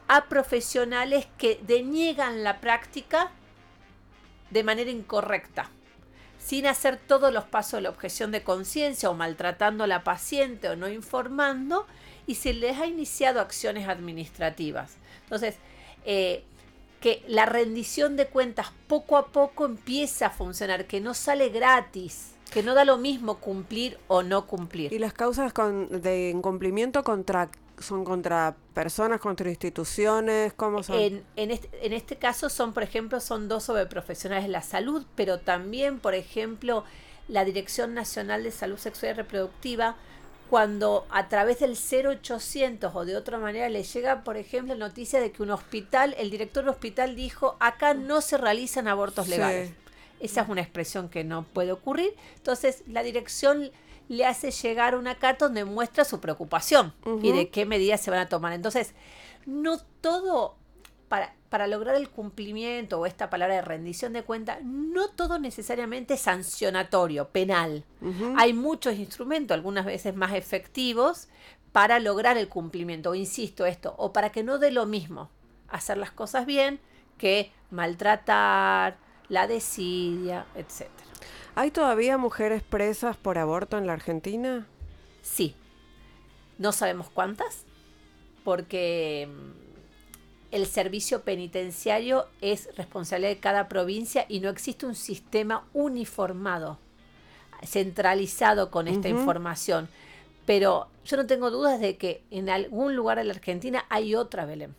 a 0.07 0.25
profesionales 0.25 1.27
que 1.37 1.59
deniegan 1.65 2.43
la 2.43 2.59
práctica 2.61 3.31
de 4.51 4.63
manera 4.63 4.91
incorrecta, 4.91 5.69
sin 6.39 6.67
hacer 6.67 6.97
todos 6.97 7.33
los 7.33 7.45
pasos 7.45 7.79
de 7.79 7.81
la 7.81 7.89
objeción 7.89 8.31
de 8.31 8.43
conciencia 8.43 9.09
o 9.09 9.13
maltratando 9.13 9.83
a 9.83 9.87
la 9.87 10.03
paciente 10.03 10.69
o 10.69 10.75
no 10.75 10.87
informando, 10.87 11.85
y 12.25 12.35
se 12.35 12.53
les 12.53 12.77
ha 12.77 12.85
iniciado 12.85 13.41
acciones 13.41 13.87
administrativas. 13.87 14.97
Entonces, 15.23 15.55
eh, 16.05 16.43
que 16.99 17.23
la 17.27 17.45
rendición 17.45 18.15
de 18.15 18.27
cuentas 18.27 18.71
poco 18.87 19.17
a 19.17 19.27
poco 19.27 19.65
empieza 19.65 20.27
a 20.27 20.29
funcionar, 20.29 20.85
que 20.85 20.99
no 20.99 21.13
sale 21.13 21.49
gratis, 21.49 22.31
que 22.51 22.63
no 22.63 22.73
da 22.73 22.85
lo 22.85 22.97
mismo 22.97 23.37
cumplir 23.37 23.97
o 24.07 24.23
no 24.23 24.47
cumplir. 24.47 24.91
¿Y 24.93 24.99
las 24.99 25.13
causas 25.13 25.53
de 25.89 26.29
incumplimiento 26.29 27.03
contra 27.03 27.49
son 27.79 28.03
contra 28.03 28.55
personas, 28.73 29.19
contra 29.19 29.49
instituciones? 29.49 30.53
¿Cómo 30.53 30.81
son? 30.81 30.99
En, 30.99 31.23
en, 31.35 31.51
este, 31.51 31.69
en 31.85 31.93
este 31.93 32.15
caso 32.15 32.49
son, 32.49 32.73
por 32.73 32.83
ejemplo, 32.83 33.19
son 33.19 33.47
dos 33.47 33.65
sobre 33.65 33.85
profesionales 33.85 34.45
de 34.45 34.51
la 34.51 34.63
salud, 34.63 35.05
pero 35.15 35.39
también, 35.39 35.99
por 35.99 36.15
ejemplo, 36.15 36.83
la 37.27 37.45
Dirección 37.45 37.93
Nacional 37.93 38.43
de 38.43 38.51
Salud 38.51 38.77
Sexual 38.77 39.11
y 39.11 39.15
Reproductiva, 39.15 39.95
cuando 40.49 41.05
a 41.09 41.27
través 41.27 41.59
del 41.59 41.75
0800 41.75 42.95
o 42.95 43.05
de 43.05 43.15
otra 43.15 43.37
manera 43.37 43.69
le 43.69 43.83
llega, 43.83 44.23
por 44.23 44.37
ejemplo, 44.37 44.75
noticia 44.75 45.19
de 45.19 45.31
que 45.31 45.43
un 45.43 45.51
hospital, 45.51 46.15
el 46.17 46.29
director 46.29 46.63
del 46.63 46.69
hospital 46.69 47.15
dijo, 47.15 47.57
acá 47.59 47.93
no 47.93 48.21
se 48.21 48.37
realizan 48.37 48.87
abortos 48.87 49.27
legales. 49.27 49.71
Esa 50.19 50.41
es 50.41 50.49
una 50.49 50.61
expresión 50.61 51.09
que 51.09 51.23
no 51.23 51.43
puede 51.43 51.71
ocurrir. 51.71 52.15
Entonces, 52.37 52.83
la 52.87 53.03
dirección 53.03 53.71
le 54.07 54.25
hace 54.25 54.51
llegar 54.51 54.95
una 54.95 55.15
carta 55.15 55.45
donde 55.45 55.65
muestra 55.65 56.05
su 56.05 56.19
preocupación 56.19 56.93
y 57.21 57.31
de 57.33 57.49
qué 57.49 57.65
medidas 57.65 58.01
se 58.01 58.09
van 58.09 58.21
a 58.21 58.29
tomar. 58.29 58.53
Entonces, 58.53 58.93
no 59.45 59.77
todo, 60.01 60.55
para, 61.07 61.33
para 61.49 61.67
lograr 61.67 61.95
el 61.95 62.09
cumplimiento 62.09 62.99
o 62.99 63.05
esta 63.05 63.29
palabra 63.29 63.55
de 63.55 63.61
rendición 63.61 64.13
de 64.13 64.23
cuenta, 64.23 64.59
no 64.63 65.09
todo 65.09 65.39
necesariamente 65.39 66.15
es 66.15 66.21
sancionatorio, 66.21 67.29
penal. 67.29 67.83
Hay 68.37 68.53
muchos 68.53 68.95
instrumentos, 68.95 69.55
algunas 69.55 69.85
veces 69.85 70.15
más 70.15 70.33
efectivos, 70.33 71.29
para 71.71 71.99
lograr 71.99 72.37
el 72.37 72.49
cumplimiento, 72.49 73.11
o 73.11 73.15
insisto 73.15 73.65
esto, 73.65 73.93
o 73.97 74.11
para 74.11 74.31
que 74.31 74.43
no 74.43 74.57
dé 74.57 74.71
lo 74.71 74.85
mismo 74.85 75.29
hacer 75.69 75.97
las 75.97 76.11
cosas 76.11 76.45
bien 76.45 76.79
que 77.17 77.51
maltratar, 77.71 78.97
la 79.29 79.47
desidia, 79.47 80.45
etc. 80.55 80.89
¿Hay 81.55 81.71
todavía 81.71 82.17
mujeres 82.17 82.63
presas 82.63 83.17
por 83.17 83.37
aborto 83.37 83.77
en 83.77 83.87
la 83.87 83.93
Argentina? 83.93 84.67
Sí. 85.21 85.55
No 86.57 86.71
sabemos 86.71 87.09
cuántas, 87.09 87.65
porque 88.43 89.27
mm, 89.29 89.66
el 90.51 90.65
servicio 90.65 91.21
penitenciario 91.21 92.27
es 92.41 92.69
responsabilidad 92.75 93.31
de 93.31 93.39
cada 93.39 93.67
provincia 93.67 94.25
y 94.27 94.39
no 94.39 94.49
existe 94.49 94.85
un 94.85 94.95
sistema 94.95 95.65
uniformado, 95.73 96.79
centralizado 97.65 98.71
con 98.71 98.87
esta 98.87 99.09
información. 99.09 99.89
Pero 100.45 100.87
yo 101.05 101.17
no 101.17 101.25
tengo 101.25 101.51
dudas 101.51 101.79
de 101.79 101.97
que 101.97 102.23
en 102.31 102.49
algún 102.49 102.95
lugar 102.95 103.17
de 103.17 103.25
la 103.25 103.33
Argentina 103.33 103.85
hay 103.89 104.15
otra 104.15 104.45
Belén. 104.45 104.75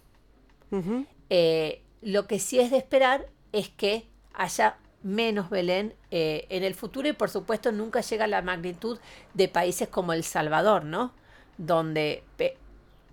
Eh, 1.31 1.83
lo 2.03 2.27
que 2.27 2.39
sí 2.39 2.59
es 2.59 2.71
de 2.71 2.79
esperar 2.79 3.27
es 3.53 3.69
que 3.69 4.07
haya 4.35 4.77
menos 5.03 5.51
Belén 5.51 5.95
eh, 6.11 6.47
en 6.49 6.65
el 6.65 6.75
futuro 6.75 7.09
y 7.09 7.13
por 7.13 7.31
supuesto 7.31 7.73
nunca 7.73 8.01
llega 8.01 8.25
a 8.25 8.29
la 8.29 8.43
magnitud 8.43 8.99
de 9.35 9.49
países 9.49 9.89
como 9.89 10.13
El 10.13 10.25
Salvador, 10.25 10.85
¿no? 10.85 11.13
Donde 11.57 12.23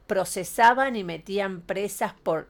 procesaban 0.08 0.95
y 0.95 1.03
metían 1.03 1.62
presas 1.62 2.14
por 2.14 2.47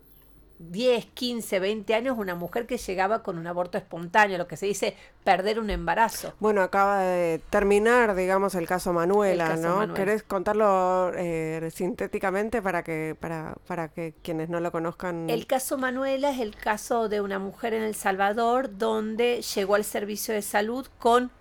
10, 0.59 1.07
15, 1.07 1.59
20 1.59 1.93
años 1.95 2.17
una 2.17 2.33
mujer 2.33 2.65
que 2.65 2.77
llegaba 2.77 3.23
con 3.23 3.37
un 3.37 3.45
aborto 3.47 3.77
espontáneo, 3.77 4.37
lo 4.37 4.47
que 4.47 4.55
se 4.55 4.65
dice 4.65 4.95
perder 5.23 5.59
un 5.59 5.69
embarazo. 5.69 6.33
Bueno, 6.39 6.61
acaba 6.61 6.99
de 7.01 7.41
terminar, 7.49 8.15
digamos, 8.15 8.55
el 8.55 8.65
caso 8.65 8.93
Manuela, 8.93 9.57
¿no? 9.57 9.93
¿Querés 9.93 10.23
contarlo 10.23 11.11
eh, 11.15 11.69
sintéticamente 11.73 12.61
para 12.61 12.83
que, 12.83 13.15
para, 13.19 13.55
para 13.67 13.89
que 13.89 14.13
quienes 14.21 14.49
no 14.49 14.59
lo 14.59 14.71
conozcan? 14.71 15.29
El 15.29 15.45
caso 15.45 15.77
Manuela 15.77 16.31
es 16.31 16.39
el 16.39 16.55
caso 16.55 17.09
de 17.09 17.19
una 17.21 17.39
mujer 17.39 17.73
en 17.73 17.83
El 17.83 17.95
Salvador 17.95 18.77
donde 18.77 19.41
llegó 19.41 19.75
al 19.75 19.83
servicio 19.83 20.33
de 20.33 20.41
salud 20.41 20.87
con 20.99 21.31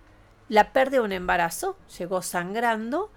la 0.49 0.73
pérdida 0.73 0.99
de 0.99 1.05
un 1.05 1.11
embarazo, 1.11 1.77
llegó 1.97 2.21
sangrando 2.21 3.11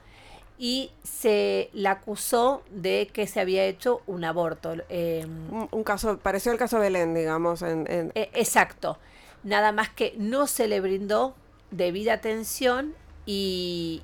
y 0.58 0.90
se 1.04 1.70
la 1.72 1.92
acusó 1.92 2.62
de 2.70 3.08
que 3.12 3.26
se 3.26 3.40
había 3.40 3.64
hecho 3.64 4.02
un 4.06 4.24
aborto. 4.24 4.74
Em, 4.88 5.68
un, 5.70 5.84
caso, 5.84 6.18
pareció 6.18 6.50
el 6.50 6.58
caso 6.58 6.76
de 6.76 6.82
Belén, 6.82 7.14
digamos. 7.14 7.62
En, 7.62 7.86
e, 7.88 8.30
exacto. 8.34 8.98
Nada 9.44 9.70
más 9.70 9.88
que 9.88 10.14
no 10.18 10.48
se 10.48 10.66
le 10.66 10.80
brindó 10.80 11.36
debida 11.70 12.14
atención 12.14 12.94
y, 13.24 14.02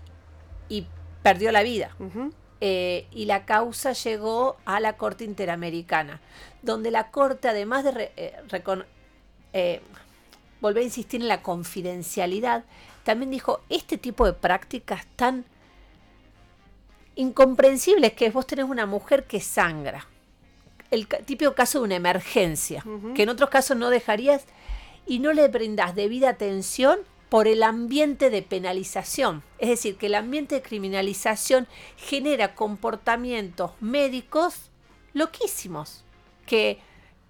y 0.69 0.87
perdió 1.23 1.51
la 1.51 1.63
vida. 1.63 1.97
Eh, 2.61 3.07
y 3.11 3.25
la 3.25 3.45
causa 3.45 3.93
llegó 3.93 4.57
a 4.65 4.79
la 4.79 4.97
Corte 4.97 5.25
Interamericana, 5.25 6.21
donde 6.63 6.91
la 6.91 7.11
Corte, 7.11 7.49
además 7.49 7.85
de 7.85 8.13
eh, 8.17 8.37
eh, 9.53 9.81
volver 10.61 10.83
a 10.83 10.85
insistir 10.85 11.21
en 11.21 11.29
la 11.29 11.43
confidencialidad, 11.43 12.65
también 13.03 13.31
dijo, 13.31 13.61
este 13.69 13.99
tipo 13.99 14.25
de 14.25 14.33
prácticas 14.33 15.05
tan 15.17 15.45
incomprensible 17.17 18.09
es 18.09 18.13
que 18.15 18.31
vos 18.31 18.47
tenés 18.47 18.67
una 18.67 18.87
mujer 18.87 19.25
que 19.25 19.41
sangra. 19.41 20.07
El 20.91 21.09
típico 21.09 21.55
caso 21.55 21.79
de 21.79 21.85
una 21.85 21.97
emergencia, 21.97 22.85
que 23.15 23.23
en 23.23 23.29
otros 23.29 23.51
casos 23.51 23.77
no 23.77 23.91
dejarías 23.91 24.45
y 25.07 25.19
no 25.19 25.33
le 25.33 25.49
brindas 25.49 25.95
debida 25.95 26.31
atención 26.31 27.01
por 27.29 27.49
el 27.49 27.63
ambiente 27.65 28.31
de 28.31 28.43
penalización. 28.43 29.43
Es 29.59 29.69
decir, 29.69 29.97
que 29.97 30.07
el 30.07 30.15
ambiente 30.15 30.57
de 30.57 30.63
criminalización 30.63 31.67
genera 31.97 32.55
comportamientos 32.55 33.73
médicos 33.81 34.71
loquísimos. 35.15 36.05
Que, 36.47 36.79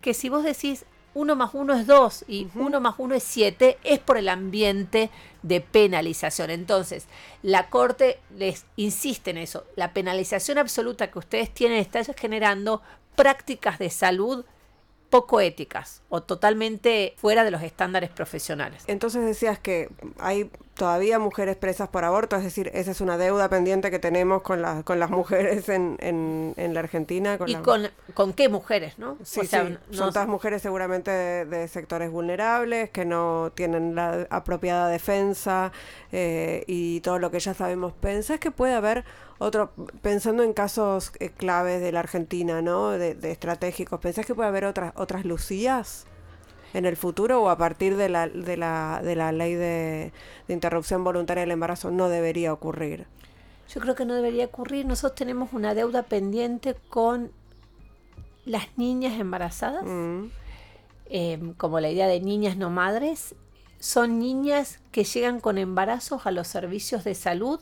que 0.00 0.12
si 0.12 0.28
vos 0.28 0.44
decís, 0.44 0.84
1 1.14 1.36
más 1.36 1.50
1 1.54 1.74
es 1.74 1.86
2 1.86 2.24
y 2.28 2.48
1 2.54 2.80
más 2.80 2.94
1 2.98 3.14
es 3.14 3.22
7, 3.24 3.78
es 3.84 3.98
por 4.00 4.18
el 4.18 4.28
ambiente 4.28 5.10
de 5.42 5.60
penalización. 5.60 6.50
Entonces, 6.50 7.06
la 7.42 7.70
Corte 7.70 8.18
les 8.36 8.66
insiste 8.76 9.30
en 9.30 9.38
eso. 9.38 9.64
La 9.76 9.92
penalización 9.92 10.58
absoluta 10.58 11.10
que 11.10 11.18
ustedes 11.18 11.52
tienen 11.52 11.78
está 11.78 12.02
generando 12.14 12.82
prácticas 13.14 13.78
de 13.78 13.90
salud 13.90 14.44
poco 15.14 15.40
éticas 15.40 16.02
o 16.08 16.24
totalmente 16.24 17.14
fuera 17.18 17.44
de 17.44 17.52
los 17.52 17.62
estándares 17.62 18.10
profesionales. 18.10 18.82
Entonces 18.88 19.24
decías 19.24 19.60
que 19.60 19.88
hay 20.18 20.50
todavía 20.74 21.20
mujeres 21.20 21.54
presas 21.54 21.88
por 21.88 22.04
aborto, 22.04 22.34
es 22.34 22.42
decir, 22.42 22.68
esa 22.74 22.90
es 22.90 23.00
una 23.00 23.16
deuda 23.16 23.48
pendiente 23.48 23.92
que 23.92 24.00
tenemos 24.00 24.42
con, 24.42 24.60
las 24.60 24.82
con 24.82 24.98
las 24.98 25.10
mujeres 25.10 25.68
en, 25.68 25.98
en, 26.00 26.74
la 26.74 26.80
Argentina. 26.80 27.38
¿Y 27.46 27.54
con, 27.54 27.88
con 28.14 28.32
qué 28.32 28.48
mujeres, 28.48 28.98
no? 28.98 29.16
Sí, 29.22 29.46
son 29.46 29.78
todas 29.92 30.26
mujeres 30.26 30.62
seguramente 30.62 31.12
de, 31.12 31.68
sectores 31.68 32.10
vulnerables, 32.10 32.90
que 32.90 33.04
no 33.04 33.52
tienen 33.54 33.94
la 33.94 34.26
apropiada 34.30 34.88
defensa 34.88 35.70
eh, 36.10 36.64
y 36.66 37.02
todo 37.02 37.20
lo 37.20 37.30
que 37.30 37.38
ya 37.38 37.54
sabemos. 37.54 37.92
¿Pensás 37.92 38.40
que 38.40 38.50
puede 38.50 38.74
haber 38.74 39.04
otro, 39.44 39.72
pensando 40.02 40.42
en 40.42 40.52
casos 40.52 41.12
eh, 41.20 41.30
claves 41.30 41.80
de 41.80 41.92
la 41.92 42.00
Argentina, 42.00 42.62
¿no? 42.62 42.90
De, 42.90 43.14
de, 43.14 43.30
estratégicos, 43.30 44.00
¿pensás 44.00 44.26
que 44.26 44.34
puede 44.34 44.48
haber 44.48 44.64
otras, 44.64 44.92
otras 44.96 45.24
Lucías? 45.24 46.06
en 46.74 46.84
el 46.84 46.96
futuro 46.96 47.42
o 47.42 47.48
a 47.48 47.56
partir 47.56 47.96
de 47.96 48.08
la, 48.08 48.28
de 48.28 48.56
la, 48.56 49.00
de 49.02 49.14
la 49.14 49.32
ley 49.32 49.54
de, 49.54 50.12
interrupción 50.48 51.04
voluntaria 51.04 51.42
del 51.42 51.52
embarazo 51.52 51.90
no 51.90 52.08
debería 52.08 52.52
ocurrir? 52.52 53.06
Yo 53.72 53.80
creo 53.80 53.94
que 53.94 54.04
no 54.04 54.14
debería 54.14 54.46
ocurrir. 54.46 54.84
Nosotros 54.84 55.14
tenemos 55.14 55.52
una 55.52 55.74
deuda 55.74 56.02
pendiente 56.02 56.74
con 56.90 57.30
las 58.44 58.76
niñas 58.76 59.18
embarazadas, 59.18 59.84
mm. 59.84 60.24
em, 61.06 61.54
como 61.54 61.80
la 61.80 61.90
idea 61.90 62.08
de 62.08 62.20
niñas 62.20 62.56
no 62.56 62.70
madres. 62.70 63.36
Son 63.78 64.18
niñas 64.18 64.80
que 64.90 65.04
llegan 65.04 65.40
con 65.40 65.58
embarazos 65.58 66.26
a 66.26 66.32
los 66.32 66.48
servicios 66.48 67.04
de 67.04 67.14
salud, 67.14 67.60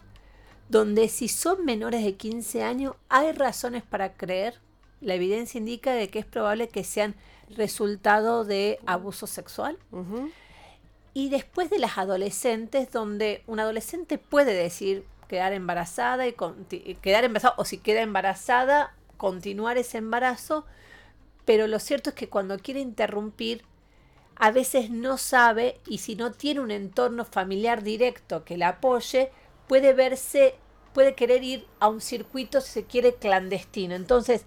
donde 0.72 1.08
si 1.08 1.28
son 1.28 1.66
menores 1.66 2.02
de 2.02 2.14
15 2.14 2.62
años 2.62 2.94
hay 3.10 3.32
razones 3.32 3.82
para 3.82 4.14
creer, 4.14 4.58
la 5.02 5.14
evidencia 5.14 5.58
indica 5.58 5.92
de 5.92 6.08
que 6.08 6.20
es 6.20 6.24
probable 6.24 6.68
que 6.68 6.82
sean 6.82 7.14
resultado 7.50 8.46
de 8.46 8.78
abuso 8.86 9.26
sexual. 9.26 9.76
Y 11.12 11.28
después 11.28 11.68
de 11.68 11.78
las 11.78 11.98
adolescentes, 11.98 12.90
donde 12.90 13.42
un 13.46 13.60
adolescente 13.60 14.16
puede 14.16 14.54
decir 14.54 15.04
quedar 15.28 15.52
embarazada 15.52 16.26
y 16.26 16.32
quedar 17.02 17.24
embarazada, 17.24 17.54
o 17.58 17.66
si 17.66 17.76
queda 17.76 18.00
embarazada, 18.00 18.94
continuar 19.18 19.76
ese 19.76 19.98
embarazo, 19.98 20.64
pero 21.44 21.66
lo 21.66 21.80
cierto 21.80 22.10
es 22.10 22.16
que 22.16 22.30
cuando 22.30 22.58
quiere 22.58 22.80
interrumpir, 22.80 23.62
a 24.36 24.50
veces 24.50 24.88
no 24.88 25.18
sabe 25.18 25.76
y 25.86 25.98
si 25.98 26.16
no 26.16 26.32
tiene 26.32 26.60
un 26.60 26.70
entorno 26.70 27.26
familiar 27.26 27.82
directo 27.82 28.42
que 28.46 28.56
la 28.56 28.68
apoye, 28.68 29.30
puede 29.68 29.92
verse, 29.92 30.54
puede 30.92 31.14
querer 31.14 31.42
ir 31.42 31.66
a 31.80 31.88
un 31.88 32.00
circuito, 32.00 32.60
si 32.60 32.70
se 32.70 32.84
quiere, 32.84 33.14
clandestino. 33.14 33.94
Entonces, 33.94 34.44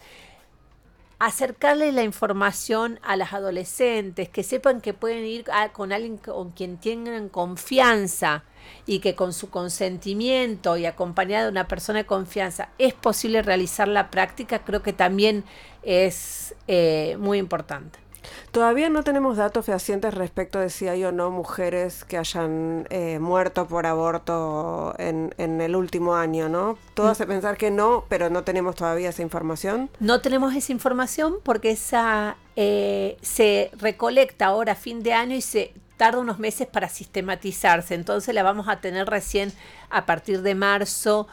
acercarle 1.19 1.91
la 1.91 2.03
información 2.03 2.99
a 3.01 3.15
las 3.15 3.33
adolescentes, 3.33 4.29
que 4.29 4.43
sepan 4.43 4.81
que 4.81 4.93
pueden 4.93 5.25
ir 5.25 5.45
con 5.73 5.91
alguien 5.91 6.17
con 6.17 6.51
quien 6.51 6.77
tengan 6.77 7.29
confianza 7.29 8.43
y 8.85 8.99
que 8.99 9.15
con 9.15 9.31
su 9.31 9.49
consentimiento 9.49 10.77
y 10.77 10.85
acompañada 10.85 11.45
de 11.45 11.51
una 11.51 11.67
persona 11.67 11.99
de 11.99 12.05
confianza 12.05 12.69
es 12.77 12.93
posible 12.93 13.41
realizar 13.41 13.87
la 13.87 14.11
práctica, 14.11 14.59
creo 14.59 14.81
que 14.81 14.93
también 14.93 15.43
es 15.83 16.55
eh, 16.67 17.15
muy 17.19 17.37
importante. 17.37 18.04
Todavía 18.51 18.89
no 18.89 19.03
tenemos 19.03 19.37
datos 19.37 19.65
fehacientes 19.65 20.13
respecto 20.13 20.59
de 20.59 20.69
si 20.69 20.87
hay 20.87 21.03
o 21.03 21.11
no 21.11 21.31
mujeres 21.31 22.03
que 22.03 22.17
hayan 22.17 22.87
eh, 22.89 23.19
muerto 23.19 23.67
por 23.67 23.85
aborto 23.85 24.95
en, 24.97 25.33
el 25.37 25.75
último 25.75 26.15
año, 26.15 26.49
¿no? 26.49 26.77
Todo 26.93 27.07
mm. 27.07 27.09
hace 27.11 27.27
pensar 27.27 27.57
que 27.57 27.71
no, 27.71 28.05
pero 28.09 28.29
no 28.29 28.43
tenemos 28.43 28.75
todavía 28.75 29.09
esa 29.09 29.21
información. 29.21 29.89
No 29.99 30.21
tenemos 30.21 30.55
esa 30.55 30.71
información 30.71 31.35
porque 31.43 31.71
esa 31.71 32.37
eh, 32.55 33.17
se 33.21 33.71
recolecta 33.77 34.47
ahora 34.47 34.73
a 34.73 34.75
fin 34.75 35.03
de 35.03 35.13
año 35.13 35.35
y 35.35 35.41
se 35.41 35.73
tarda 35.97 36.19
unos 36.19 36.39
meses 36.39 36.67
para 36.67 36.89
sistematizarse. 36.89 37.95
Entonces 37.95 38.33
la 38.33 38.43
vamos 38.43 38.67
a 38.67 38.81
tener 38.81 39.07
recién 39.07 39.53
a 39.89 40.05
partir 40.05 40.41
de 40.41 40.55
marzo 40.55 41.27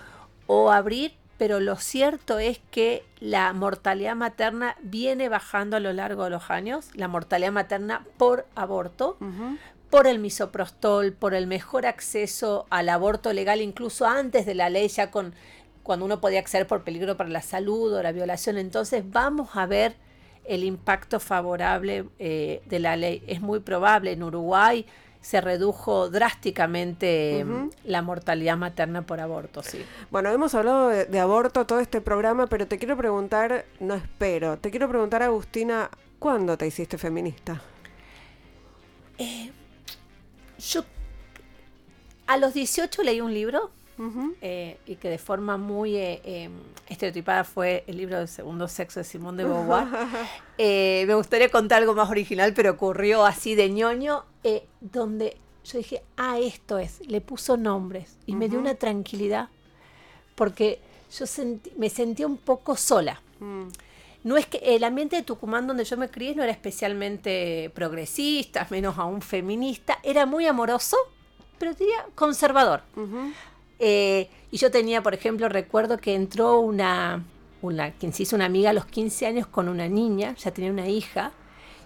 o 0.47 0.71
abril, 0.71 1.13
pero 1.43 1.59
lo 1.59 1.75
cierto 1.75 2.39
es 2.39 2.61
que 2.71 3.05
la 3.19 3.53
mortalidad 3.53 4.15
materna 4.15 4.77
viene 4.81 5.29
bajando 5.29 5.77
a 5.77 5.81
lo 5.81 5.93
largo 5.93 6.23
de 6.23 6.31
los 6.31 6.53
años, 6.53 6.91
la 6.95 7.09
mortalidad 7.09 7.51
materna 7.51 8.07
por 8.17 8.47
aborto, 8.55 9.17
por 9.91 10.07
el 10.07 10.21
misoprostol, 10.21 11.13
por 11.13 11.35
el 11.35 11.49
mejor 11.49 11.85
acceso 11.85 12.67
al 12.71 12.89
aborto 12.89 13.33
legal, 13.33 13.61
incluso 13.61 14.07
antes 14.07 14.47
de 14.47 14.55
la 14.55 14.71
ley, 14.71 14.87
ya 14.87 15.11
con 15.11 15.35
cuando 15.83 16.05
uno 16.05 16.21
podía 16.21 16.39
acceder 16.39 16.69
por 16.69 16.85
peligro 16.85 17.17
para 17.17 17.29
la 17.29 17.43
salud 17.43 17.93
o 17.93 18.01
la 18.05 18.13
violación. 18.13 18.57
Entonces 18.57 19.03
vamos 19.05 19.49
a 19.55 19.67
ver 19.67 19.97
el 20.45 20.63
impacto 20.63 21.19
favorable 21.19 22.05
eh, 22.21 22.63
de 22.67 22.79
la 22.79 22.95
ley. 22.95 23.25
Es 23.27 23.41
muy 23.41 23.59
probable. 23.59 24.13
En 24.13 24.23
Uruguay 24.23 24.87
se 25.23 25.41
redujo 25.41 26.11
drásticamente 26.11 27.47
la 27.85 28.03
mortalidad 28.03 28.57
materna 28.57 29.03
por 29.03 29.21
aborto, 29.21 29.63
sí. 29.63 29.85
Bueno, 30.11 30.31
hemos 30.31 30.55
hablado 30.55 30.89
de, 30.89 31.21
aborto 31.21 31.65
todo 31.65 31.79
este 31.79 32.01
programa, 32.01 32.49
pero 32.49 32.67
te 32.67 32.77
quiero 32.77 32.97
preguntar, 32.97 33.65
no 33.79 33.95
espero, 33.95 34.59
te 34.59 34.71
quiero 34.71 34.89
preguntar, 34.89 35.23
Agustina, 35.23 35.91
¿cuándo 36.19 36.59
te 36.59 36.67
hiciste 36.67 36.99
feminista? 36.99 37.63
Eh, 39.19 39.53
yo 40.59 40.85
a 42.27 42.37
los 42.37 42.53
18 42.53 43.03
leí 43.05 43.21
un 43.21 43.33
libro 43.33 43.71
eh, 44.41 44.79
y 44.87 44.97
que 44.97 45.09
de 45.09 45.19
forma 45.19 45.57
muy 45.57 45.97
eh, 45.97 46.21
em, 46.25 46.53
estereotipada 46.89 47.45
fue 47.45 47.85
el 47.87 47.97
libro 47.97 48.19
del 48.19 48.29
segundo 48.29 48.69
sexo 48.69 49.01
de 49.01 49.05
Simón 49.05 49.37
de 49.37 49.45
Beauvoir. 49.45 49.87
Eh, 50.59 51.05
me 51.09 51.15
gustaría 51.15 51.49
contar 51.49 51.81
algo 51.81 51.95
más 51.95 52.09
original, 52.09 52.53
pero 52.55 52.73
ocurrió 52.73 53.25
así 53.25 53.57
de 53.57 53.71
ñoño, 53.71 54.25
donde 54.81 55.37
yo 55.65 55.79
dije, 55.79 56.03
ah, 56.17 56.39
esto 56.39 56.79
es, 56.79 57.01
le 57.09 57.21
puso 57.21 57.57
nombres 57.57 58.17
y 58.27 58.37
me 58.37 58.49
dio 58.49 58.61
una 58.61 58.75
tranquilidad 58.75 59.49
porque 60.37 60.81
yo 61.19 61.25
me 61.77 61.91
sentía 61.91 62.27
un 62.27 62.37
poco 62.37 62.77
sola. 62.77 63.21
Mm. 63.41 63.69
No 64.25 64.37
es 64.37 64.47
que 64.47 64.59
el 64.59 64.85
ambiente 64.85 65.17
de 65.17 65.23
Tucumán 65.23 65.67
donde 65.67 65.85
yo 65.85 65.97
me 65.97 66.09
crié 66.09 66.35
no 66.35 66.43
era 66.45 66.53
especialmente 66.53 67.71
progresista, 67.75 68.67
menos 68.71 68.97
aún 68.99 69.21
feminista, 69.21 69.99
era 70.03 70.27
muy 70.27 70.47
amoroso, 70.47 70.97
pero 71.59 71.75
diría 71.75 72.07
conservador. 72.15 72.83
Eh, 73.85 74.31
y 74.53 74.59
yo 74.59 74.71
tenía, 74.71 75.03
por 75.03 75.13
ejemplo, 75.13 75.49
recuerdo 75.49 75.99
que 75.99 76.15
entró 76.15 76.61
una, 76.61 77.25
una, 77.63 77.91
quien 77.91 78.13
se 78.13 78.23
hizo 78.23 78.37
una 78.37 78.45
amiga 78.45 78.71
a 78.71 78.73
los 78.73 78.87
15 78.87 79.27
años 79.27 79.49
con 79.49 79.69
una 79.69 79.89
niña, 79.89 80.37
ya 80.37 80.53
tenía 80.53 80.71
una 80.71 80.87
hija, 80.87 81.33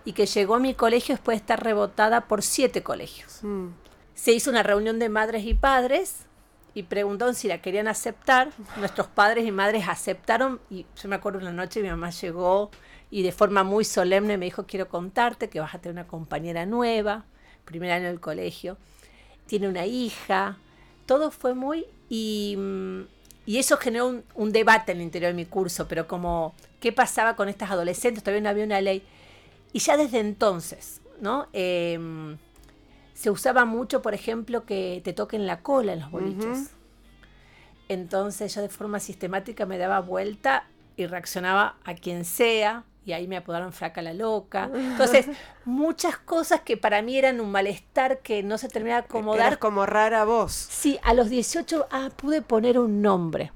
y 0.04 0.12
que 0.12 0.26
llegó 0.26 0.56
a 0.56 0.58
mi 0.58 0.74
colegio 0.74 1.14
después 1.14 1.36
de 1.36 1.40
estar 1.40 1.64
rebotada 1.64 2.28
por 2.28 2.42
siete 2.42 2.82
colegios. 2.82 3.38
Mm. 3.42 3.68
Se 4.14 4.32
hizo 4.32 4.50
una 4.50 4.62
reunión 4.62 4.98
de 4.98 5.08
madres 5.08 5.46
y 5.46 5.54
padres 5.54 6.26
y 6.74 6.82
preguntaron 6.82 7.34
si 7.34 7.48
la 7.48 7.62
querían 7.62 7.88
aceptar. 7.88 8.50
Nuestros 8.76 9.06
padres 9.06 9.46
y 9.46 9.50
madres 9.50 9.88
aceptaron 9.88 10.60
y 10.68 10.84
yo 11.02 11.08
me 11.08 11.16
acuerdo 11.16 11.38
una 11.38 11.52
noche 11.52 11.80
mi 11.80 11.88
mamá 11.88 12.10
llegó 12.10 12.70
y 13.10 13.22
de 13.22 13.32
forma 13.32 13.64
muy 13.64 13.86
solemne 13.86 14.36
me 14.36 14.44
dijo, 14.44 14.66
quiero 14.66 14.86
contarte 14.90 15.48
que 15.48 15.60
vas 15.60 15.74
a 15.74 15.78
tener 15.78 15.94
una 15.94 16.06
compañera 16.06 16.66
nueva, 16.66 17.24
primer 17.64 17.90
año 17.90 18.08
del 18.08 18.20
colegio, 18.20 18.76
tiene 19.46 19.68
una 19.68 19.86
hija, 19.86 20.58
todo 21.06 21.30
fue 21.30 21.54
muy... 21.54 21.86
Y, 22.08 22.56
mm, 22.56 23.02
eso 23.46 23.76
generó 23.76 24.22
un, 24.34 24.52
debate 24.52 24.92
en 24.92 24.98
el 24.98 25.04
interior 25.04 25.30
de 25.30 25.36
mi 25.36 25.46
curso, 25.46 25.86
pero 25.86 26.08
como, 26.08 26.54
¿qué 26.80 26.92
pasaba 26.92 27.36
con 27.36 27.48
estas 27.48 27.70
adolescentes? 27.70 28.22
Todavía 28.22 28.42
no 28.42 28.48
había 28.48 28.64
una 28.64 28.80
ley. 28.80 29.04
Y 29.72 29.78
ya 29.78 29.96
desde 29.96 30.18
entonces, 30.18 31.00
¿no? 31.20 31.46
Em, 31.52 32.38
se 33.14 33.30
usaba 33.30 33.64
mucho, 33.64 34.02
por 34.02 34.14
ejemplo, 34.14 34.64
que 34.66 35.00
te 35.04 35.12
toquen 35.12 35.46
la 35.46 35.62
cola 35.62 35.92
en 35.92 36.00
los 36.00 36.10
boliches. 36.10 36.70
Entonces 37.88 38.54
yo 38.54 38.62
de 38.62 38.68
forma 38.68 38.98
sistemática 38.98 39.64
me 39.64 39.78
daba 39.78 40.00
vuelta 40.00 40.66
y 40.96 41.06
reaccionaba 41.06 41.76
a 41.84 41.94
quien 41.94 42.24
sea, 42.24 42.84
y 43.06 43.12
ahí 43.12 43.28
me 43.28 43.36
apodaron 43.36 43.72
Fraca 43.72 44.02
la 44.02 44.12
Loca. 44.12 44.68
Entonces, 44.74 45.26
muchas 45.64 46.18
cosas 46.18 46.60
que 46.60 46.76
para 46.76 47.00
mí 47.00 47.16
eran 47.16 47.40
un 47.40 47.50
malestar 47.50 48.18
que 48.18 48.42
no 48.42 48.58
se 48.58 48.68
terminaba 48.68 49.02
de 49.02 49.06
acomodar. 49.06 49.46
Eras 49.46 49.58
como 49.58 49.86
rara 49.86 50.24
voz. 50.24 50.52
Sí, 50.52 50.98
a 51.02 51.14
los 51.14 51.30
18 51.30 51.86
ah, 51.90 52.10
pude 52.16 52.42
poner 52.42 52.78
un 52.78 53.00
nombre. 53.00 53.52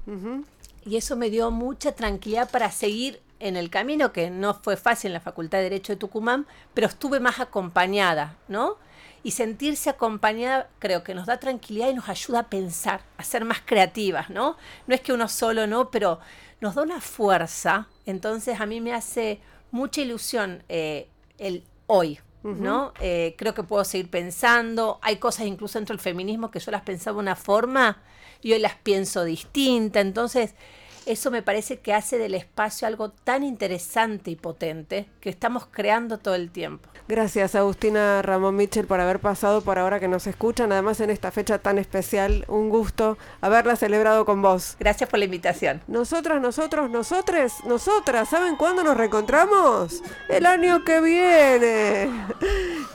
Y 0.85 0.95
eso 0.95 1.17
me 1.17 1.29
dio 1.29 1.51
mucha 1.51 1.91
tranquilidad 1.91 2.49
para 2.49 2.71
seguir 2.71 3.21
en 3.39 3.57
el 3.57 3.69
camino, 3.69 4.13
que 4.13 4.29
no 4.29 4.53
fue 4.53 4.77
fácil 4.77 5.09
en 5.09 5.13
la 5.13 5.19
Facultad 5.19 5.57
de 5.57 5.65
Derecho 5.65 5.93
de 5.93 5.97
Tucumán, 5.97 6.47
pero 6.73 6.87
estuve 6.87 7.19
más 7.19 7.39
acompañada, 7.39 8.37
¿no? 8.47 8.77
Y 9.23 9.31
sentirse 9.31 9.89
acompañada 9.89 10.69
creo 10.79 11.03
que 11.03 11.13
nos 11.13 11.25
da 11.27 11.39
tranquilidad 11.39 11.89
y 11.89 11.93
nos 11.93 12.07
ayuda 12.07 12.39
a 12.39 12.49
pensar, 12.49 13.01
a 13.17 13.23
ser 13.23 13.43
más 13.43 13.61
creativas, 13.63 14.29
¿no? 14.29 14.57
No 14.87 14.95
es 14.95 15.01
que 15.01 15.11
uno 15.13 15.27
solo, 15.27 15.67
¿no? 15.67 15.91
Pero 15.91 16.19
nos 16.61 16.75
da 16.75 16.83
una 16.83 17.01
fuerza, 17.01 17.87
entonces 18.05 18.61
a 18.61 18.65
mí 18.65 18.79
me 18.79 18.93
hace 18.93 19.41
mucha 19.71 20.01
ilusión 20.01 20.63
eh, 20.69 21.09
el 21.37 21.63
hoy, 21.87 22.19
¿no? 22.43 22.93
Eh, 22.99 23.35
creo 23.37 23.53
que 23.53 23.61
puedo 23.61 23.83
seguir 23.83 24.09
pensando, 24.09 24.97
hay 25.03 25.17
cosas 25.17 25.45
incluso 25.45 25.77
dentro 25.77 25.93
del 25.93 26.01
feminismo 26.01 26.49
que 26.49 26.59
yo 26.59 26.71
las 26.71 26.81
pensaba 26.81 27.15
de 27.17 27.19
una 27.19 27.35
forma 27.35 28.01
y 28.41 28.53
hoy 28.53 28.59
las 28.59 28.75
pienso 28.75 29.23
distinta, 29.23 29.99
entonces 29.99 30.55
eso 31.11 31.29
me 31.31 31.41
parece 31.41 31.79
que 31.79 31.93
hace 31.93 32.17
del 32.17 32.33
espacio 32.33 32.87
algo 32.87 33.09
tan 33.11 33.43
interesante 33.43 34.31
y 34.31 34.35
potente 34.35 35.07
que 35.19 35.29
estamos 35.29 35.67
creando 35.69 36.17
todo 36.17 36.35
el 36.35 36.51
tiempo. 36.51 36.89
Gracias 37.07 37.55
Agustina 37.55 38.21
Ramón 38.21 38.55
Mitchell 38.55 38.87
por 38.87 39.01
haber 39.01 39.19
pasado 39.19 39.61
por 39.61 39.77
ahora 39.77 39.99
que 39.99 40.07
nos 40.07 40.27
escuchan, 40.27 40.71
además 40.71 41.01
en 41.01 41.09
esta 41.09 41.31
fecha 41.31 41.59
tan 41.59 41.77
especial, 41.77 42.45
un 42.47 42.69
gusto 42.69 43.17
haberla 43.41 43.75
celebrado 43.75 44.25
con 44.25 44.41
vos. 44.41 44.77
Gracias 44.79 45.09
por 45.09 45.19
la 45.19 45.25
invitación. 45.25 45.81
Nosotras, 45.87 46.41
nosotros, 46.41 46.89
nosotres, 46.89 47.53
nosotras, 47.65 48.29
¿saben 48.29 48.55
cuándo 48.55 48.83
nos 48.83 48.95
reencontramos? 48.95 50.01
El 50.29 50.45
año 50.45 50.85
que 50.85 51.01
viene. 51.01 52.09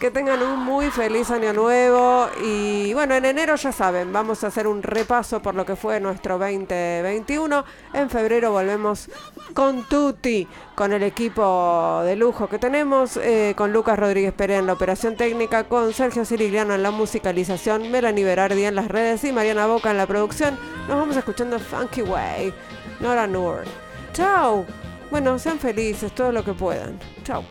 Que 0.01 0.11
tengan 0.11 0.43
un 0.43 0.61
muy 0.61 0.91
feliz 0.91 1.31
año 1.31 1.53
nuevo 1.53 2.29
y 2.43 2.95
bueno, 2.95 3.15
en 3.15 3.25
enero 3.25 3.57
ya 3.57 3.73
saben, 3.73 4.13
vamos 4.13 4.45
a 4.45 4.49
hacer 4.49 4.67
un 4.67 4.83
repaso 4.83 5.41
por 5.41 5.55
lo 5.55 5.65
que 5.67 5.77
fue 5.77 6.01
nuestro 6.01 6.39
2021. 6.39 7.65
En 8.07 8.11
febrero 8.11 8.53
volvemos 8.53 9.11
con 9.53 9.83
Tutti, 9.83 10.47
con 10.77 10.93
el 10.93 11.03
equipo 11.03 12.03
de 12.05 12.15
lujo 12.15 12.49
que 12.49 12.61
tenemos, 12.61 13.17
eh, 13.17 13.55
con 13.57 13.73
Lucas 13.73 13.99
Rodríguez 13.99 14.33
Pérez 14.33 14.61
en 14.61 14.67
la 14.67 14.75
operación 14.75 15.17
técnica, 15.17 15.65
con 15.65 15.93
Sergio 15.93 16.25
Sirigliano 16.25 16.73
en 16.73 16.85
la 16.85 16.93
musicalización, 16.93 17.91
Melanie 17.91 18.25
Berardi 18.25 18.65
en 18.65 18.77
las 18.77 18.87
redes 18.87 19.25
y 19.25 19.33
Mariana 19.33 19.67
Boca 19.67 19.91
en 19.91 19.97
la 19.97 20.07
producción. 20.07 20.57
Nos 20.87 20.99
vamos 20.99 21.17
escuchando 21.17 21.59
Funky 21.59 22.03
Way, 22.03 22.55
Nora 23.01 23.27
Noor. 23.27 23.65
Chao. 24.13 24.65
Bueno, 25.11 25.37
sean 25.41 25.59
felices 25.59 26.13
todo 26.13 26.31
lo 26.31 26.45
que 26.45 26.53
puedan. 26.53 27.01
Chao. 27.25 27.43